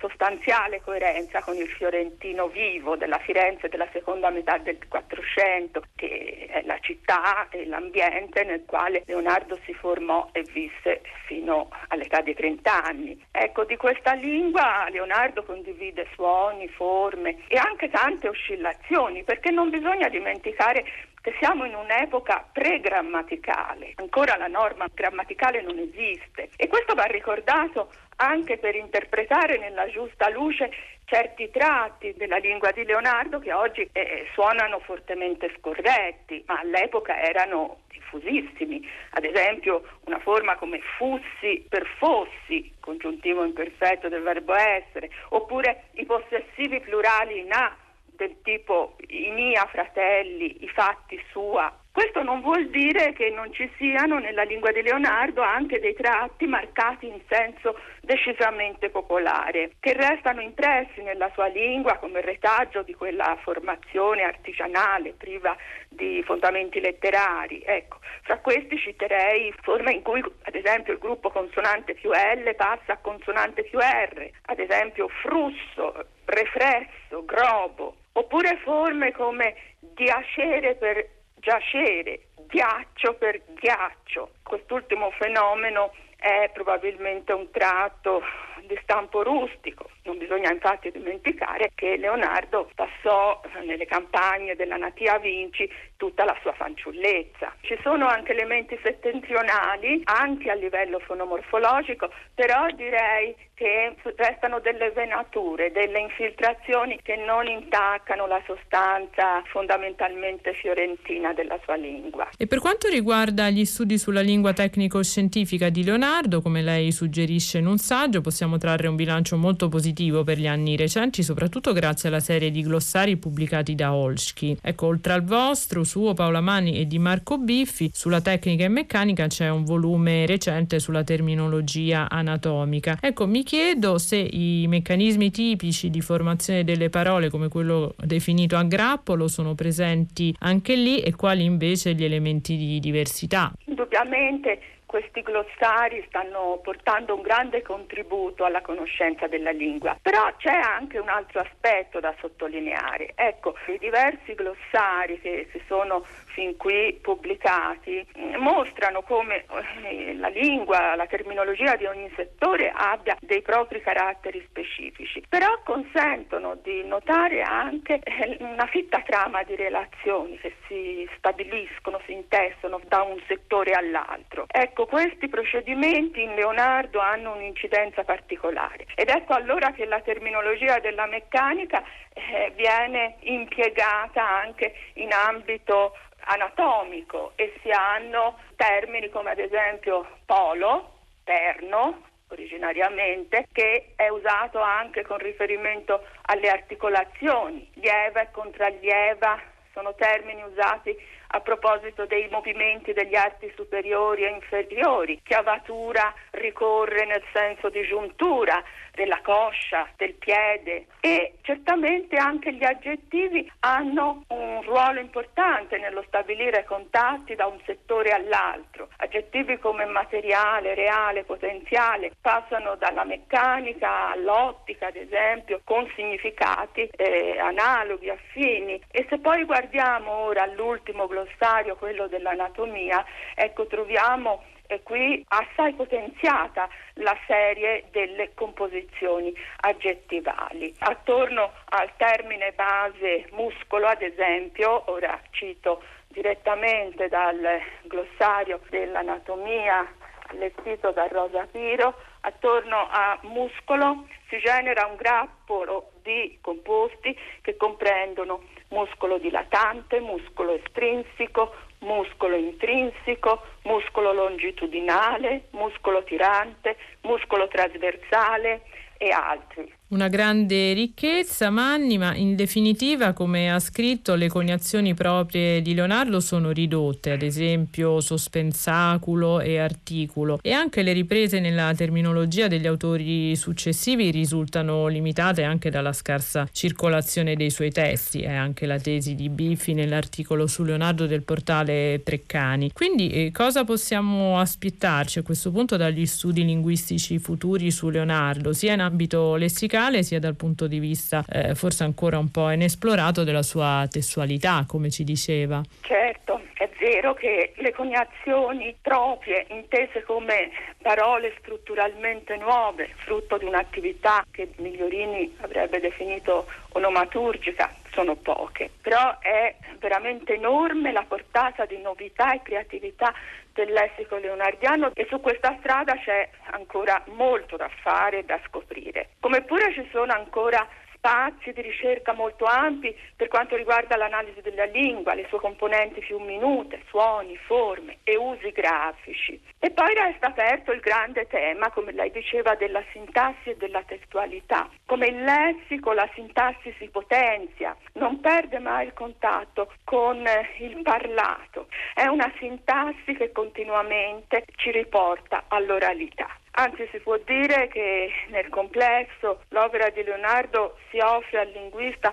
sostanziale 0.05 0.83
coerenza 0.83 1.41
con 1.41 1.57
il 1.57 1.69
fiorentino 1.69 2.49
vivo 2.49 2.95
della 2.95 3.19
Firenze 3.21 3.69
della 3.69 3.89
seconda 3.91 4.29
metà 4.29 4.59
del 4.59 4.77
Quattrocento, 4.87 5.83
che 5.95 6.47
è 6.51 6.63
la 6.67 6.79
città 6.81 7.49
e 7.49 7.65
l'ambiente 7.65 8.45
nel 8.45 8.65
quale 8.67 9.03
Leonardo 9.07 9.59
si 9.65 9.73
formò 9.73 10.29
e 10.33 10.43
visse 10.53 11.01
fino 11.25 11.71
all'età 11.89 12.21
di 12.21 12.35
30 12.35 12.85
anni. 12.85 13.25
Ecco, 13.31 13.65
di 13.65 13.77
questa 13.77 14.13
lingua 14.13 14.87
Leonardo 14.91 15.43
condivide 15.43 16.07
suoni, 16.13 16.69
forme 16.69 17.39
e 17.49 17.57
anche 17.57 17.89
tante 17.89 18.29
oscillazioni, 18.29 19.25
perché 19.25 19.51
non 19.51 19.71
bisogna 19.71 20.09
dimenticare 20.09 20.85
che 21.25 21.35
siamo 21.39 21.65
in 21.65 21.75
un'epoca 21.75 22.51
pre-grammaticale, 22.53 23.95
ancora 23.95 24.37
la 24.37 24.47
norma 24.47 24.89
grammaticale 24.93 25.63
non 25.63 25.79
esiste 25.79 26.51
e 26.55 26.69
questo 26.69 26.93
va 26.93 27.05
ricordato 27.05 27.91
anche 28.17 28.59
per 28.59 28.75
interpretare 28.75 29.59
nella 29.59 29.89
giusta 29.89 30.29
luce 30.29 30.71
certi 31.05 31.51
tratti 31.51 32.15
della 32.15 32.39
lingua 32.39 32.71
di 32.73 32.85
Leonardo 32.85 33.39
che 33.39 33.53
oggi 33.53 33.89
eh, 33.93 34.27
suonano 34.33 34.81
fortemente 34.81 35.53
scorretti, 35.59 36.43
ma 36.47 36.61
all'epoca 36.61 37.21
erano 37.21 37.83
diffusissimi. 37.89 38.87
Ad 39.11 39.25
esempio 39.25 39.83
una 40.05 40.19
forma 40.19 40.57
come 40.57 40.81
fussi 40.97 41.65
per 41.69 41.87
fossi, 41.99 42.73
congiuntivo 42.81 43.45
imperfetto 43.45 44.09
del 44.09 44.23
verbo 44.23 44.55
essere, 44.55 45.11
oppure 45.31 45.85
i 45.93 46.07
possessivi 46.07 46.81
plurali 46.81 47.41
in 47.41 47.53
A 47.53 47.77
del 48.17 48.37
tipo 48.43 48.97
i 49.09 49.31
mia 49.31 49.67
fratelli, 49.67 50.65
i 50.65 50.69
fatti 50.69 51.21
sua. 51.31 51.84
Questo 51.95 52.25
non 52.25 52.41
vuol 52.41 52.71
dire 52.71 53.13
che 53.13 53.31
non 53.31 53.53
ci 53.53 53.71
siano 53.77 54.19
nella 54.19 54.43
lingua 54.43 54.73
di 54.73 54.83
Leonardo 54.83 55.43
anche 55.43 55.79
dei 55.79 55.95
tratti 55.95 56.45
marcati 56.45 57.07
in 57.07 57.21
senso 57.29 57.79
decisamente 58.01 58.91
popolare, 58.91 59.75
che 59.79 59.93
restano 59.93 60.41
impressi 60.41 61.03
nella 61.03 61.31
sua 61.35 61.47
lingua 61.47 61.99
come 61.99 62.21
retaggio 62.21 62.83
di 62.83 62.95
quella 62.95 63.39
formazione 63.45 64.25
artigianale 64.25 65.13
priva 65.17 65.57
di 65.89 66.21
fondamenti 66.25 66.81
letterari. 66.81 67.63
Ecco, 67.65 67.99
fra 68.23 68.39
questi 68.41 68.77
citerei 68.77 69.55
forme 69.63 69.93
in 69.93 70.03
cui 70.03 70.21
ad 70.21 70.55
esempio 70.57 70.95
il 70.95 70.99
gruppo 70.99 71.31
consonante 71.31 71.95
più 71.95 72.11
L 72.11 72.55
passa 72.57 72.95
a 72.95 72.99
consonante 73.01 73.63
più 73.63 73.79
R, 73.79 74.31
ad 74.47 74.59
esempio 74.59 75.07
frusso, 75.23 76.07
refresso, 76.25 77.25
grobo, 77.25 77.95
oppure 78.15 78.59
forme 78.65 79.13
come 79.13 79.55
diacere 79.79 80.75
per 80.75 81.23
giacere, 81.45 82.29
ghiaccio 82.49 83.15
per 83.15 83.41
ghiaccio. 83.55 84.31
Quest'ultimo 84.43 85.11
fenomeno 85.11 85.93
è 86.17 86.51
probabilmente 86.53 87.33
un 87.33 87.51
tratto 87.51 88.23
di 88.67 88.79
stampo 88.83 89.23
rustico. 89.23 89.91
Non 90.05 90.17
bisogna 90.17 90.51
infatti 90.51 90.91
dimenticare 90.91 91.71
che 91.75 91.99
Leonardo 91.99 92.71
passò 92.75 93.43
nelle 93.63 93.85
campagne 93.85 94.57
della 94.57 94.77
Natia 94.77 95.19
Vinci 95.19 95.71
tutta 95.97 96.25
la 96.25 96.37
sua 96.43 96.53
fanciullezza. 96.53 97.55
Ci 97.61 97.79
sono 97.83 98.07
anche 98.07 98.33
elementi 98.33 98.79
settentrionali, 98.83 100.03
anche 100.05 100.51
a 100.51 100.55
livello 100.55 100.99
fonomorfologico, 101.01 102.11
però 102.35 102.67
direi 102.75 103.35
che 103.55 103.95
restano 104.17 104.59
delle 104.59 104.91
venature, 104.91 105.71
delle 105.71 106.01
infiltrazioni 106.01 106.99
che 107.03 107.17
non 107.17 107.47
intaccano 107.47 108.27
la 108.27 108.43
sostanza 108.45 109.43
fondamentalmente 109.47 110.53
fiorentina 110.55 111.33
della 111.33 111.59
sua 111.63 111.77
lingua. 111.77 112.29
E 112.37 112.47
per 112.49 112.59
quanto 112.59 112.89
riguarda 112.89 113.49
gli 113.51 113.65
studi 113.65 113.97
sulla 113.97 114.23
lingua 114.23 114.53
tecnico-scientifica 114.53 115.69
di 115.69 115.85
Leonardo, 115.85 116.43
come 116.43 116.63
lei 116.63 116.91
suggerisce 116.91 117.59
in 117.59 117.67
un 117.67 117.79
saggio, 117.79 118.21
possiamo 118.21 118.59
trarre 118.59 118.89
un 118.89 118.97
bilancio 118.97 119.37
molto 119.37 119.69
positivo 119.69 120.25
per 120.25 120.39
gli 120.39 120.49
anni 120.49 120.77
recenti, 120.77 121.23
soprattutto 121.23 121.73
grazie 121.73 122.09
alla 122.09 122.21
serie 122.21 122.51
di 122.51 122.63
glossari 122.63 123.17
pubblicati 123.17 123.77
da 123.77 123.95
Olschi. 123.95 124.57
Ecco, 124.61 124.87
oltre 124.87 125.13
al 125.13 125.23
vostro, 125.23 125.84
suo 125.85 126.15
Paola 126.15 126.41
Mani 126.41 126.79
e 126.79 126.87
di 126.87 126.99
Marco 126.99 127.39
Biffi, 127.39 127.91
sulla 127.93 128.21
tecnica 128.21 128.65
e 128.65 128.69
meccanica 128.69 129.27
c'è 129.27 129.49
un 129.51 129.65
volume 129.65 130.27
recente 130.27 130.79
sulla 130.79 131.05
terminologia 131.05 132.09
anatomica. 132.09 132.99
Ecco, 133.01 133.27
mi 133.27 133.43
chiedo 133.43 133.99
se 133.99 134.17
i 134.17 134.67
meccanismi 134.69 135.31
tipici 135.31 135.91
di 135.91 136.01
formazione 136.01 136.65
delle 136.65 136.91
parole, 136.91 137.31
come 137.31 137.49
quello 137.49 137.95
definito 138.05 138.57
a 138.57 138.65
grappolo, 138.65 139.29
sono 139.29 139.55
presenti 139.55 140.35
anche 140.41 140.77
lì 140.77 141.01
e 141.01 141.15
quali 141.15 141.45
invece 141.45 141.95
gli 141.95 142.05
elementi 142.05 142.57
di 142.57 142.81
diversità. 142.81 143.53
Indubbiamente 143.67 144.59
questi 144.95 145.23
glossari 145.23 146.05
stanno 146.07 146.61
portando 146.63 147.17
un 147.17 147.23
grande 147.23 147.63
contributo 147.63 148.45
alla 148.45 148.61
conoscenza 148.61 149.27
della 149.27 149.51
lingua, 149.51 149.99
però 150.01 150.33
c'è 150.37 150.55
anche 150.55 151.01
un 151.01 151.09
altro 151.09 151.41
aspetto 151.41 151.99
da 151.99 152.15
sottolineare. 152.21 153.11
Ecco, 153.17 153.57
i 153.67 153.79
diversi 153.79 154.37
glossari 154.37 155.19
che 155.21 155.49
si 155.51 155.61
sono 155.67 156.05
fin 156.35 156.57
qui 156.57 156.99
pubblicati 157.01 158.07
mm, 158.19 158.35
mostrano 158.37 159.03
come 159.03 159.45
eh, 159.85 160.15
la 160.17 160.29
lingua, 160.29 160.95
la 160.97 161.07
terminologia 161.07 161.77
di 161.77 161.87
ogni 161.87 162.11
settore 162.15 162.73
abbia 162.75 163.17
dei 163.21 163.41
propri 163.41 163.81
caratteri 163.81 164.45
specifici, 164.49 165.23
però 165.29 165.61
consentono 165.65 166.59
di 166.63 166.85
notare 166.85 167.41
anche 167.43 168.01
eh, 168.03 168.37
una 168.41 168.67
fitta 168.67 169.01
trama 169.01 169.43
di 169.45 169.55
relazioni 169.55 170.37
che 170.39 170.55
si 170.67 171.09
stabiliscono, 171.17 172.01
si 172.05 172.13
intessono 172.13 172.81
da 172.87 173.03
un 173.03 173.21
settore 173.27 173.73
all'altro. 173.73 174.45
Ecco, 174.49 174.87
questi 174.87 175.29
procedimenti 175.29 176.23
in 176.23 176.35
Leonardo 176.35 176.99
hanno 176.99 177.35
un'incidenza 177.35 178.03
particolare 178.03 178.87
ed 178.97 179.09
ecco 179.09 179.35
allora 179.35 179.71
che 179.71 179.85
la 179.87 180.01
terminologia 180.01 180.81
della 180.81 181.07
meccanica 181.07 181.83
eh, 182.15 182.53
viene 182.55 183.17
impiegata 183.21 184.27
anche 184.27 184.75
in 184.95 185.13
ambito 185.13 185.97
anatomico 186.27 187.33
e 187.37 187.53
si 187.61 187.71
hanno 187.71 188.39
termini 188.57 189.11
come 189.11 189.33
ad 189.33 189.39
esempio 189.39 190.07
polo, 190.25 190.93
perno, 191.23 192.03
originariamente, 192.29 193.47
che 193.53 193.93
è 193.97 194.09
usato 194.09 194.61
anche 194.61 195.03
con 195.03 195.19
riferimento 195.19 196.03
alle 196.23 196.49
articolazioni, 196.49 197.69
lieva 197.75 198.23
e 198.23 198.31
contrallieva 198.31 199.53
sono 199.75 199.95
termini 199.97 200.43
usati 200.43 200.97
a 201.35 201.41
proposito 201.41 202.07
dei 202.07 202.29
movimenti 202.31 202.93
degli 202.93 203.17
arti 203.17 203.53
superiori 203.57 204.23
e 204.23 204.29
inferiori. 204.29 205.21
Chiavatura 205.23 206.15
ricorre 206.31 207.05
nel 207.05 207.25
senso 207.33 207.69
di 207.71 207.83
giuntura 207.83 208.63
della 208.95 209.21
coscia, 209.23 209.89
del 209.97 210.15
piede 210.15 210.87
e 211.01 211.35
certamente 211.43 212.17
anche 212.17 212.53
gli 212.53 212.65
aggettivi 212.65 213.51
hanno 213.61 214.25
un 214.29 214.63
ruolo 214.63 215.01
importante 215.01 215.79
nello 215.79 216.05
stabilire 216.07 216.65
contatti 216.65 217.35
da 217.35 217.47
un 217.47 217.61
settore 217.67 218.11
all'altro. 218.11 218.89
Aggettivi 218.97 219.59
come 219.59 219.85
materiale, 219.85 220.75
reale, 220.75 221.25
potenziale 221.25 222.13
passano 222.21 222.77
dalla 222.77 223.05
meccanica 223.05 224.11
all'ottica, 224.11 224.87
ad 224.87 224.97
esempio, 224.97 225.61
con 225.65 225.91
significati 225.95 226.89
eh, 226.97 227.39
analoghi, 227.39 228.09
affini. 228.11 228.81
E 228.91 229.07
se 229.09 229.19
poi 229.19 229.45
guardiamo 229.45 230.11
ora 230.13 230.43
all'ultimo 230.43 231.07
glossario, 231.07 231.77
quello 231.77 232.07
dell'anatomia, 232.07 233.05
ecco 233.35 233.67
troviamo 233.67 234.43
e 234.67 234.83
qui 234.83 235.25
assai 235.29 235.75
potenziata 235.75 236.69
la 236.95 237.17
serie 237.27 237.85
delle 237.91 238.33
composizioni 238.35 239.35
aggettivali. 239.61 240.75
Attorno 240.79 241.53
al 241.67 241.91
termine 241.97 242.53
base 242.53 243.29
muscolo, 243.33 243.87
ad 243.87 244.03
esempio, 244.03 244.91
ora 244.91 245.21
cito 245.31 245.83
direttamente 246.09 247.09
dal 247.09 247.61
glossario 247.83 248.61
dell'anatomia 248.71 249.87
allestito 250.29 250.91
da 250.93 251.07
Rosa 251.09 251.47
Piro, 251.51 251.95
attorno 252.21 252.89
a 252.91 253.19
muscolo 253.23 254.07
si 254.29 254.39
genera 254.39 254.87
un 254.87 254.97
grappolo 254.97 255.91
di 256.03 256.39
composti 256.41 257.17
che 257.43 257.57
comprendono 257.57 258.43
muscolo 258.71 259.19
dilatante, 259.19 260.01
muscolo 260.01 260.53
estrinsico, 260.53 261.55
muscolo 261.85 262.37
intrinsico, 262.37 263.43
muscolo 263.63 264.13
longitudinale, 264.13 265.49
muscolo 265.51 266.03
tirante, 266.03 266.77
muscolo 267.03 267.49
trasversale 267.49 268.63
e 268.99 269.11
altri. 269.11 269.73
Una 269.95 270.09
grande 270.09 270.73
ricchezza, 270.73 271.51
Manni, 271.51 271.99
ma 271.99 272.17
in 272.17 272.35
definitiva, 272.35 273.13
come 273.13 273.53
ha 273.53 273.61
scritto, 273.61 274.17
le 274.17 274.27
coniazioni 274.27 274.93
proprie 274.93 275.63
di 275.63 275.73
Leonardo 275.73 276.19
sono 276.19 276.51
ridotte, 276.51 277.13
ad 277.13 277.23
esempio 277.23 278.01
sospensaculo 278.01 279.39
e 279.39 279.59
articulo, 279.59 280.41
e 280.43 280.51
anche 280.51 280.83
le 280.83 280.93
riprese 280.93 281.39
nella 281.39 281.73
terminologia 281.77 282.49
degli 282.49 282.67
autori 282.67 283.37
successivi 283.37 284.11
risultano 284.11 284.89
limitate 284.89 285.45
anche 285.45 285.71
dalla 285.71 285.93
scarsa 285.93 286.49
circolazione 286.51 287.37
dei 287.37 287.51
suoi 287.51 287.71
testi, 287.71 288.23
è 288.23 288.33
anche 288.33 288.67
la 288.67 288.81
tesi 288.81 289.15
di 289.15 289.29
Biffi 289.29 289.75
nell'articolo 289.75 290.49
su 290.49 290.65
Leonardo 290.65 291.07
del 291.07 291.23
portale 291.23 292.01
Treccani. 292.03 292.73
Quindi 292.73 293.11
eh, 293.11 293.31
cosa 293.31 293.63
possiamo 293.63 294.41
aspettarci 294.41 295.21
a 295.21 295.23
questo 295.23 295.53
punto 295.53 295.77
dagli 295.77 296.05
studi 296.05 296.45
linguistici 296.45 297.21
futuri 297.21 297.71
su 297.71 297.91
Leonardo, 297.91 298.53
sia 298.53 298.73
in 298.73 298.81
ambito 298.81 299.37
lessicale 299.37 299.83
musicale 299.85 300.03
sia 300.03 300.19
dal 300.19 300.37
punto 300.37 300.67
di 300.67 300.79
vista 300.79 301.25
eh, 301.29 301.55
forse 301.55 301.85
ancora 301.85 302.19
un 302.19 302.31
po' 302.31 302.51
inessplorato 302.51 303.25
della 303.25 303.43
sua 303.43 303.87
testualità, 303.91 304.65
come 304.67 304.91
ci 304.91 305.05
diceva. 305.05 305.63
Certo, 305.83 306.41
è 306.55 306.69
vero 306.79 307.15
che 307.15 307.53
le 307.57 307.73
coniazioni 307.73 308.75
proprie, 308.81 309.47
intese 309.51 310.03
come 310.05 310.51
parole 310.81 311.35
strutturalmente 311.41 312.37
nuove, 312.37 312.91
frutto 313.05 313.37
di 313.39 313.45
un'attività 313.45 314.25
che 314.31 314.51
Migliorini 314.57 315.35
avrebbe 315.41 315.81
definito 315.81 316.47
onomaturgica, 316.73 317.73
sono 317.93 318.17
poche, 318.17 318.71
però 318.81 319.19
è 319.21 319.55
veramente 319.79 320.35
enorme 320.35 320.93
la 320.93 321.05
portata 321.07 321.65
di 321.65 321.79
novità 321.81 322.35
e 322.35 322.43
creatività 322.43 323.13
del 323.55 323.73
lessico 323.73 324.17
leonardiano 324.17 324.91
e 324.95 325.07
su 325.09 325.21
questa 325.21 325.57
strada 325.61 325.97
c'è 325.97 326.29
ancora 326.51 327.03
molto 327.07 327.57
da 327.57 327.71
fare 327.83 328.19
e 328.19 328.25
da 328.25 328.39
scoprire. 328.47 329.11
Come 329.21 329.43
pure 329.43 329.73
ci 329.73 329.89
sono 329.91 330.13
ancora 330.13 330.67
spazi 331.05 331.53
di 331.53 331.61
ricerca 331.61 332.15
molto 332.15 332.47
ampi 332.47 332.97
per 333.15 333.29
quanto 333.29 333.57
riguarda 333.57 333.95
l'analisi 333.95 334.41
della 334.41 334.65
lingua, 334.65 335.13
le 335.13 335.27
sue 335.29 335.39
componenti 335.39 336.01
più 336.01 336.19
minute, 336.19 336.81
suoni, 336.89 337.37
forme 337.37 337.99
e 338.05 338.17
usi 338.17 338.51
grafici. 338.53 339.39
E 339.59 339.71
poi 339.71 339.93
resta 339.93 340.29
aperto 340.29 340.73
il 340.73 340.81
grande 340.81 341.27
tema, 341.27 341.71
come 341.71 341.93
lei 341.93 342.11
diceva, 342.11 342.55
della 342.55 342.83
sintassi 342.93 343.51
e 343.51 343.57
della 343.57 343.83
testualità. 343.83 344.71
Come 344.87 345.09
il 345.09 345.23
lessico, 345.23 345.93
la 345.93 346.09
sintassi 346.15 346.75
si 346.79 346.89
potenzia, 346.89 347.77
non 347.95 348.21
perde 348.21 348.59
mai 348.59 348.87
il 348.87 348.95
contatto 348.95 349.75
con 349.85 350.25
il 350.59 350.81
parlato. 350.83 351.69
È 351.93 352.07
una 352.07 352.33
sintassi 352.39 353.15
che 353.15 353.31
continuamente 353.31 354.45
ci 354.57 354.71
riporta 354.71 355.45
all'oralità. 355.49 356.39
Anzi, 356.57 356.89
si 356.93 357.01
può 357.01 357.19
dire 357.25 357.69
che 357.69 358.11
nel 358.29 358.49
complesso 358.49 359.43
l'opera 359.49 359.89
di 359.91 360.05
Leonardo 360.05 360.77
si 360.91 360.99
offre 360.99 361.41
al 361.41 361.51
linguista 361.51 362.13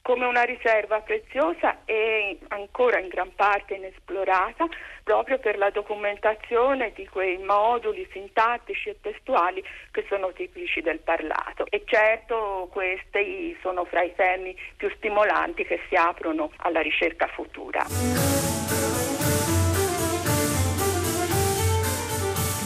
come 0.00 0.26
una 0.26 0.42
riserva 0.42 1.00
preziosa 1.00 1.84
e 1.84 2.38
ancora 2.48 2.98
in 2.98 3.08
gran 3.08 3.32
parte 3.34 3.74
inesplorata 3.74 4.66
proprio 5.04 5.38
per 5.38 5.56
la 5.58 5.70
documentazione 5.70 6.92
di 6.94 7.06
quei 7.06 7.38
moduli 7.38 8.08
sintattici 8.12 8.88
e 8.88 8.96
testuali 9.00 9.62
che 9.90 10.04
sono 10.08 10.32
tipici 10.32 10.80
del 10.80 10.98
parlato. 10.98 11.66
E 11.68 11.82
certo 11.84 12.68
questi 12.72 13.56
sono 13.60 13.84
fra 13.84 14.02
i 14.02 14.14
temi 14.14 14.56
più 14.76 14.90
stimolanti 14.96 15.64
che 15.64 15.80
si 15.88 15.94
aprono 15.94 16.50
alla 16.56 16.80
ricerca 16.80 17.28
futura. 17.28 18.41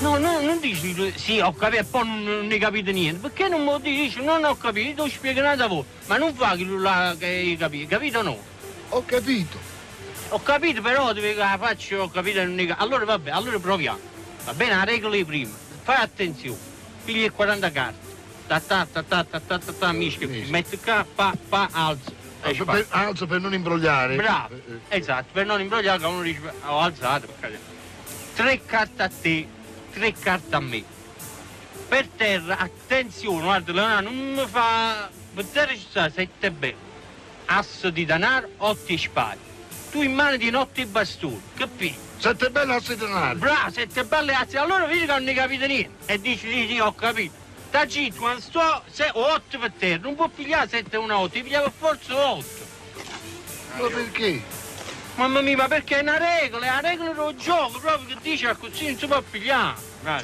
No, 0.07 0.19
no, 0.19 0.41
non 0.41 0.61
dici 0.61 1.13
sì, 1.17 1.41
ho 1.41 1.53
capito 1.53 1.83
e 1.83 1.85
poi 1.85 2.07
non, 2.07 2.47
ne 2.47 2.59
capite 2.59 2.93
niente. 2.93 3.29
Perché 3.29 3.49
non 3.49 3.65
mi 3.65 3.81
dici 3.81 4.23
non 4.23 4.45
ho 4.45 4.57
capito, 4.57 5.03
ho 5.03 5.09
spiegato 5.09 5.65
a 5.65 5.67
voi. 5.67 5.85
Ma 6.07 6.17
non 6.17 6.33
fa 6.33 6.55
che 6.55 6.65
là 6.65 7.17
che 7.19 7.27
hai 7.27 7.57
capito, 7.57 7.89
capito 7.89 8.19
o 8.21 8.23
no? 8.23 8.39
Ho 8.91 9.05
capito. 9.05 9.59
Ho 10.29 10.41
capito, 10.41 10.81
però 10.81 11.13
dove 11.13 11.35
la 11.35 11.57
faccio 11.61 12.03
ho 12.03 12.09
capito 12.09 12.45
non 12.45 12.55
ne 12.55 12.73
Allora 12.79 13.05
vabbè, 13.05 13.31
allora 13.31 13.59
proviamo. 13.59 13.99
Va 14.45 14.55
bene, 14.55 14.77
la 14.77 14.85
regola 14.85 15.25
prima. 15.25 15.53
Fai 15.83 15.97
attenzione. 15.97 16.59
Pigli 17.05 17.29
40 17.29 17.71
carte. 17.73 18.07
Ta 18.47 18.61
ta 18.61 18.87
ta 18.87 19.03
ta 19.03 19.25
ta 19.25 19.41
ta 19.41 19.59
ta 19.59 19.73
ta 19.73 19.91
mischia. 19.91 20.29
Metti 20.29 20.79
qua, 20.79 21.05
pa, 21.17 21.35
pa. 21.49 21.69
Alzo 21.73 22.65
per, 22.65 22.87
alzo 22.91 23.27
per 23.27 23.41
non 23.41 23.53
imbrogliare. 23.55 24.15
Bravo, 24.15 24.55
esatto, 24.87 25.27
per 25.33 25.47
non 25.47 25.61
imbrogliare 25.61 26.07
uno 26.07 26.23
dice 26.23 26.41
ho 26.65 26.79
alzato. 26.79 27.27
Tre 28.35 28.61
carte 28.67 29.03
a 29.03 29.09
te, 29.09 29.49
tre 29.97 30.13
carte 30.13 30.55
a 30.55 30.61
me. 30.61 30.85
Per 31.89 32.07
terra, 32.09 32.59
attenzione, 32.59 33.43
guarda 33.43 33.73
Leonardo, 33.73 34.11
non 34.11 34.35
mi 34.35 34.47
fa... 34.47 35.09
Per 35.35 35.45
terra 35.47 35.73
ci 35.73 35.87
sta 35.89 36.11
sette 36.11 36.51
belle. 36.51 36.85
Asso 37.47 37.89
di 37.89 38.05
denaro, 38.05 38.49
otto 38.59 38.97
spade. 38.99 39.39
Tu 39.91 40.03
in 40.03 40.13
mano 40.13 40.37
di 40.37 40.51
notte 40.51 40.83
e 40.83 40.87
bastoni, 40.87 41.41
capito? 41.57 41.99
Sette 42.19 42.51
belle 42.51 42.75
asse 42.75 42.95
di 42.95 43.01
denaro. 43.01 43.39
Bravo, 43.39 43.71
sette 43.71 44.05
belle 44.05 44.35
asse. 44.35 44.59
Allora 44.59 44.85
vedi 44.85 45.01
che 45.01 45.07
non 45.07 45.25
ne 45.25 45.33
capite 45.33 45.67
niente. 45.67 46.13
E 46.13 46.21
dici, 46.21 46.51
sì, 46.51 46.67
sì, 46.69 46.79
ho 46.79 46.95
capito. 46.95 47.35
Da 47.71 47.87
cinque, 47.87 48.19
quando 48.19 48.41
sto, 48.41 48.83
se, 48.91 49.11
otto 49.15 49.59
per 49.59 49.73
terra, 49.79 50.03
non 50.03 50.15
può 50.15 50.29
pigliare 50.29 50.69
sette 50.69 50.97
una 50.99 51.19
otto, 51.19 51.41
ti 51.41 51.57
forza 51.79 52.33
otto. 52.33 52.65
Ma 53.79 53.89
perché? 53.89 54.43
Mamma 55.17 55.41
mia, 55.41 55.57
ma 55.57 55.67
perché 55.67 55.99
è 55.99 56.03
una 56.03 56.19
regola, 56.19 56.67
è 56.67 56.69
una 56.69 56.81
regola 56.81 57.13
del 57.13 57.37
gioco, 57.37 57.79
proprio 57.79 58.15
che 58.15 58.21
dice 58.21 58.55
così 58.59 58.87
non 58.89 58.99
si 58.99 59.07
può 59.07 59.23
pigliare. 59.23 59.75
Dai, 60.03 60.23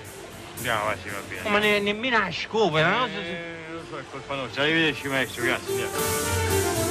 andiamo, 0.56 0.84
vai, 0.84 0.96
si 1.02 1.08
va 1.08 1.20
bene. 1.26 1.48
Ma 1.48 1.58
ne, 1.58 1.80
nemmeno 1.80 2.18
a 2.18 2.30
scopa, 2.30 2.86
no? 2.86 3.06
Eh, 3.06 3.72
lo 3.72 3.82
so, 3.88 3.98
è 3.98 4.02
colpa 4.10 4.34
nostra. 4.34 4.62
Arrivederci, 4.62 5.08
maestro, 5.08 5.44
grazie. 5.44 5.72
Andiamo. 5.72 6.81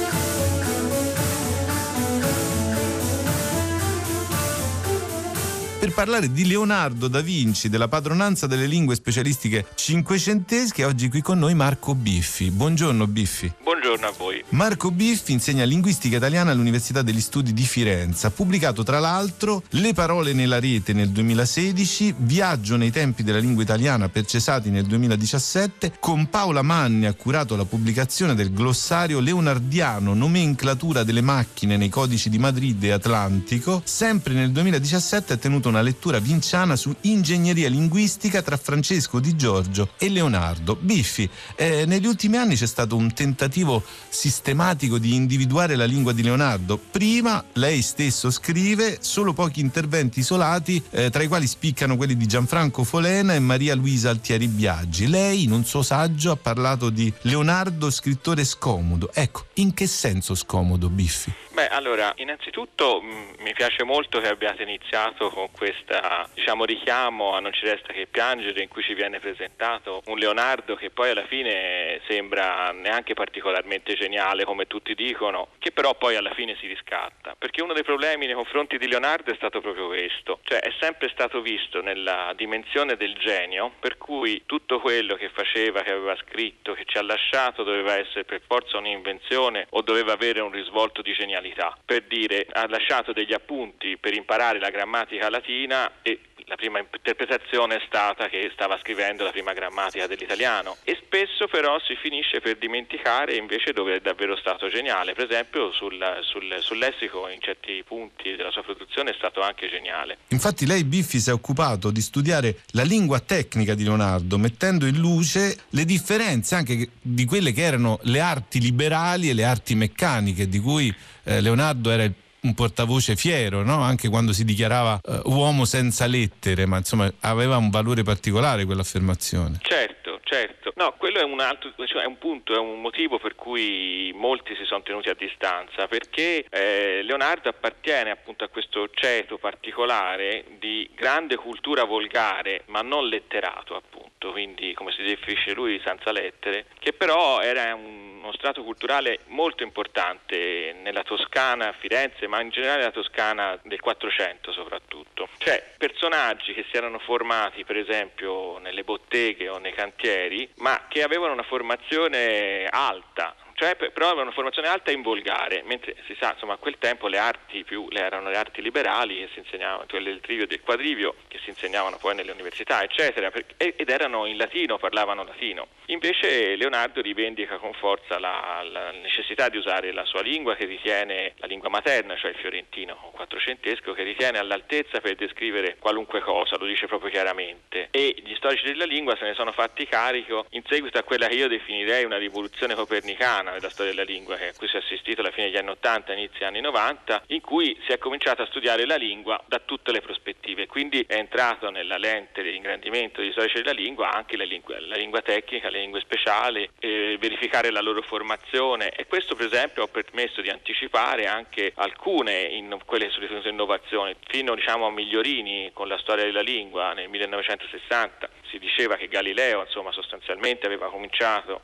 Parlare 5.92 6.32
di 6.32 6.46
Leonardo 6.46 7.08
da 7.08 7.20
Vinci, 7.20 7.68
della 7.68 7.88
padronanza 7.88 8.46
delle 8.46 8.66
lingue 8.66 8.94
specialistiche 8.94 9.66
cinquecentesche. 9.74 10.84
Oggi 10.84 11.08
qui 11.08 11.20
con 11.20 11.38
noi 11.38 11.54
Marco 11.54 11.94
Biffi. 11.94 12.50
Buongiorno 12.50 13.06
Biffi. 13.06 13.52
Buongiorno 13.62 14.06
a 14.06 14.12
voi. 14.16 14.42
Marco 14.50 14.90
Biffi 14.90 15.32
insegna 15.32 15.64
linguistica 15.64 16.16
italiana 16.16 16.50
all'Università 16.50 17.02
degli 17.02 17.20
Studi 17.20 17.52
di 17.52 17.64
Firenze. 17.64 18.26
Ha 18.26 18.30
pubblicato 18.30 18.82
tra 18.82 18.98
l'altro 18.98 19.62
Le 19.70 19.92
parole 19.92 20.32
nella 20.32 20.58
rete 20.58 20.92
nel 20.92 21.10
2016, 21.10 22.14
Viaggio 22.18 22.76
nei 22.76 22.90
tempi 22.90 23.22
della 23.22 23.38
lingua 23.38 23.62
italiana 23.62 24.08
per 24.08 24.24
Cesati 24.24 24.70
nel 24.70 24.86
2017. 24.86 25.94
Con 26.00 26.28
Paola 26.28 26.62
Manni 26.62 27.06
ha 27.06 27.14
curato 27.14 27.54
la 27.56 27.64
pubblicazione 27.64 28.34
del 28.34 28.52
glossario 28.52 29.20
leonardiano 29.20 30.14
Nomenclatura 30.14 31.02
delle 31.04 31.20
macchine 31.20 31.76
nei 31.76 31.88
codici 31.90 32.30
di 32.30 32.38
Madrid 32.38 32.82
e 32.82 32.92
Atlantico. 32.92 33.82
Sempre 33.84 34.32
nel 34.34 34.52
2017 34.52 35.34
ha 35.34 35.36
tenuto 35.36 35.68
una 35.68 35.81
lettura 35.82 36.18
vinciana 36.18 36.76
su 36.76 36.94
ingegneria 37.02 37.68
linguistica 37.68 38.42
tra 38.42 38.56
Francesco 38.56 39.20
Di 39.20 39.36
Giorgio 39.36 39.90
e 39.98 40.08
Leonardo. 40.08 40.76
Biffi, 40.76 41.28
eh, 41.56 41.84
negli 41.86 42.06
ultimi 42.06 42.36
anni 42.36 42.56
c'è 42.56 42.66
stato 42.66 42.96
un 42.96 43.12
tentativo 43.12 43.82
sistematico 44.08 44.98
di 44.98 45.14
individuare 45.14 45.76
la 45.76 45.84
lingua 45.84 46.12
di 46.12 46.22
Leonardo. 46.22 46.78
Prima 46.78 47.44
lei 47.54 47.82
stesso 47.82 48.30
scrive 48.30 48.98
solo 49.00 49.32
pochi 49.32 49.60
interventi 49.60 50.20
isolati, 50.20 50.82
eh, 50.90 51.10
tra 51.10 51.22
i 51.22 51.28
quali 51.28 51.46
spiccano 51.46 51.96
quelli 51.96 52.16
di 52.16 52.26
Gianfranco 52.26 52.84
Folena 52.84 53.34
e 53.34 53.38
Maria 53.38 53.74
Luisa 53.74 54.10
Altieri 54.10 54.48
Biaggi. 54.48 55.08
Lei 55.08 55.44
in 55.44 55.52
un 55.52 55.64
suo 55.64 55.82
saggio 55.82 56.30
ha 56.30 56.36
parlato 56.36 56.90
di 56.90 57.12
Leonardo 57.22 57.90
scrittore 57.90 58.44
scomodo. 58.44 59.10
Ecco, 59.12 59.46
in 59.54 59.74
che 59.74 59.86
senso 59.86 60.34
scomodo, 60.34 60.88
Biffi? 60.88 61.32
Beh, 61.62 61.68
allora, 61.68 62.12
innanzitutto 62.16 63.00
mh, 63.00 63.34
mi 63.38 63.52
piace 63.52 63.84
molto 63.84 64.18
che 64.18 64.26
abbiate 64.26 64.64
iniziato 64.64 65.30
con 65.30 65.48
questa, 65.52 66.28
diciamo, 66.34 66.64
richiamo 66.64 67.34
a 67.34 67.38
Non 67.38 67.52
ci 67.52 67.64
resta 67.66 67.92
che 67.92 68.08
piangere 68.08 68.62
in 68.62 68.68
cui 68.68 68.82
ci 68.82 68.94
viene 68.94 69.20
presentato 69.20 70.02
un 70.06 70.18
Leonardo 70.18 70.74
che 70.74 70.90
poi 70.90 71.10
alla 71.10 71.24
fine 71.26 72.00
sembra 72.08 72.72
neanche 72.72 73.14
particolarmente 73.14 73.94
geniale 73.94 74.44
come 74.44 74.66
tutti 74.66 74.96
dicono, 74.96 75.50
che 75.60 75.70
però 75.70 75.94
poi 75.94 76.16
alla 76.16 76.34
fine 76.34 76.56
si 76.58 76.66
riscatta, 76.66 77.36
perché 77.38 77.62
uno 77.62 77.74
dei 77.74 77.84
problemi 77.84 78.26
nei 78.26 78.34
confronti 78.34 78.76
di 78.76 78.88
Leonardo 78.88 79.30
è 79.30 79.36
stato 79.36 79.60
proprio 79.60 79.86
questo, 79.86 80.40
cioè 80.42 80.58
è 80.58 80.72
sempre 80.80 81.10
stato 81.10 81.42
visto 81.42 81.80
nella 81.80 82.32
dimensione 82.34 82.96
del 82.96 83.14
genio, 83.18 83.70
per 83.78 83.98
cui 83.98 84.42
tutto 84.46 84.80
quello 84.80 85.14
che 85.14 85.28
faceva, 85.28 85.82
che 85.82 85.92
aveva 85.92 86.16
scritto, 86.16 86.72
che 86.72 86.86
ci 86.86 86.98
ha 86.98 87.02
lasciato 87.02 87.62
doveva 87.62 87.96
essere 87.96 88.24
per 88.24 88.40
forza 88.48 88.78
un'invenzione 88.78 89.66
o 89.70 89.82
doveva 89.82 90.12
avere 90.12 90.40
un 90.40 90.50
risvolto 90.50 91.02
di 91.02 91.12
genialità 91.12 91.50
per 91.84 92.04
dire 92.06 92.46
ha 92.50 92.66
lasciato 92.68 93.12
degli 93.12 93.32
appunti 93.32 93.96
per 93.98 94.14
imparare 94.14 94.58
la 94.58 94.70
grammatica 94.70 95.28
latina 95.28 96.00
e 96.02 96.18
la 96.46 96.56
prima 96.56 96.78
interpretazione 96.78 97.76
è 97.76 97.82
stata 97.86 98.28
che 98.28 98.50
stava 98.52 98.78
scrivendo 98.80 99.24
la 99.24 99.30
prima 99.30 99.52
grammatica 99.52 100.06
dell'italiano 100.06 100.76
e 100.84 100.98
spesso 101.04 101.46
però 101.46 101.78
si 101.80 101.94
finisce 101.96 102.40
per 102.40 102.56
dimenticare 102.56 103.36
invece 103.36 103.72
dove 103.72 103.96
è 103.96 104.00
davvero 104.00 104.36
stato 104.36 104.68
geniale, 104.68 105.14
per 105.14 105.30
esempio 105.30 105.72
sul, 105.72 105.98
sul, 106.22 106.56
sul 106.60 106.78
lessico 106.78 107.28
in 107.28 107.40
certi 107.40 107.82
punti 107.86 108.34
della 108.36 108.50
sua 108.50 108.62
produzione 108.62 109.10
è 109.10 109.14
stato 109.14 109.40
anche 109.40 109.68
geniale. 109.68 110.18
Infatti 110.28 110.66
lei 110.66 110.84
Biffi 110.84 111.18
si 111.18 111.30
è 111.30 111.32
occupato 111.32 111.90
di 111.90 112.00
studiare 112.00 112.60
la 112.72 112.82
lingua 112.82 113.20
tecnica 113.20 113.74
di 113.74 113.84
Leonardo, 113.84 114.38
mettendo 114.38 114.86
in 114.86 114.98
luce 114.98 115.64
le 115.70 115.84
differenze 115.84 116.54
anche 116.54 116.88
di 117.00 117.24
quelle 117.24 117.52
che 117.52 117.62
erano 117.62 117.98
le 118.02 118.20
arti 118.20 118.60
liberali 118.60 119.30
e 119.30 119.34
le 119.34 119.44
arti 119.44 119.74
meccaniche, 119.74 120.48
di 120.48 120.58
cui 120.58 120.94
eh, 121.24 121.40
Leonardo 121.40 121.90
era 121.90 122.04
il 122.04 122.12
un 122.42 122.54
portavoce 122.54 123.16
fiero, 123.16 123.62
no? 123.62 123.82
anche 123.82 124.08
quando 124.08 124.32
si 124.32 124.44
dichiarava 124.44 125.00
uh, 125.02 125.30
uomo 125.30 125.64
senza 125.64 126.06
lettere, 126.06 126.66
ma 126.66 126.78
insomma 126.78 127.12
aveva 127.20 127.56
un 127.56 127.70
valore 127.70 128.02
particolare 128.02 128.64
quell'affermazione. 128.64 129.58
Certo, 129.62 130.01
certo. 130.32 130.72
No, 130.76 130.94
quello 130.96 131.20
è 131.20 131.24
un 131.24 131.40
altro, 131.40 131.72
cioè 131.86 132.02
è 132.02 132.06
un 132.06 132.16
punto, 132.16 132.54
è 132.54 132.58
un 132.58 132.80
motivo 132.80 133.18
per 133.18 133.34
cui 133.34 134.12
molti 134.14 134.54
si 134.56 134.64
sono 134.64 134.82
tenuti 134.82 135.10
a 135.10 135.14
distanza, 135.14 135.86
perché 135.86 136.46
eh, 136.48 137.02
Leonardo 137.02 137.50
appartiene 137.50 138.10
appunto 138.10 138.44
a 138.44 138.48
questo 138.48 138.88
ceto 138.94 139.36
particolare 139.36 140.44
di 140.58 140.88
grande 140.94 141.36
cultura 141.36 141.84
volgare, 141.84 142.62
ma 142.66 142.80
non 142.80 143.08
letterato 143.08 143.76
appunto, 143.76 144.30
quindi 144.32 144.72
come 144.72 144.92
si 144.92 145.02
definisce 145.02 145.52
lui 145.52 145.80
senza 145.84 146.12
lettere, 146.12 146.66
che 146.78 146.94
però 146.94 147.40
era 147.40 147.74
un 147.74 148.12
uno 148.22 148.32
strato 148.32 148.62
culturale 148.62 149.18
molto 149.26 149.64
importante 149.64 150.74
nella 150.80 151.02
Toscana, 151.02 151.74
Firenze, 151.78 152.28
ma 152.28 152.40
in 152.40 152.50
generale 152.50 152.78
nella 152.78 152.92
Toscana 152.92 153.58
del 153.62 153.80
400 153.80 154.52
soprattutto. 154.52 155.28
Cioè 155.38 155.74
personaggi 155.76 156.52
che 156.54 156.64
si 156.70 156.76
erano 156.76 157.00
formati 157.00 157.64
per 157.64 157.76
esempio 157.76 158.58
nelle 158.58 158.84
botteghe 158.84 159.48
o 159.48 159.58
nei 159.58 159.72
cantieri, 159.72 160.21
ma 160.56 160.82
che 160.88 161.02
avevano 161.02 161.32
una 161.32 161.42
formazione 161.42 162.66
alta, 162.70 163.34
cioè 163.62 163.76
però 163.76 164.06
avevano 164.06 164.22
una 164.22 164.32
formazione 164.32 164.66
alta 164.66 164.90
in 164.90 165.02
volgare, 165.02 165.62
mentre 165.64 165.94
si 166.06 166.16
sa, 166.18 166.32
insomma, 166.32 166.54
a 166.54 166.56
quel 166.56 166.78
tempo 166.78 167.06
le 167.06 167.18
arti 167.18 167.62
più 167.62 167.86
le 167.90 168.00
erano 168.00 168.28
le 168.28 168.36
arti 168.36 168.60
liberali 168.60 169.18
che 169.18 169.28
si 169.32 169.38
insegnavano, 169.38 169.86
quelle 169.88 170.10
del 170.10 170.20
trivio 170.20 170.44
e 170.44 170.46
del 170.48 170.60
quadrivio 170.60 171.14
che 171.28 171.38
si 171.44 171.50
insegnavano 171.50 171.96
poi 171.98 172.16
nelle 172.16 172.32
università, 172.32 172.82
eccetera, 172.82 173.30
ed 173.56 173.88
erano 173.88 174.26
in 174.26 174.36
latino, 174.36 174.78
parlavano 174.78 175.22
latino. 175.22 175.68
Invece 175.86 176.56
Leonardo 176.56 177.00
rivendica 177.00 177.58
con 177.58 177.72
forza 177.74 178.18
la, 178.18 178.66
la 178.68 178.90
necessità 178.90 179.48
di 179.48 179.58
usare 179.58 179.92
la 179.92 180.04
sua 180.04 180.22
lingua 180.22 180.56
che 180.56 180.64
ritiene 180.64 181.34
la 181.36 181.46
lingua 181.46 181.68
materna, 181.68 182.16
cioè 182.16 182.30
il 182.30 182.36
fiorentino 182.36 183.10
quattrocentesco, 183.12 183.92
che 183.92 184.02
ritiene 184.02 184.38
all'altezza 184.38 185.00
per 185.00 185.14
descrivere 185.14 185.76
qualunque 185.78 186.20
cosa, 186.20 186.56
lo 186.56 186.66
dice 186.66 186.86
proprio 186.88 187.10
chiaramente. 187.10 187.88
E 187.92 188.14
gli 188.24 188.34
storici 188.34 188.64
della 188.64 188.86
lingua 188.86 189.14
se 189.16 189.24
ne 189.24 189.34
sono 189.34 189.52
fatti 189.52 189.86
carico 189.86 190.46
in 190.50 190.62
seguito 190.66 190.98
a 190.98 191.04
quella 191.04 191.28
che 191.28 191.34
io 191.34 191.46
definirei 191.46 192.04
una 192.04 192.18
rivoluzione 192.18 192.74
copernicana 192.74 193.51
della 193.54 193.70
storia 193.70 193.92
della 193.92 194.04
lingua, 194.04 194.34
a 194.34 194.52
cui 194.56 194.68
si 194.68 194.76
è 194.76 194.78
assistito 194.78 195.20
alla 195.20 195.30
fine 195.30 195.46
degli 195.46 195.56
anni 195.56 195.70
80, 195.70 196.12
inizio 196.12 196.38
degli 196.38 196.48
anni 196.48 196.60
90, 196.60 197.22
in 197.28 197.40
cui 197.40 197.78
si 197.86 197.92
è 197.92 197.98
cominciato 197.98 198.42
a 198.42 198.46
studiare 198.46 198.86
la 198.86 198.96
lingua 198.96 199.42
da 199.46 199.58
tutte 199.58 199.92
le 199.92 200.00
prospettive. 200.00 200.66
Quindi 200.66 201.04
è 201.06 201.16
entrato 201.16 201.70
nella 201.70 201.96
lente 201.96 202.42
di 202.42 202.54
ingrandimento 202.54 203.20
degli 203.20 203.32
storici 203.32 203.58
della 203.58 203.72
lingua 203.72 204.12
anche 204.12 204.36
la 204.36 204.44
lingua, 204.44 204.78
la 204.80 204.96
lingua 204.96 205.20
tecnica, 205.22 205.70
le 205.70 205.80
lingue 205.80 206.00
speciali, 206.00 206.68
eh, 206.78 207.16
verificare 207.18 207.70
la 207.70 207.80
loro 207.80 208.02
formazione. 208.02 208.90
E 208.90 209.06
questo 209.06 209.34
per 209.34 209.46
esempio 209.46 209.84
ha 209.84 209.88
permesso 209.88 210.40
di 210.40 210.48
anticipare 210.48 211.26
anche 211.26 211.72
alcune 211.76 212.42
in 212.42 212.78
quelle 212.84 213.08
che 213.08 213.18
ritenute 213.18 213.48
innovazioni, 213.48 214.14
fino 214.26 214.54
diciamo, 214.54 214.86
a 214.86 214.90
Migliorini 214.90 215.70
con 215.72 215.88
la 215.88 215.98
storia 215.98 216.24
della 216.24 216.40
lingua 216.40 216.92
nel 216.92 217.08
1960 217.08 218.30
si 218.52 218.58
diceva 218.58 218.96
che 218.96 219.08
Galileo 219.08 219.62
insomma, 219.62 219.92
sostanzialmente 219.92 220.66
aveva 220.66 220.90
cominciato 220.90 221.62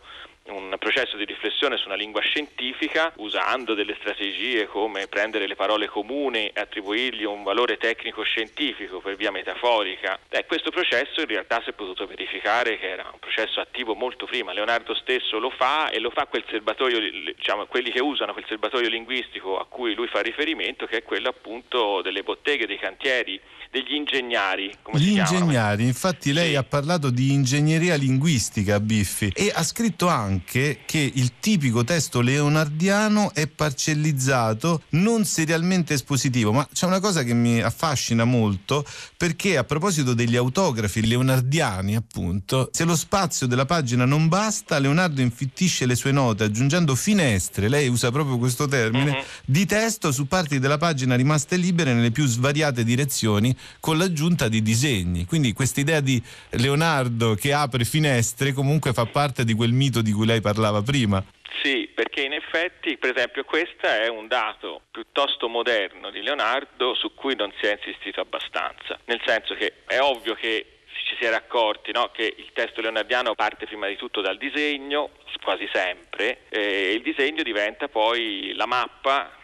un 0.49 0.74
processo 0.78 1.16
di 1.16 1.24
riflessione 1.24 1.76
su 1.76 1.86
una 1.86 1.96
lingua 1.96 2.20
scientifica 2.20 3.12
usando 3.16 3.74
delle 3.74 3.96
strategie 4.01 4.66
come 4.66 5.07
prendere 5.07 5.46
le 5.46 5.55
parole 5.55 5.86
comuni 5.86 6.49
e 6.49 6.61
attribuirgli 6.61 7.24
un 7.24 7.42
valore 7.42 7.76
tecnico 7.76 8.22
scientifico 8.22 9.01
per 9.01 9.16
via 9.16 9.30
metaforica. 9.30 10.18
Beh, 10.28 10.46
questo 10.46 10.70
processo 10.70 11.20
in 11.20 11.26
realtà 11.26 11.61
si 11.62 11.70
è 11.70 11.72
potuto 11.72 12.07
verificare 12.07 12.78
che 12.78 12.88
era 12.88 13.09
un 13.12 13.18
processo 13.18 13.61
attivo 13.61 13.94
molto 13.94 14.26
prima. 14.26 14.53
Leonardo 14.53 14.94
stesso 14.94 15.38
lo 15.38 15.51
fa 15.51 15.90
e 15.90 15.99
lo 15.99 16.11
fa 16.11 16.26
quel 16.26 16.44
serbatoio, 16.49 17.01
diciamo, 17.34 17.66
quelli 17.66 17.90
che 17.90 18.01
usano 18.01 18.32
quel 18.32 18.46
serbatoio 18.46 18.88
linguistico 18.88 19.59
a 19.59 19.66
cui 19.66 19.94
lui 19.94 20.09
fa 20.09 20.20
riferimento, 20.20 20.86
che 20.86 20.99
è 20.99 21.03
quello 21.03 21.28
appunto 21.28 22.03
delle 22.03 22.22
botteghe, 22.22 22.66
dei 22.66 22.78
cantieri 22.78 23.40
degli 23.70 23.94
ingegnari. 23.94 24.72
Come 24.82 24.98
Gli 24.98 25.18
ingegnari, 25.18 25.84
infatti 25.84 26.32
lei 26.32 26.56
ha 26.56 26.62
parlato 26.62 27.10
di 27.10 27.32
ingegneria 27.32 27.96
linguistica, 27.96 28.80
Biffi, 28.80 29.30
e 29.34 29.52
ha 29.54 29.62
scritto 29.62 30.08
anche 30.08 30.80
che 30.86 31.10
il 31.14 31.32
tipico 31.38 31.84
testo 31.84 32.20
leonardiano 32.20 33.32
è 33.34 33.46
parcellizzato, 33.46 34.82
non 34.90 35.24
serialmente 35.24 35.94
espositivo, 35.94 36.52
ma 36.52 36.66
c'è 36.72 36.86
una 36.86 37.00
cosa 37.00 37.22
che 37.22 37.34
mi 37.34 37.60
affascina 37.60 38.24
molto 38.24 38.84
perché 39.16 39.56
a 39.56 39.64
proposito 39.64 40.14
degli 40.14 40.36
autografi 40.36 41.06
leonardiani, 41.06 41.96
appunto, 41.96 42.70
se 42.72 42.84
lo 42.84 42.96
spazio 42.96 43.46
della 43.46 43.66
pagina 43.66 44.04
non 44.04 44.28
basta, 44.28 44.78
Leonardo 44.78 45.20
infittisce 45.20 45.86
le 45.86 45.94
sue 45.94 46.12
note 46.12 46.44
aggiungendo 46.44 46.94
finestre, 46.94 47.68
lei 47.68 47.88
usa 47.88 48.10
proprio 48.10 48.38
questo 48.38 48.66
termine, 48.66 49.10
Mhm. 49.10 49.22
di 49.44 49.66
testo 49.66 50.12
su 50.12 50.26
parti 50.26 50.58
della 50.58 50.78
pagina 50.78 51.14
rimaste 51.16 51.56
libere 51.56 51.92
nelle 51.92 52.10
più 52.10 52.26
svariate 52.26 52.84
direzioni 52.84 53.56
con 53.80 53.98
l'aggiunta 53.98 54.48
di 54.48 54.62
disegni. 54.62 55.24
Quindi 55.24 55.52
questa 55.52 55.80
idea 55.80 56.00
di 56.00 56.22
Leonardo 56.50 57.34
che 57.34 57.52
apre 57.52 57.84
finestre 57.84 58.52
comunque 58.52 58.92
fa 58.92 59.06
parte 59.06 59.44
di 59.44 59.54
quel 59.54 59.72
mito 59.72 60.02
di 60.02 60.12
cui 60.12 60.26
lei 60.26 60.40
parlava 60.40 60.82
prima. 60.82 61.22
Sì, 61.62 61.90
perché 61.92 62.22
in 62.22 62.32
effetti, 62.32 62.96
per 62.98 63.14
esempio, 63.16 63.44
questo 63.44 63.86
è 63.86 64.09
un 64.09 64.28
dato 64.28 64.82
piuttosto 64.90 65.48
moderno 65.48 66.11
di 66.11 66.22
Leonardo 66.22 66.94
su 66.94 67.14
cui 67.14 67.34
non 67.34 67.52
si 67.61 67.66
è 67.66 67.78
insistito 67.78 68.20
abbastanza. 68.20 68.98
Nel 69.06 69.20
senso 69.24 69.54
che 69.54 69.82
è 69.86 69.98
ovvio 69.98 70.34
che 70.34 70.78
ci 71.09 71.16
si 71.18 71.24
era 71.24 71.36
accorti 71.36 71.90
no? 71.92 72.11
che 72.12 72.34
il 72.36 72.50
testo 72.52 72.80
leonardiano 72.80 73.34
parte 73.34 73.66
prima 73.66 73.88
di 73.88 73.96
tutto 73.96 74.20
dal 74.20 74.36
disegno, 74.36 75.11
quasi 75.42 75.68
sempre, 75.72 76.42
e 76.48 76.92
il 76.92 77.02
disegno 77.02 77.42
diventa 77.42 77.88
poi 77.88 78.52
la 78.54 78.66
mappa 78.66 79.38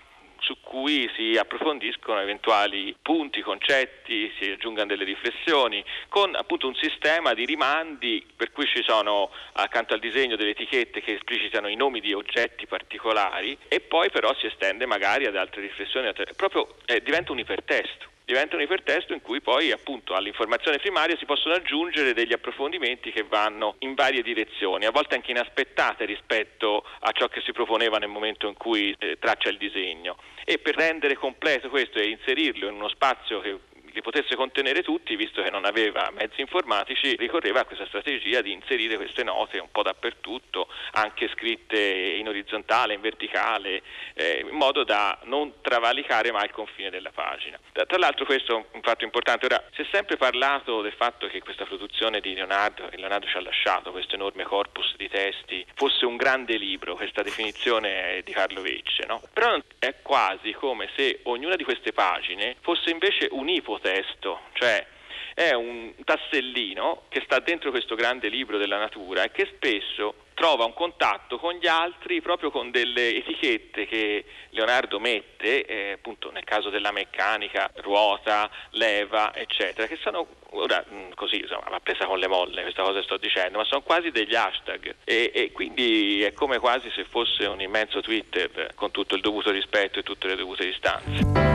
su 0.44 0.60
cui 0.60 1.10
si 1.16 1.36
approfondiscono 1.38 2.20
eventuali 2.20 2.94
punti, 3.00 3.40
concetti, 3.40 4.30
si 4.38 4.50
aggiungano 4.50 4.88
delle 4.88 5.04
riflessioni, 5.04 5.82
con 6.08 6.34
appunto 6.34 6.66
un 6.66 6.74
sistema 6.74 7.32
di 7.32 7.46
rimandi 7.46 8.24
per 8.36 8.52
cui 8.52 8.66
ci 8.66 8.82
sono 8.86 9.30
accanto 9.54 9.94
al 9.94 10.00
disegno 10.00 10.36
delle 10.36 10.50
etichette 10.50 11.00
che 11.00 11.14
esplicitano 11.14 11.68
i 11.68 11.76
nomi 11.76 12.00
di 12.00 12.12
oggetti 12.12 12.66
particolari 12.66 13.56
e 13.68 13.80
poi 13.80 14.10
però 14.10 14.34
si 14.34 14.46
estende 14.46 14.86
magari 14.86 15.26
ad 15.26 15.36
altre 15.36 15.62
riflessioni, 15.62 16.12
proprio 16.36 16.74
eh, 16.84 17.02
diventa 17.02 17.32
un 17.32 17.38
ipertesto 17.38 18.12
diventa 18.24 18.56
un 18.56 18.62
ipertesto 18.62 19.12
in 19.12 19.20
cui 19.20 19.40
poi 19.40 19.70
appunto 19.70 20.14
all'informazione 20.14 20.78
primaria 20.78 21.16
si 21.16 21.26
possono 21.26 21.54
aggiungere 21.54 22.14
degli 22.14 22.32
approfondimenti 22.32 23.12
che 23.12 23.24
vanno 23.24 23.76
in 23.80 23.94
varie 23.94 24.22
direzioni, 24.22 24.86
a 24.86 24.90
volte 24.90 25.14
anche 25.14 25.30
inaspettate 25.30 26.04
rispetto 26.04 26.84
a 27.00 27.12
ciò 27.12 27.28
che 27.28 27.42
si 27.42 27.52
proponeva 27.52 27.98
nel 27.98 28.08
momento 28.08 28.48
in 28.48 28.54
cui 28.54 28.94
eh, 28.98 29.18
traccia 29.18 29.50
il 29.50 29.58
disegno. 29.58 30.16
E 30.44 30.58
per 30.58 30.74
rendere 30.76 31.16
completo 31.16 31.68
questo 31.68 31.98
e 31.98 32.08
inserirlo 32.08 32.68
in 32.68 32.74
uno 32.74 32.88
spazio 32.88 33.40
che 33.40 33.58
li 33.94 34.02
potesse 34.02 34.34
contenere 34.34 34.82
tutti, 34.82 35.14
visto 35.14 35.40
che 35.40 35.50
non 35.50 35.64
aveva 35.64 36.10
mezzi 36.12 36.40
informatici, 36.40 37.14
ricorreva 37.14 37.60
a 37.60 37.64
questa 37.64 37.86
strategia 37.86 38.42
di 38.42 38.50
inserire 38.50 38.96
queste 38.96 39.22
note 39.22 39.58
un 39.58 39.70
po' 39.70 39.82
dappertutto, 39.82 40.68
anche 40.92 41.28
scritte 41.28 41.78
in 41.78 42.26
orizzontale, 42.26 42.94
in 42.94 43.00
verticale, 43.00 43.82
eh, 44.14 44.44
in 44.48 44.56
modo 44.56 44.82
da 44.82 45.16
non 45.24 45.60
travalicare 45.60 46.32
mai 46.32 46.46
il 46.46 46.50
confine 46.50 46.90
della 46.90 47.12
pagina. 47.12 47.58
Tra 47.72 47.98
l'altro 47.98 48.24
questo 48.24 48.56
è 48.56 48.64
un 48.72 48.82
fatto 48.82 49.04
importante, 49.04 49.46
ora 49.46 49.62
si 49.72 49.82
è 49.82 49.86
sempre 49.92 50.16
parlato 50.16 50.82
del 50.82 50.94
fatto 50.94 51.28
che 51.28 51.40
questa 51.40 51.64
produzione 51.64 52.20
di 52.20 52.34
Leonardo, 52.34 52.88
che 52.88 52.96
Leonardo 52.96 53.26
ci 53.28 53.36
ha 53.36 53.42
lasciato, 53.42 53.92
questo 53.92 54.16
enorme 54.16 54.42
corpus 54.42 54.96
di 54.96 55.08
testi, 55.08 55.64
fosse 55.74 56.04
un 56.04 56.16
grande 56.16 56.56
libro, 56.56 56.96
questa 56.96 57.22
definizione 57.22 58.22
di 58.24 58.32
Carlo 58.32 58.60
Vecce, 58.60 59.06
no? 59.06 59.22
però 59.32 59.56
è 59.78 59.94
quasi 60.02 60.50
come 60.52 60.88
se 60.96 61.20
ognuna 61.24 61.54
di 61.54 61.62
queste 61.62 61.92
pagine 61.92 62.56
fosse 62.60 62.90
invece 62.90 63.28
un'ipote 63.30 63.83
testo, 63.84 64.40
cioè 64.54 64.86
è 65.34 65.52
un 65.52 65.92
tassellino 66.04 67.02
che 67.08 67.20
sta 67.24 67.40
dentro 67.40 67.70
questo 67.70 67.96
grande 67.96 68.28
libro 68.28 68.56
della 68.56 68.78
natura 68.78 69.24
e 69.24 69.32
che 69.32 69.50
spesso 69.56 70.14
trova 70.32 70.64
un 70.64 70.72
contatto 70.74 71.38
con 71.38 71.54
gli 71.54 71.66
altri 71.66 72.22
proprio 72.22 72.50
con 72.50 72.70
delle 72.70 73.16
etichette 73.16 73.86
che 73.86 74.24
Leonardo 74.50 74.98
mette, 75.00 75.64
eh, 75.64 75.92
appunto 75.92 76.30
nel 76.30 76.44
caso 76.44 76.70
della 76.70 76.92
meccanica, 76.92 77.70
ruota, 77.76 78.48
leva, 78.70 79.34
eccetera, 79.34 79.86
che 79.86 79.96
sono 79.96 80.26
ora 80.50 80.84
così 81.14 81.40
insomma 81.40 81.68
va 81.68 81.80
presa 81.80 82.06
con 82.06 82.20
le 82.20 82.28
molle 82.28 82.62
questa 82.62 82.82
cosa 82.82 82.98
che 83.00 83.04
sto 83.04 83.16
dicendo, 83.16 83.58
ma 83.58 83.64
sono 83.64 83.82
quasi 83.82 84.10
degli 84.10 84.36
hashtag 84.36 84.94
e, 85.04 85.32
e 85.34 85.52
quindi 85.52 86.22
è 86.22 86.32
come 86.32 86.58
quasi 86.58 86.90
se 86.94 87.04
fosse 87.04 87.44
un 87.46 87.60
immenso 87.60 88.00
Twitter 88.00 88.70
con 88.74 88.92
tutto 88.92 89.16
il 89.16 89.20
dovuto 89.20 89.50
rispetto 89.50 89.98
e 89.98 90.02
tutte 90.04 90.28
le 90.28 90.36
dovute 90.36 90.64
distanze. 90.64 91.52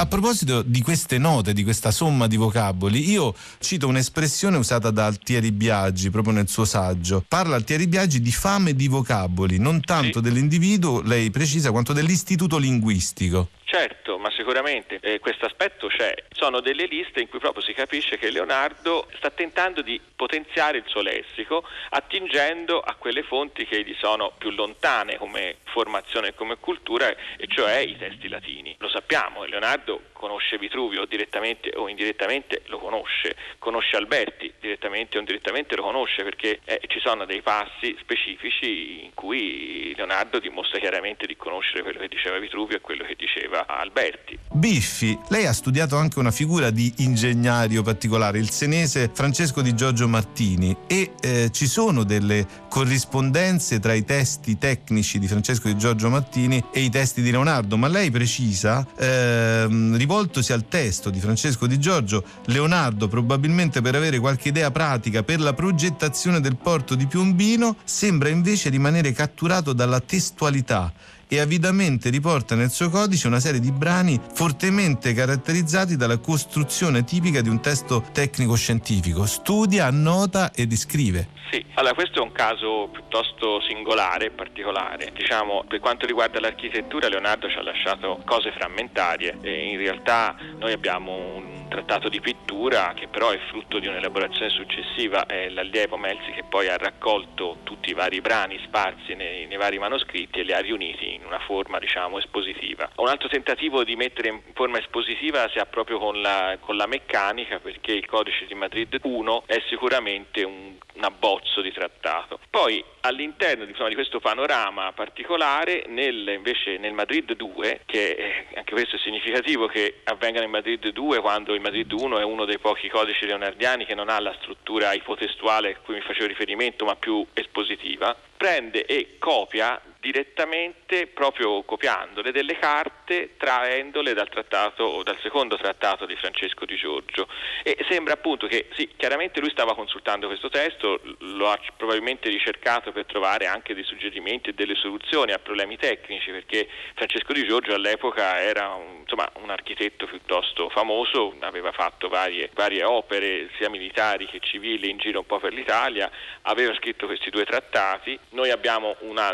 A 0.00 0.06
proposito 0.06 0.62
di 0.62 0.80
queste 0.80 1.18
note, 1.18 1.52
di 1.52 1.64
questa 1.64 1.90
somma 1.90 2.26
di 2.26 2.36
vocaboli, 2.36 3.10
io 3.10 3.34
cito 3.58 3.88
un'espressione 3.88 4.56
usata 4.56 4.90
da 4.90 5.06
Altieri 5.06 5.50
Biaggi 5.50 6.10
proprio 6.10 6.34
nel 6.34 6.48
suo 6.48 6.64
saggio. 6.64 7.24
Parla 7.26 7.56
Altieri 7.56 7.86
Biaggi 7.88 8.20
di 8.20 8.30
fame 8.30 8.74
di 8.74 8.86
vocaboli, 8.86 9.58
non 9.58 9.80
tanto 9.80 10.18
sì. 10.18 10.20
dell'individuo, 10.20 11.00
lei 11.02 11.30
precisa, 11.30 11.70
quanto 11.70 11.92
dell'istituto 11.92 12.58
linguistico. 12.58 13.48
Certo, 13.70 14.16
ma 14.16 14.30
sicuramente 14.30 14.98
eh, 15.02 15.18
questo 15.18 15.44
aspetto 15.44 15.88
c'è. 15.88 16.14
Sono 16.30 16.60
delle 16.60 16.86
liste 16.86 17.20
in 17.20 17.28
cui 17.28 17.38
proprio 17.38 17.62
si 17.62 17.74
capisce 17.74 18.16
che 18.16 18.30
Leonardo 18.30 19.06
sta 19.16 19.28
tentando 19.28 19.82
di 19.82 20.00
potenziare 20.16 20.78
il 20.78 20.84
suo 20.86 21.02
lessico 21.02 21.62
attingendo 21.90 22.80
a 22.80 22.94
quelle 22.94 23.22
fonti 23.22 23.66
che 23.66 23.84
gli 23.84 23.94
sono 23.98 24.32
più 24.38 24.48
lontane 24.52 25.18
come 25.18 25.56
formazione 25.64 26.28
e 26.28 26.34
come 26.34 26.56
cultura, 26.56 27.08
e 27.08 27.46
cioè 27.46 27.76
i 27.80 27.98
testi 27.98 28.28
latini. 28.28 28.74
Lo 28.78 28.88
sappiamo, 28.88 29.44
Leonardo 29.44 30.00
conosce 30.12 30.58
Vitruvio 30.58 31.04
direttamente 31.04 31.70
o 31.76 31.88
indirettamente 31.88 32.62
lo 32.66 32.78
conosce, 32.78 33.36
conosce 33.58 33.96
Alberti 33.96 34.52
direttamente 34.58 35.16
o 35.16 35.20
indirettamente 35.20 35.76
lo 35.76 35.82
conosce 35.82 36.24
perché 36.24 36.60
eh, 36.64 36.80
ci 36.88 37.00
sono 37.00 37.24
dei 37.24 37.42
passi 37.42 37.94
specifici 38.00 39.04
in 39.04 39.14
cui 39.14 39.94
Leonardo 39.94 40.40
dimostra 40.40 40.78
chiaramente 40.78 41.26
di 41.26 41.36
conoscere 41.36 41.82
quello 41.82 42.00
che 42.00 42.08
diceva 42.08 42.38
Vitruvio 42.38 42.78
e 42.78 42.80
quello 42.80 43.04
che 43.04 43.14
diceva 43.58 43.66
Alberti. 43.66 44.38
Biffi, 44.50 45.18
lei 45.28 45.46
ha 45.46 45.52
studiato 45.52 45.96
anche 45.96 46.18
una 46.18 46.30
figura 46.30 46.70
di 46.70 46.92
ingegnario 46.98 47.82
particolare, 47.82 48.38
il 48.38 48.50
senese 48.50 49.10
Francesco 49.12 49.60
di 49.62 49.74
Giorgio 49.74 50.08
Martini 50.08 50.76
e 50.86 51.12
eh, 51.20 51.50
ci 51.52 51.66
sono 51.66 52.02
delle 52.02 52.46
corrispondenze 52.68 53.78
tra 53.78 53.92
i 53.92 54.04
testi 54.04 54.58
tecnici 54.58 55.18
di 55.18 55.28
Francesco 55.28 55.68
di 55.68 55.76
Giorgio 55.76 56.08
Martini 56.08 56.62
e 56.72 56.80
i 56.80 56.90
testi 56.90 57.22
di 57.22 57.30
Leonardo, 57.30 57.76
ma 57.76 57.88
lei 57.88 58.10
precisa 58.10 58.86
ehm, 58.96 59.96
rivoltosi 59.96 60.52
al 60.52 60.66
testo 60.68 61.10
di 61.10 61.20
Francesco 61.20 61.66
Di 61.66 61.78
Giorgio, 61.78 62.24
Leonardo, 62.46 63.08
probabilmente 63.08 63.80
per 63.80 63.94
avere 63.94 64.18
qualche 64.18 64.48
idea 64.48 64.70
pratica 64.70 65.22
per 65.22 65.40
la 65.40 65.52
progettazione 65.52 66.40
del 66.40 66.56
porto 66.56 66.94
di 66.94 67.06
Piombino, 67.06 67.76
sembra 67.84 68.28
invece 68.28 68.70
rimanere 68.70 69.12
catturato 69.12 69.72
dalla 69.72 70.00
testualità 70.00 70.92
e 71.28 71.40
avidamente 71.40 72.10
riporta 72.10 72.54
nel 72.54 72.70
suo 72.70 72.88
codice 72.88 73.26
una 73.26 73.40
serie 73.40 73.60
di 73.60 73.70
brani 73.70 74.18
fortemente 74.32 75.12
caratterizzati 75.12 75.96
dalla 75.96 76.18
costruzione 76.18 77.04
tipica 77.04 77.40
di 77.40 77.48
un 77.48 77.60
testo 77.60 78.04
tecnico-scientifico. 78.12 79.26
Studia, 79.26 79.86
annota 79.86 80.52
e 80.52 80.66
descrive. 80.66 81.36
Sì, 81.50 81.64
allora 81.74 81.94
questo 81.94 82.18
è 82.18 82.22
un 82.22 82.32
caso 82.32 82.88
piuttosto 82.92 83.60
singolare 83.62 84.26
e 84.26 84.30
particolare. 84.30 85.10
Diciamo, 85.14 85.64
per 85.66 85.80
quanto 85.80 86.04
riguarda 86.04 86.40
l'architettura, 86.40 87.08
Leonardo 87.08 87.48
ci 87.48 87.56
ha 87.56 87.62
lasciato 87.62 88.20
cose 88.26 88.52
frammentarie 88.52 89.38
e 89.40 89.70
in 89.70 89.78
realtà 89.78 90.36
noi 90.58 90.72
abbiamo 90.72 91.12
un 91.12 91.66
trattato 91.68 92.08
di 92.08 92.20
pittura 92.20 92.92
che 92.94 93.08
però 93.08 93.30
è 93.30 93.38
frutto 93.48 93.78
di 93.78 93.86
un'elaborazione 93.86 94.50
successiva, 94.50 95.24
è 95.26 95.48
l'allievo 95.48 95.96
Melzi 95.96 96.32
che 96.32 96.44
poi 96.48 96.68
ha 96.68 96.76
raccolto 96.76 97.58
tutti 97.62 97.90
i 97.90 97.94
vari 97.94 98.20
brani 98.20 98.60
sparsi 98.64 99.14
nei, 99.14 99.46
nei 99.46 99.56
vari 99.56 99.78
manoscritti 99.78 100.40
e 100.40 100.42
li 100.42 100.52
ha 100.52 100.60
riuniti 100.60 101.17
in 101.18 101.26
una 101.26 101.40
forma 101.40 101.78
diciamo 101.78 102.18
espositiva. 102.18 102.90
Un 102.96 103.08
altro 103.08 103.28
tentativo 103.28 103.84
di 103.84 103.96
mettere 103.96 104.28
in 104.28 104.40
forma 104.54 104.78
espositiva 104.78 105.48
si 105.50 105.58
ha 105.58 105.66
proprio 105.66 105.98
con 105.98 106.20
la, 106.20 106.56
con 106.60 106.76
la 106.76 106.86
meccanica 106.86 107.58
perché 107.58 107.92
il 107.92 108.06
codice 108.06 108.46
di 108.46 108.54
Madrid 108.54 108.98
1 109.00 109.42
è 109.46 109.62
sicuramente 109.68 110.42
un, 110.42 110.74
un 110.94 111.04
abbozzo 111.04 111.60
di 111.60 111.72
trattato. 111.72 112.40
Poi 112.50 112.84
all'interno 113.00 113.64
insomma, 113.64 113.88
di 113.88 113.94
questo 113.94 114.20
panorama 114.20 114.92
particolare, 114.92 115.84
nel, 115.88 116.28
invece 116.28 116.76
nel 116.78 116.92
Madrid 116.92 117.32
2, 117.34 117.82
che 117.86 118.16
è, 118.16 118.56
anche 118.58 118.72
questo 118.72 118.96
è 118.96 118.98
significativo 118.98 119.66
che 119.66 120.00
avvenga 120.04 120.40
nel 120.40 120.48
Madrid 120.48 120.88
2 120.88 121.20
quando 121.20 121.54
il 121.54 121.60
Madrid 121.60 121.90
1 121.90 122.18
è 122.18 122.24
uno 122.24 122.44
dei 122.44 122.58
pochi 122.58 122.88
codici 122.88 123.26
leonardiani 123.26 123.84
che 123.84 123.94
non 123.94 124.08
ha 124.08 124.18
la 124.20 124.34
struttura 124.40 124.92
ipotestuale 124.92 125.74
a 125.74 125.78
cui 125.78 125.94
mi 125.94 126.00
facevo 126.00 126.26
riferimento 126.26 126.84
ma 126.84 126.96
più 126.96 127.24
espositiva, 127.32 128.16
prende 128.36 128.84
e 128.84 129.16
copia 129.18 129.80
direttamente, 130.00 131.08
proprio 131.08 131.62
copiandole, 131.64 132.30
delle 132.30 132.58
carte 132.58 133.34
traendole 133.36 134.14
dal 134.14 134.28
trattato 134.28 134.84
o 134.84 135.02
dal 135.02 135.18
secondo 135.20 135.56
trattato 135.56 136.06
di 136.06 136.14
Francesco 136.16 136.64
di 136.64 136.76
Giorgio. 136.76 137.28
E 137.62 137.76
sembra 137.88 138.14
appunto 138.14 138.46
che 138.46 138.68
sì, 138.74 138.90
chiaramente 138.96 139.40
lui 139.40 139.50
stava 139.50 139.74
consultando 139.74 140.28
questo 140.28 140.48
testo, 140.48 141.00
lo 141.18 141.50
ha 141.50 141.58
probabilmente 141.76 142.28
ricercato 142.28 142.92
per 142.92 143.06
trovare 143.06 143.46
anche 143.46 143.74
dei 143.74 143.84
suggerimenti 143.84 144.50
e 144.50 144.54
delle 144.54 144.76
soluzioni 144.76 145.32
a 145.32 145.38
problemi 145.38 145.76
tecnici, 145.76 146.30
perché 146.30 146.68
Francesco 146.94 147.32
di 147.32 147.44
Giorgio 147.44 147.74
all'epoca 147.74 148.40
era 148.40 148.74
un, 148.74 149.00
insomma, 149.00 149.30
un 149.42 149.50
architetto 149.50 150.06
piuttosto 150.06 150.68
famoso, 150.68 151.34
aveva 151.40 151.72
fatto 151.72 152.08
varie, 152.08 152.50
varie 152.54 152.84
opere 152.84 153.50
sia 153.56 153.68
militari 153.68 154.26
che 154.26 154.38
civili 154.40 154.90
in 154.90 154.98
giro 154.98 155.20
un 155.20 155.26
po' 155.26 155.40
per 155.40 155.52
l'Italia, 155.52 156.10
aveva 156.42 156.74
scritto 156.74 157.06
questi 157.06 157.30
due 157.30 157.44
trattati. 157.44 158.18
Noi 158.30 158.50
abbiamo 158.50 158.96
una 159.00 159.32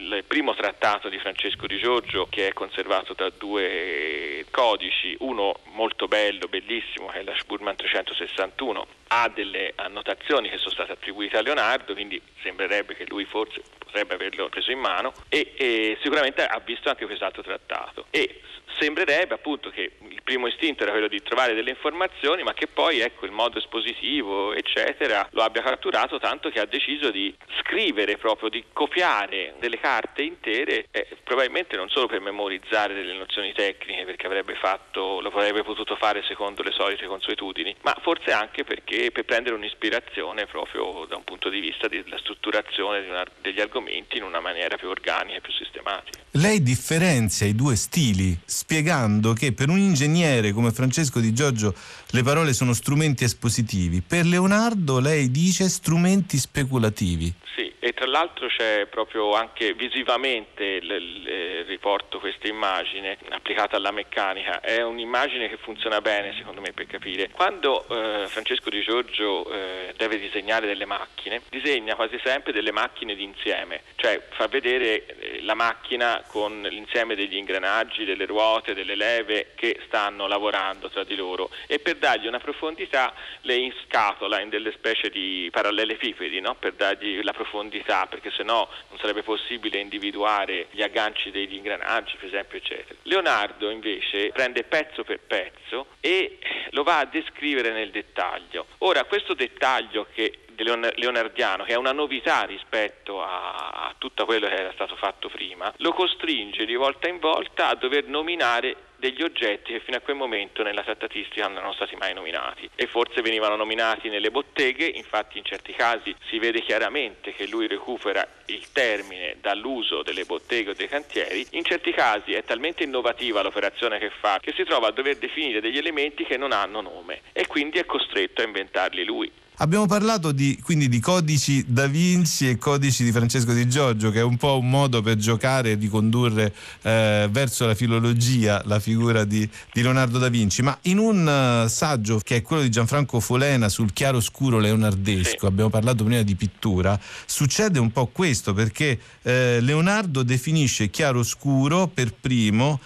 il 0.00 0.24
primo 0.26 0.54
trattato 0.54 1.08
di 1.08 1.18
Francesco 1.18 1.66
di 1.66 1.78
Giorgio 1.78 2.26
che 2.28 2.48
è 2.48 2.52
conservato 2.52 3.12
da 3.12 3.30
due 3.30 4.46
codici, 4.50 5.14
uno 5.20 5.54
molto 5.72 6.08
bello, 6.08 6.48
bellissimo, 6.48 7.08
che 7.08 7.20
è 7.20 7.22
la 7.22 7.34
Spurman 7.36 7.76
361, 7.76 8.86
ha 9.08 9.28
delle 9.28 9.72
annotazioni 9.76 10.48
che 10.48 10.58
sono 10.58 10.70
state 10.70 10.92
attribuite 10.92 11.36
a 11.36 11.42
Leonardo, 11.42 11.92
quindi 11.92 12.20
sembrerebbe 12.42 12.94
che 12.94 13.04
lui 13.08 13.24
forse 13.24 13.62
potrebbe 13.78 14.14
averlo 14.14 14.48
preso 14.48 14.70
in 14.70 14.78
mano 14.78 15.12
e, 15.28 15.52
e 15.56 15.98
sicuramente 16.00 16.44
ha 16.44 16.60
visto 16.64 16.88
anche 16.88 17.06
quest'altro 17.06 17.42
trattato. 17.42 18.06
E 18.10 18.40
sembrerebbe 18.78 19.34
appunto 19.34 19.70
che 19.70 19.92
il 20.08 20.20
primo 20.22 20.46
istinto 20.46 20.82
era 20.82 20.92
quello 20.92 21.08
di 21.08 21.22
trovare 21.22 21.54
delle 21.54 21.70
informazioni, 21.70 22.42
ma 22.42 22.54
che 22.54 22.66
poi 22.66 23.00
ecco 23.00 23.26
il 23.26 23.32
modo 23.32 23.58
espositivo, 23.58 24.52
eccetera, 24.52 25.28
lo 25.32 25.42
abbia 25.42 25.62
catturato 25.62 26.18
tanto 26.18 26.50
che 26.50 26.60
ha 26.60 26.66
deciso 26.66 27.10
di 27.10 27.34
scrivere 27.60 28.16
proprio, 28.16 28.48
di 28.48 28.64
copiare 28.72 29.54
delle 29.58 29.78
carte 29.78 30.22
intere, 30.22 30.86
eh, 30.90 31.08
probabilmente 31.24 31.76
non 31.76 31.88
solo 31.88 32.06
per 32.06 32.20
memorizzare 32.20 32.94
delle 32.94 33.14
nozioni 33.14 33.52
tecniche, 33.52 34.04
perché 34.04 34.26
avrebbe 34.26 34.54
fatto, 34.54 35.20
lo 35.20 35.28
avrebbe 35.28 35.62
potuto 35.62 35.96
fare 35.96 36.22
secondo 36.26 36.62
le 36.62 36.72
solite 36.72 37.06
consuetudini, 37.06 37.74
ma 37.82 37.96
forse 38.02 38.32
anche 38.32 38.64
perché 38.64 39.10
per 39.10 39.24
prendere 39.24 39.54
un'ispirazione 39.54 40.46
proprio 40.46 41.06
da 41.08 41.16
un 41.16 41.24
punto 41.24 41.48
di 41.48 41.60
vista 41.60 41.88
della 41.88 42.18
strutturazione 42.18 43.06
una, 43.08 43.24
degli 43.40 43.60
argomenti 43.60 44.16
in 44.16 44.22
una 44.22 44.40
maniera 44.40 44.76
più 44.76 44.88
organica 44.88 45.36
e 45.36 45.40
più 45.40 45.52
sistematica. 45.52 46.18
Lei 46.32 46.62
differenzia 46.62 47.46
i 47.46 47.54
due 47.54 47.76
stili 47.76 48.38
spiegando 48.60 49.32
che 49.32 49.52
per 49.52 49.70
un 49.70 49.78
ingegnere 49.78 50.52
come 50.52 50.70
Francesco 50.70 51.18
Di 51.18 51.32
Giorgio 51.32 51.74
le 52.10 52.22
parole 52.22 52.52
sono 52.52 52.74
strumenti 52.74 53.24
espositivi, 53.24 54.02
per 54.06 54.26
Leonardo 54.26 55.00
lei 55.00 55.30
dice 55.30 55.68
strumenti 55.70 56.36
speculativi. 56.36 57.32
Sì, 57.56 57.72
e 57.78 57.92
tra 57.92 58.06
l'altro 58.06 58.48
c'è 58.48 58.86
proprio 58.86 59.32
anche 59.32 59.72
visivamente, 59.72 60.80
l- 60.80 60.86
l- 60.86 61.64
riporto 61.66 62.18
questa 62.18 62.48
immagine 62.48 63.16
applicata 63.30 63.76
alla 63.76 63.90
meccanica, 63.90 64.60
è 64.60 64.82
un'immagine 64.82 65.48
che 65.48 65.56
funziona 65.56 66.00
bene 66.00 66.34
secondo 66.36 66.60
me 66.60 66.72
per 66.72 66.86
capire. 66.86 67.30
Quando 67.30 67.86
eh, 67.88 68.26
Francesco 68.28 68.68
Di 68.68 68.82
Giorgio 68.82 69.50
eh, 69.50 69.94
deve 69.96 70.18
disegnare 70.18 70.66
delle 70.66 70.84
macchine, 70.84 71.40
disegna 71.48 71.94
quasi 71.94 72.20
sempre 72.22 72.52
delle 72.52 72.72
macchine 72.72 73.14
d'insieme, 73.14 73.82
cioè 73.96 74.22
fa 74.36 74.46
vedere 74.48 75.06
eh, 75.06 75.19
la 75.42 75.54
macchina 75.54 76.22
con 76.26 76.62
l'insieme 76.62 77.14
degli 77.14 77.36
ingranaggi, 77.36 78.04
delle 78.04 78.26
ruote, 78.26 78.74
delle 78.74 78.94
leve 78.94 79.52
che 79.54 79.80
stanno 79.86 80.26
lavorando 80.26 80.88
tra 80.90 81.04
di 81.04 81.14
loro 81.14 81.50
e 81.66 81.78
per 81.78 81.96
dargli 81.96 82.26
una 82.26 82.38
profondità 82.38 83.14
le 83.42 83.54
inscatola 83.54 84.40
in 84.40 84.48
delle 84.48 84.72
specie 84.72 85.10
di 85.10 85.48
parallelepipedi, 85.50 86.40
no? 86.40 86.54
per 86.54 86.72
dargli 86.72 87.22
la 87.22 87.32
profondità, 87.32 88.06
perché 88.06 88.30
sennò 88.30 88.68
non 88.88 88.98
sarebbe 88.98 89.22
possibile 89.22 89.78
individuare 89.78 90.66
gli 90.70 90.82
agganci 90.82 91.30
degli 91.30 91.54
ingranaggi, 91.54 92.16
per 92.16 92.28
esempio, 92.28 92.58
eccetera. 92.58 92.98
Leonardo 93.02 93.70
invece 93.70 94.30
prende 94.30 94.64
pezzo 94.64 95.04
per 95.04 95.20
pezzo 95.20 95.86
e 96.00 96.38
lo 96.70 96.82
va 96.82 96.98
a 96.98 97.04
descrivere 97.04 97.72
nel 97.72 97.90
dettaglio. 97.90 98.66
Ora, 98.78 99.04
questo 99.04 99.34
dettaglio 99.34 100.06
che 100.12 100.40
leonardiano, 100.64 101.64
che 101.64 101.72
è 101.72 101.76
una 101.76 101.92
novità 101.92 102.42
rispetto 102.42 103.22
a, 103.22 103.70
a 103.70 103.94
tutto 103.98 104.24
quello 104.24 104.46
che 104.48 104.54
era 104.54 104.72
stato 104.72 104.96
fatto 104.96 105.28
prima, 105.28 105.72
lo 105.78 105.92
costringe 105.92 106.64
di 106.64 106.74
volta 106.74 107.08
in 107.08 107.18
volta 107.18 107.68
a 107.68 107.74
dover 107.74 108.06
nominare 108.06 108.88
degli 109.00 109.22
oggetti 109.22 109.72
che 109.72 109.80
fino 109.80 109.96
a 109.96 110.00
quel 110.00 110.14
momento 110.14 110.62
nella 110.62 110.82
trattatistica 110.82 111.46
non 111.46 111.56
erano 111.56 111.72
stati 111.72 111.96
mai 111.96 112.12
nominati 112.12 112.68
e 112.76 112.86
forse 112.86 113.22
venivano 113.22 113.56
nominati 113.56 114.08
nelle 114.10 114.30
botteghe, 114.30 114.84
infatti 114.84 115.38
in 115.38 115.44
certi 115.44 115.72
casi 115.72 116.14
si 116.28 116.38
vede 116.38 116.60
chiaramente 116.60 117.32
che 117.32 117.48
lui 117.48 117.66
recupera 117.66 118.24
il 118.46 118.70
termine 118.72 119.36
dall'uso 119.40 120.02
delle 120.02 120.24
botteghe 120.24 120.70
o 120.70 120.74
dei 120.74 120.86
cantieri, 120.86 121.44
in 121.52 121.64
certi 121.64 121.92
casi 121.92 122.34
è 122.34 122.44
talmente 122.44 122.84
innovativa 122.84 123.42
l'operazione 123.42 123.98
che 123.98 124.10
fa 124.10 124.38
che 124.38 124.52
si 124.54 124.64
trova 124.64 124.88
a 124.88 124.92
dover 124.92 125.16
definire 125.16 125.60
degli 125.60 125.78
elementi 125.78 126.24
che 126.24 126.36
non 126.36 126.52
hanno 126.52 126.82
nome 126.82 127.22
e 127.32 127.46
quindi 127.46 127.78
è 127.78 127.86
costretto 127.86 128.42
a 128.42 128.44
inventarli 128.44 129.04
lui. 129.04 129.32
Abbiamo 129.62 129.84
parlato 129.84 130.32
di, 130.32 130.58
quindi 130.62 130.88
di 130.88 131.00
codici 131.00 131.62
da 131.68 131.86
Vinci 131.86 132.48
e 132.48 132.56
codici 132.56 133.04
di 133.04 133.12
Francesco 133.12 133.52
Di 133.52 133.68
Giorgio, 133.68 134.10
che 134.10 134.20
è 134.20 134.22
un 134.22 134.38
po' 134.38 134.56
un 134.56 134.70
modo 134.70 135.02
per 135.02 135.16
giocare 135.16 135.72
e 135.72 135.76
di 135.76 135.86
condurre 135.86 136.54
eh, 136.80 137.28
verso 137.30 137.66
la 137.66 137.74
filologia 137.74 138.62
la 138.64 138.80
figura 138.80 139.24
di, 139.24 139.46
di, 139.70 139.82
Leonardo 139.82 140.16
da 140.16 140.30
Vinci. 140.30 140.62
Ma 140.62 140.78
in 140.84 140.96
un 140.96 141.64
uh, 141.64 141.68
saggio 141.68 142.20
che 142.24 142.36
è 142.36 142.42
quello 142.42 142.62
di 142.62 142.70
Gianfranco 142.70 143.20
Folena 143.20 143.68
sul 143.68 143.92
chiaroscuro 143.92 144.58
leonardesco, 144.58 145.46
abbiamo 145.46 145.68
parlato 145.68 146.04
prima 146.04 146.22
di 146.22 146.36
pittura, 146.36 146.98
succede 147.26 147.78
un 147.78 147.92
po' 147.92 148.06
questo 148.06 148.54
perché 148.54 148.98
eh, 149.20 149.60
Leonardo 149.60 150.22
definisce 150.22 150.88
chiaroscuro 150.88 151.86
per 151.86 152.14
primo 152.18 152.80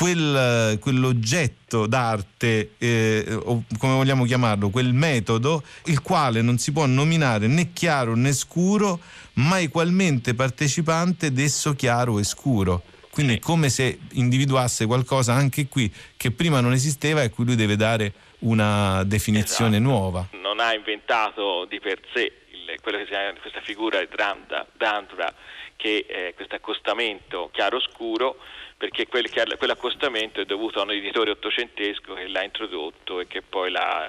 quel, 0.00 0.78
quell'oggetto 0.80 1.86
d'arte, 1.86 2.70
eh, 2.78 3.38
o 3.44 3.64
come 3.78 3.92
vogliamo 3.96 4.24
chiamarlo, 4.24 4.70
quel 4.70 4.94
metodo, 4.94 5.62
il 5.84 6.00
quale 6.00 6.40
non 6.40 6.56
si 6.56 6.72
può 6.72 6.86
nominare 6.86 7.48
né 7.48 7.74
chiaro 7.74 8.16
né 8.16 8.32
scuro, 8.32 8.98
ma 9.34 9.60
ugualmente 9.60 10.32
partecipante 10.32 11.32
d'esso 11.32 11.74
chiaro 11.74 12.18
e 12.18 12.24
scuro. 12.24 12.80
Quindi 13.10 13.34
è 13.34 13.38
come 13.40 13.68
se 13.68 13.98
individuasse 14.12 14.86
qualcosa 14.86 15.34
anche 15.34 15.68
qui 15.68 15.92
che 16.16 16.30
prima 16.30 16.60
non 16.60 16.72
esisteva 16.72 17.20
e 17.20 17.26
a 17.26 17.30
cui 17.30 17.44
lui 17.44 17.56
deve 17.56 17.76
dare 17.76 18.14
una 18.38 19.04
definizione 19.04 19.76
esatto. 19.76 19.90
nuova. 19.90 20.28
Non 20.40 20.60
ha 20.60 20.72
inventato 20.72 21.66
di 21.66 21.78
per 21.78 22.00
sé 22.14 22.32
il, 22.52 22.80
quello 22.80 22.96
che 22.96 23.04
si 23.04 23.10
chiama 23.10 23.38
questa 23.38 23.60
figura 23.60 23.98
di 23.98 24.08
Dandra, 24.16 25.34
che 25.76 26.06
è 26.08 26.32
questo 26.34 26.54
accostamento 26.54 27.50
chiaro-scuro, 27.52 28.38
perché 28.80 29.06
quel, 29.08 29.28
quell'accostamento 29.58 30.40
è 30.40 30.46
dovuto 30.46 30.80
a 30.80 30.84
un 30.84 30.92
editore 30.92 31.32
ottocentesco 31.32 32.14
che 32.14 32.26
l'ha 32.28 32.42
introdotto 32.42 33.20
e 33.20 33.26
che 33.26 33.42
poi 33.42 33.70
l'ha 33.70 34.08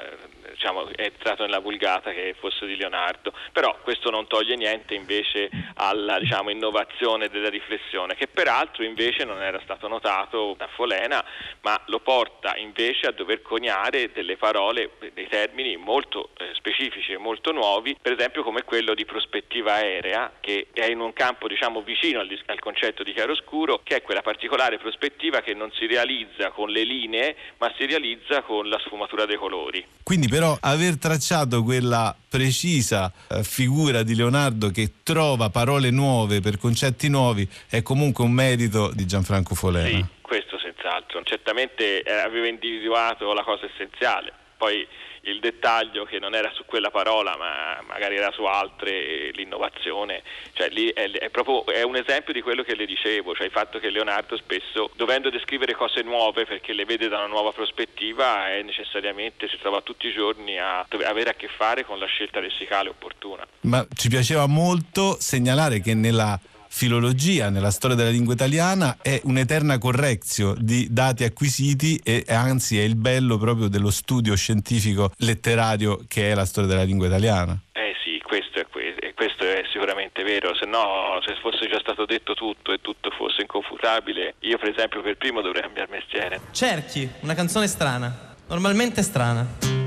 diciamo, 0.61 0.87
è 0.95 1.05
entrato 1.05 1.41
nella 1.41 1.59
vulgata 1.59 2.11
che 2.11 2.35
fosse 2.37 2.67
di 2.67 2.75
Leonardo, 2.75 3.33
però 3.51 3.75
questo 3.81 4.11
non 4.11 4.27
toglie 4.27 4.55
niente 4.55 4.93
invece 4.93 5.49
alla 5.75 6.19
diciamo, 6.19 6.51
innovazione 6.51 7.29
della 7.29 7.49
riflessione, 7.49 8.13
che 8.13 8.27
peraltro 8.27 8.83
invece 8.83 9.25
non 9.25 9.41
era 9.41 9.59
stato 9.63 9.87
notato 9.87 10.53
da 10.55 10.67
Folena, 10.67 11.25
ma 11.61 11.81
lo 11.87 11.99
porta 11.99 12.55
invece 12.57 13.07
a 13.07 13.11
dover 13.11 13.41
coniare 13.41 14.11
delle 14.11 14.37
parole, 14.37 14.91
dei 15.13 15.27
termini 15.27 15.75
molto 15.77 16.29
eh, 16.37 16.51
specifici 16.53 17.11
e 17.11 17.17
molto 17.17 17.51
nuovi, 17.51 17.97
per 17.99 18.11
esempio 18.11 18.43
come 18.43 18.61
quello 18.63 18.93
di 18.93 19.05
prospettiva 19.05 19.73
aerea, 19.73 20.33
che 20.39 20.67
è 20.73 20.85
in 20.85 20.99
un 20.99 21.13
campo 21.13 21.47
diciamo, 21.47 21.81
vicino 21.81 22.19
al, 22.19 22.39
al 22.45 22.59
concetto 22.59 23.01
di 23.01 23.13
chiaroscuro, 23.13 23.81
che 23.83 23.95
è 23.95 24.01
quella 24.03 24.21
particolare 24.21 24.77
prospettiva 24.77 25.41
che 25.41 25.55
non 25.55 25.71
si 25.71 25.87
realizza 25.87 26.51
con 26.51 26.69
le 26.69 26.83
linee, 26.83 27.35
ma 27.57 27.73
si 27.77 27.87
realizza 27.87 28.43
con 28.43 28.69
la 28.69 28.77
sfumatura 28.85 29.25
dei 29.25 29.37
colori. 29.37 29.83
Quindi 30.03 30.27
per 30.27 30.50
però 30.51 30.57
aver 30.61 30.97
tracciato 30.97 31.63
quella 31.63 32.15
precisa 32.27 33.11
eh, 33.29 33.43
figura 33.43 34.03
di 34.03 34.15
Leonardo 34.15 34.69
che 34.69 34.93
trova 35.03 35.49
parole 35.49 35.91
nuove 35.91 36.41
per 36.41 36.57
concetti 36.57 37.07
nuovi 37.09 37.47
è 37.69 37.81
comunque 37.81 38.23
un 38.23 38.31
merito 38.31 38.91
di 38.93 39.05
Gianfranco 39.05 39.55
Folena. 39.55 39.87
Sì, 39.87 40.05
questo 40.21 40.57
senz'altro. 40.59 41.21
Certamente 41.23 42.01
eh, 42.01 42.11
aveva 42.11 42.47
individuato 42.47 43.33
la 43.33 43.43
cosa 43.43 43.65
essenziale. 43.65 44.33
Poi 44.57 44.85
il 45.21 45.39
dettaglio 45.39 46.05
che 46.05 46.19
non 46.19 46.33
era 46.33 46.51
su 46.53 46.65
quella 46.65 46.89
parola 46.89 47.35
ma 47.37 47.81
magari 47.87 48.15
era 48.15 48.31
su 48.31 48.43
altre, 48.43 49.31
l'innovazione, 49.31 50.23
cioè 50.53 50.69
lì 50.69 50.87
è, 50.89 51.09
è, 51.11 51.29
proprio 51.29 51.65
è 51.65 51.83
un 51.83 51.95
esempio 51.95 52.33
di 52.33 52.41
quello 52.41 52.63
che 52.63 52.75
le 52.75 52.85
dicevo, 52.85 53.35
cioè 53.35 53.45
il 53.45 53.51
fatto 53.51 53.79
che 53.79 53.89
Leonardo 53.89 54.37
spesso 54.37 54.89
dovendo 54.95 55.29
descrivere 55.29 55.75
cose 55.75 56.01
nuove 56.01 56.45
perché 56.45 56.73
le 56.73 56.85
vede 56.85 57.07
da 57.07 57.17
una 57.17 57.27
nuova 57.27 57.51
prospettiva 57.51 58.49
è 58.49 58.61
necessariamente 58.61 59.47
si 59.47 59.57
trova 59.57 59.81
tutti 59.81 60.07
i 60.07 60.13
giorni 60.13 60.57
a 60.57 60.85
avere 61.05 61.31
a 61.31 61.33
che 61.33 61.47
fare 61.47 61.85
con 61.85 61.99
la 61.99 62.07
scelta 62.07 62.39
lessicale 62.39 62.89
opportuna. 62.89 63.45
Ma 63.61 63.85
ci 63.93 64.09
piaceva 64.09 64.47
molto 64.47 65.17
segnalare 65.19 65.81
che 65.81 65.93
nella 65.93 66.39
filologia 66.73 67.49
nella 67.49 67.69
storia 67.69 67.97
della 67.97 68.09
lingua 68.09 68.33
italiana 68.33 68.97
è 69.01 69.19
un'eterna 69.25 69.77
correzione 69.77 70.57
di 70.61 70.87
dati 70.89 71.25
acquisiti 71.25 71.99
e 72.01 72.23
anzi 72.29 72.79
è 72.79 72.83
il 72.83 72.95
bello 72.95 73.37
proprio 73.37 73.67
dello 73.67 73.91
studio 73.91 74.35
scientifico 74.35 75.11
letterario 75.17 75.99
che 76.07 76.31
è 76.31 76.33
la 76.33 76.45
storia 76.45 76.69
della 76.69 76.83
lingua 76.83 77.07
italiana. 77.07 77.59
Eh 77.73 77.93
sì, 78.03 78.19
questo 78.23 78.59
è, 78.59 78.65
questo 79.13 79.43
è 79.43 79.63
sicuramente 79.71 80.23
vero, 80.23 80.55
se 80.55 80.65
no 80.65 81.19
se 81.25 81.35
fosse 81.41 81.67
già 81.67 81.79
stato 81.81 82.05
detto 82.05 82.33
tutto 82.33 82.71
e 82.71 82.79
tutto 82.79 83.11
fosse 83.11 83.41
inconfutabile, 83.41 84.35
io 84.39 84.57
per 84.57 84.69
esempio 84.69 85.01
per 85.01 85.17
primo 85.17 85.41
dovrei 85.41 85.63
cambiare 85.63 85.91
mestiere. 85.91 86.39
Cerchi, 86.51 87.07
una 87.19 87.35
canzone 87.35 87.67
strana, 87.67 88.33
normalmente 88.47 89.03
strana. 89.03 89.80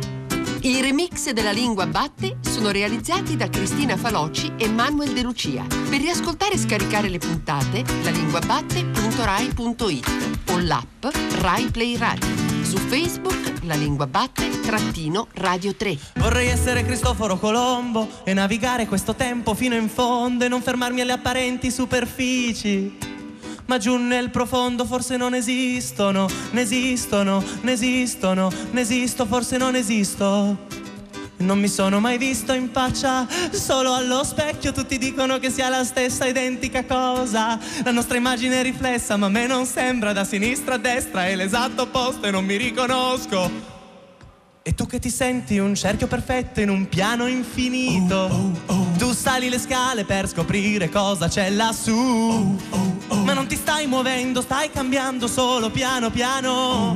I 0.67 0.81
remix 0.81 1.29
della 1.33 1.51
Lingua 1.51 1.87
Batte 1.87 2.39
sono 2.41 2.71
realizzati 2.71 3.37
da 3.37 3.51
Cristina 3.51 3.99
Faloci 3.99 4.51
e 4.57 4.67
Manuel 4.67 5.13
De 5.13 5.21
Lucia. 5.21 5.63
Per 5.69 6.01
riascoltare 6.01 6.55
e 6.55 6.59
scaricare 6.59 7.11
le 7.11 7.19
puntate, 7.19 7.85
lalinguabatte.rai.it 8.03 10.09
o 10.53 10.59
l'app 10.61 11.05
Rai 11.41 11.71
Play 11.71 11.99
Radio. 11.99 12.27
Su 12.63 12.79
Facebook 12.79 13.63
La 13.65 13.75
Lingua 13.75 14.07
Batte 14.07 14.61
trattino 14.61 15.29
Radio 15.35 15.75
3. 15.75 15.99
Vorrei 16.15 16.49
essere 16.49 16.83
Cristoforo 16.83 17.37
Colombo 17.37 18.23
e 18.25 18.33
navigare 18.33 18.87
questo 18.87 19.15
tempo 19.15 19.53
fino 19.53 19.75
in 19.75 19.91
fondo 19.91 20.47
e 20.47 20.49
non 20.49 20.63
fermarmi 20.63 21.03
alle 21.03 21.13
apparenti 21.13 21.71
superfici 21.71 23.13
ma 23.67 23.79
giù 23.79 23.97
nel 23.97 24.31
profondo 24.31 24.85
forse 24.85 25.17
non 25.17 25.35
esistono, 25.35 26.29
ne 26.51 26.61
esistono, 26.61 27.43
ne 27.63 27.73
esistono, 27.73 28.51
ne 28.71 28.81
esisto, 28.81 29.27
forse 29.27 29.57
non 29.57 29.75
esisto. 29.75 30.83
Non 31.37 31.59
mi 31.59 31.69
sono 31.69 32.01
mai 32.01 32.17
visto 32.17 32.53
in 32.53 32.71
faccia, 32.73 33.27
solo 33.51 33.93
allo 33.93 34.23
specchio 34.25 34.73
tutti 34.73 34.97
dicono 34.99 35.39
che 35.39 35.51
sia 35.51 35.69
la 35.69 35.85
stessa 35.85 36.27
identica 36.27 36.85
cosa. 36.85 37.59
La 37.83 37.91
nostra 37.91 38.17
immagine 38.17 38.61
è 38.61 38.63
riflessa, 38.63 39.17
ma 39.17 39.27
a 39.27 39.31
me 39.31 39.47
non 39.47 39.67
sembra 39.67 40.13
da 40.13 40.25
sinistra 40.25 40.75
a 40.75 40.79
destra, 40.79 41.27
è 41.27 41.35
l'esatto 41.35 41.83
opposto 41.83 42.27
e 42.27 42.31
non 42.31 42.45
mi 42.45 42.57
riconosco. 42.57 43.74
E 44.67 44.75
tu 44.75 44.87
che 44.87 44.99
ti 44.99 45.11
senti 45.11 45.59
un 45.59 45.75
cerchio 45.75 46.07
perfetto 46.07 46.63
in 46.63 46.71
un 46.71 46.89
piano 46.89 47.27
infinito. 47.27 48.31
Tu 48.97 49.13
sali 49.13 49.51
le 49.51 49.59
scale 49.59 50.07
per 50.07 50.27
scoprire 50.27 50.89
cosa 50.89 51.29
c'è 51.29 51.51
lassù. 51.51 52.57
Ma 53.11 53.35
non 53.35 53.47
ti 53.47 53.57
stai 53.57 53.87
muovendo, 53.87 54.41
stai 54.41 54.71
cambiando 54.71 55.27
solo 55.27 55.71
piano 55.71 56.09
piano. 56.09 56.95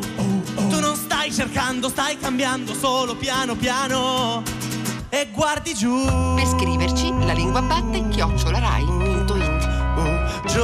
Tu 0.70 0.80
non 0.80 0.96
stai 0.96 1.30
cercando, 1.30 1.90
stai 1.90 2.16
cambiando 2.16 2.72
solo 2.72 3.14
piano 3.16 3.54
piano. 3.54 4.42
E 5.10 5.28
guardi 5.34 5.74
giù. 5.74 6.06
Per 6.36 6.46
scriverci 6.46 7.12
la 7.26 7.34
lingua 7.34 7.60
batte 7.60 8.08
chiocciolarai.it 8.08 9.68
Giù. 10.46 10.62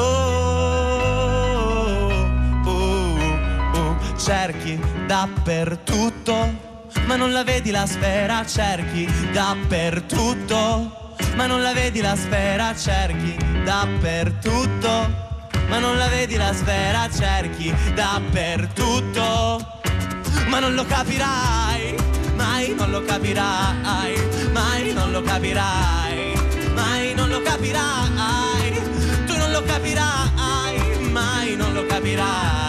Cerchi 4.16 4.80
dappertutto. 5.06 6.72
Ma 7.06 7.16
non 7.16 7.32
la 7.32 7.44
vedi 7.44 7.70
la 7.70 7.86
sfera, 7.86 8.44
cerchi 8.46 9.06
dappertutto. 9.32 11.14
Ma 11.36 11.46
non 11.46 11.62
la 11.62 11.72
vedi 11.72 12.00
la 12.00 12.16
sfera, 12.16 12.74
cerchi 12.74 13.36
dappertutto. 13.64 15.22
Ma 15.68 15.78
non 15.78 15.96
la 15.96 16.08
vedi 16.08 16.36
la 16.36 16.52
sfera, 16.52 17.08
cerchi 17.10 17.74
dappertutto. 17.94 19.72
Ma 20.48 20.58
non 20.58 20.74
lo 20.74 20.84
capirai, 20.84 21.94
mai 22.36 22.74
non 22.74 22.90
lo 22.90 23.02
capirai, 23.02 24.50
mai 24.52 24.92
non 24.92 25.10
lo 25.10 25.22
capirai, 25.22 26.34
mai 26.74 27.14
non 27.14 27.28
lo 27.28 27.42
capirai. 27.42 28.82
Tu 29.26 29.36
non 29.36 29.50
lo 29.50 29.62
capirai, 29.62 31.08
mai 31.10 31.56
non 31.56 31.72
lo 31.72 31.86
capirai. 31.86 32.63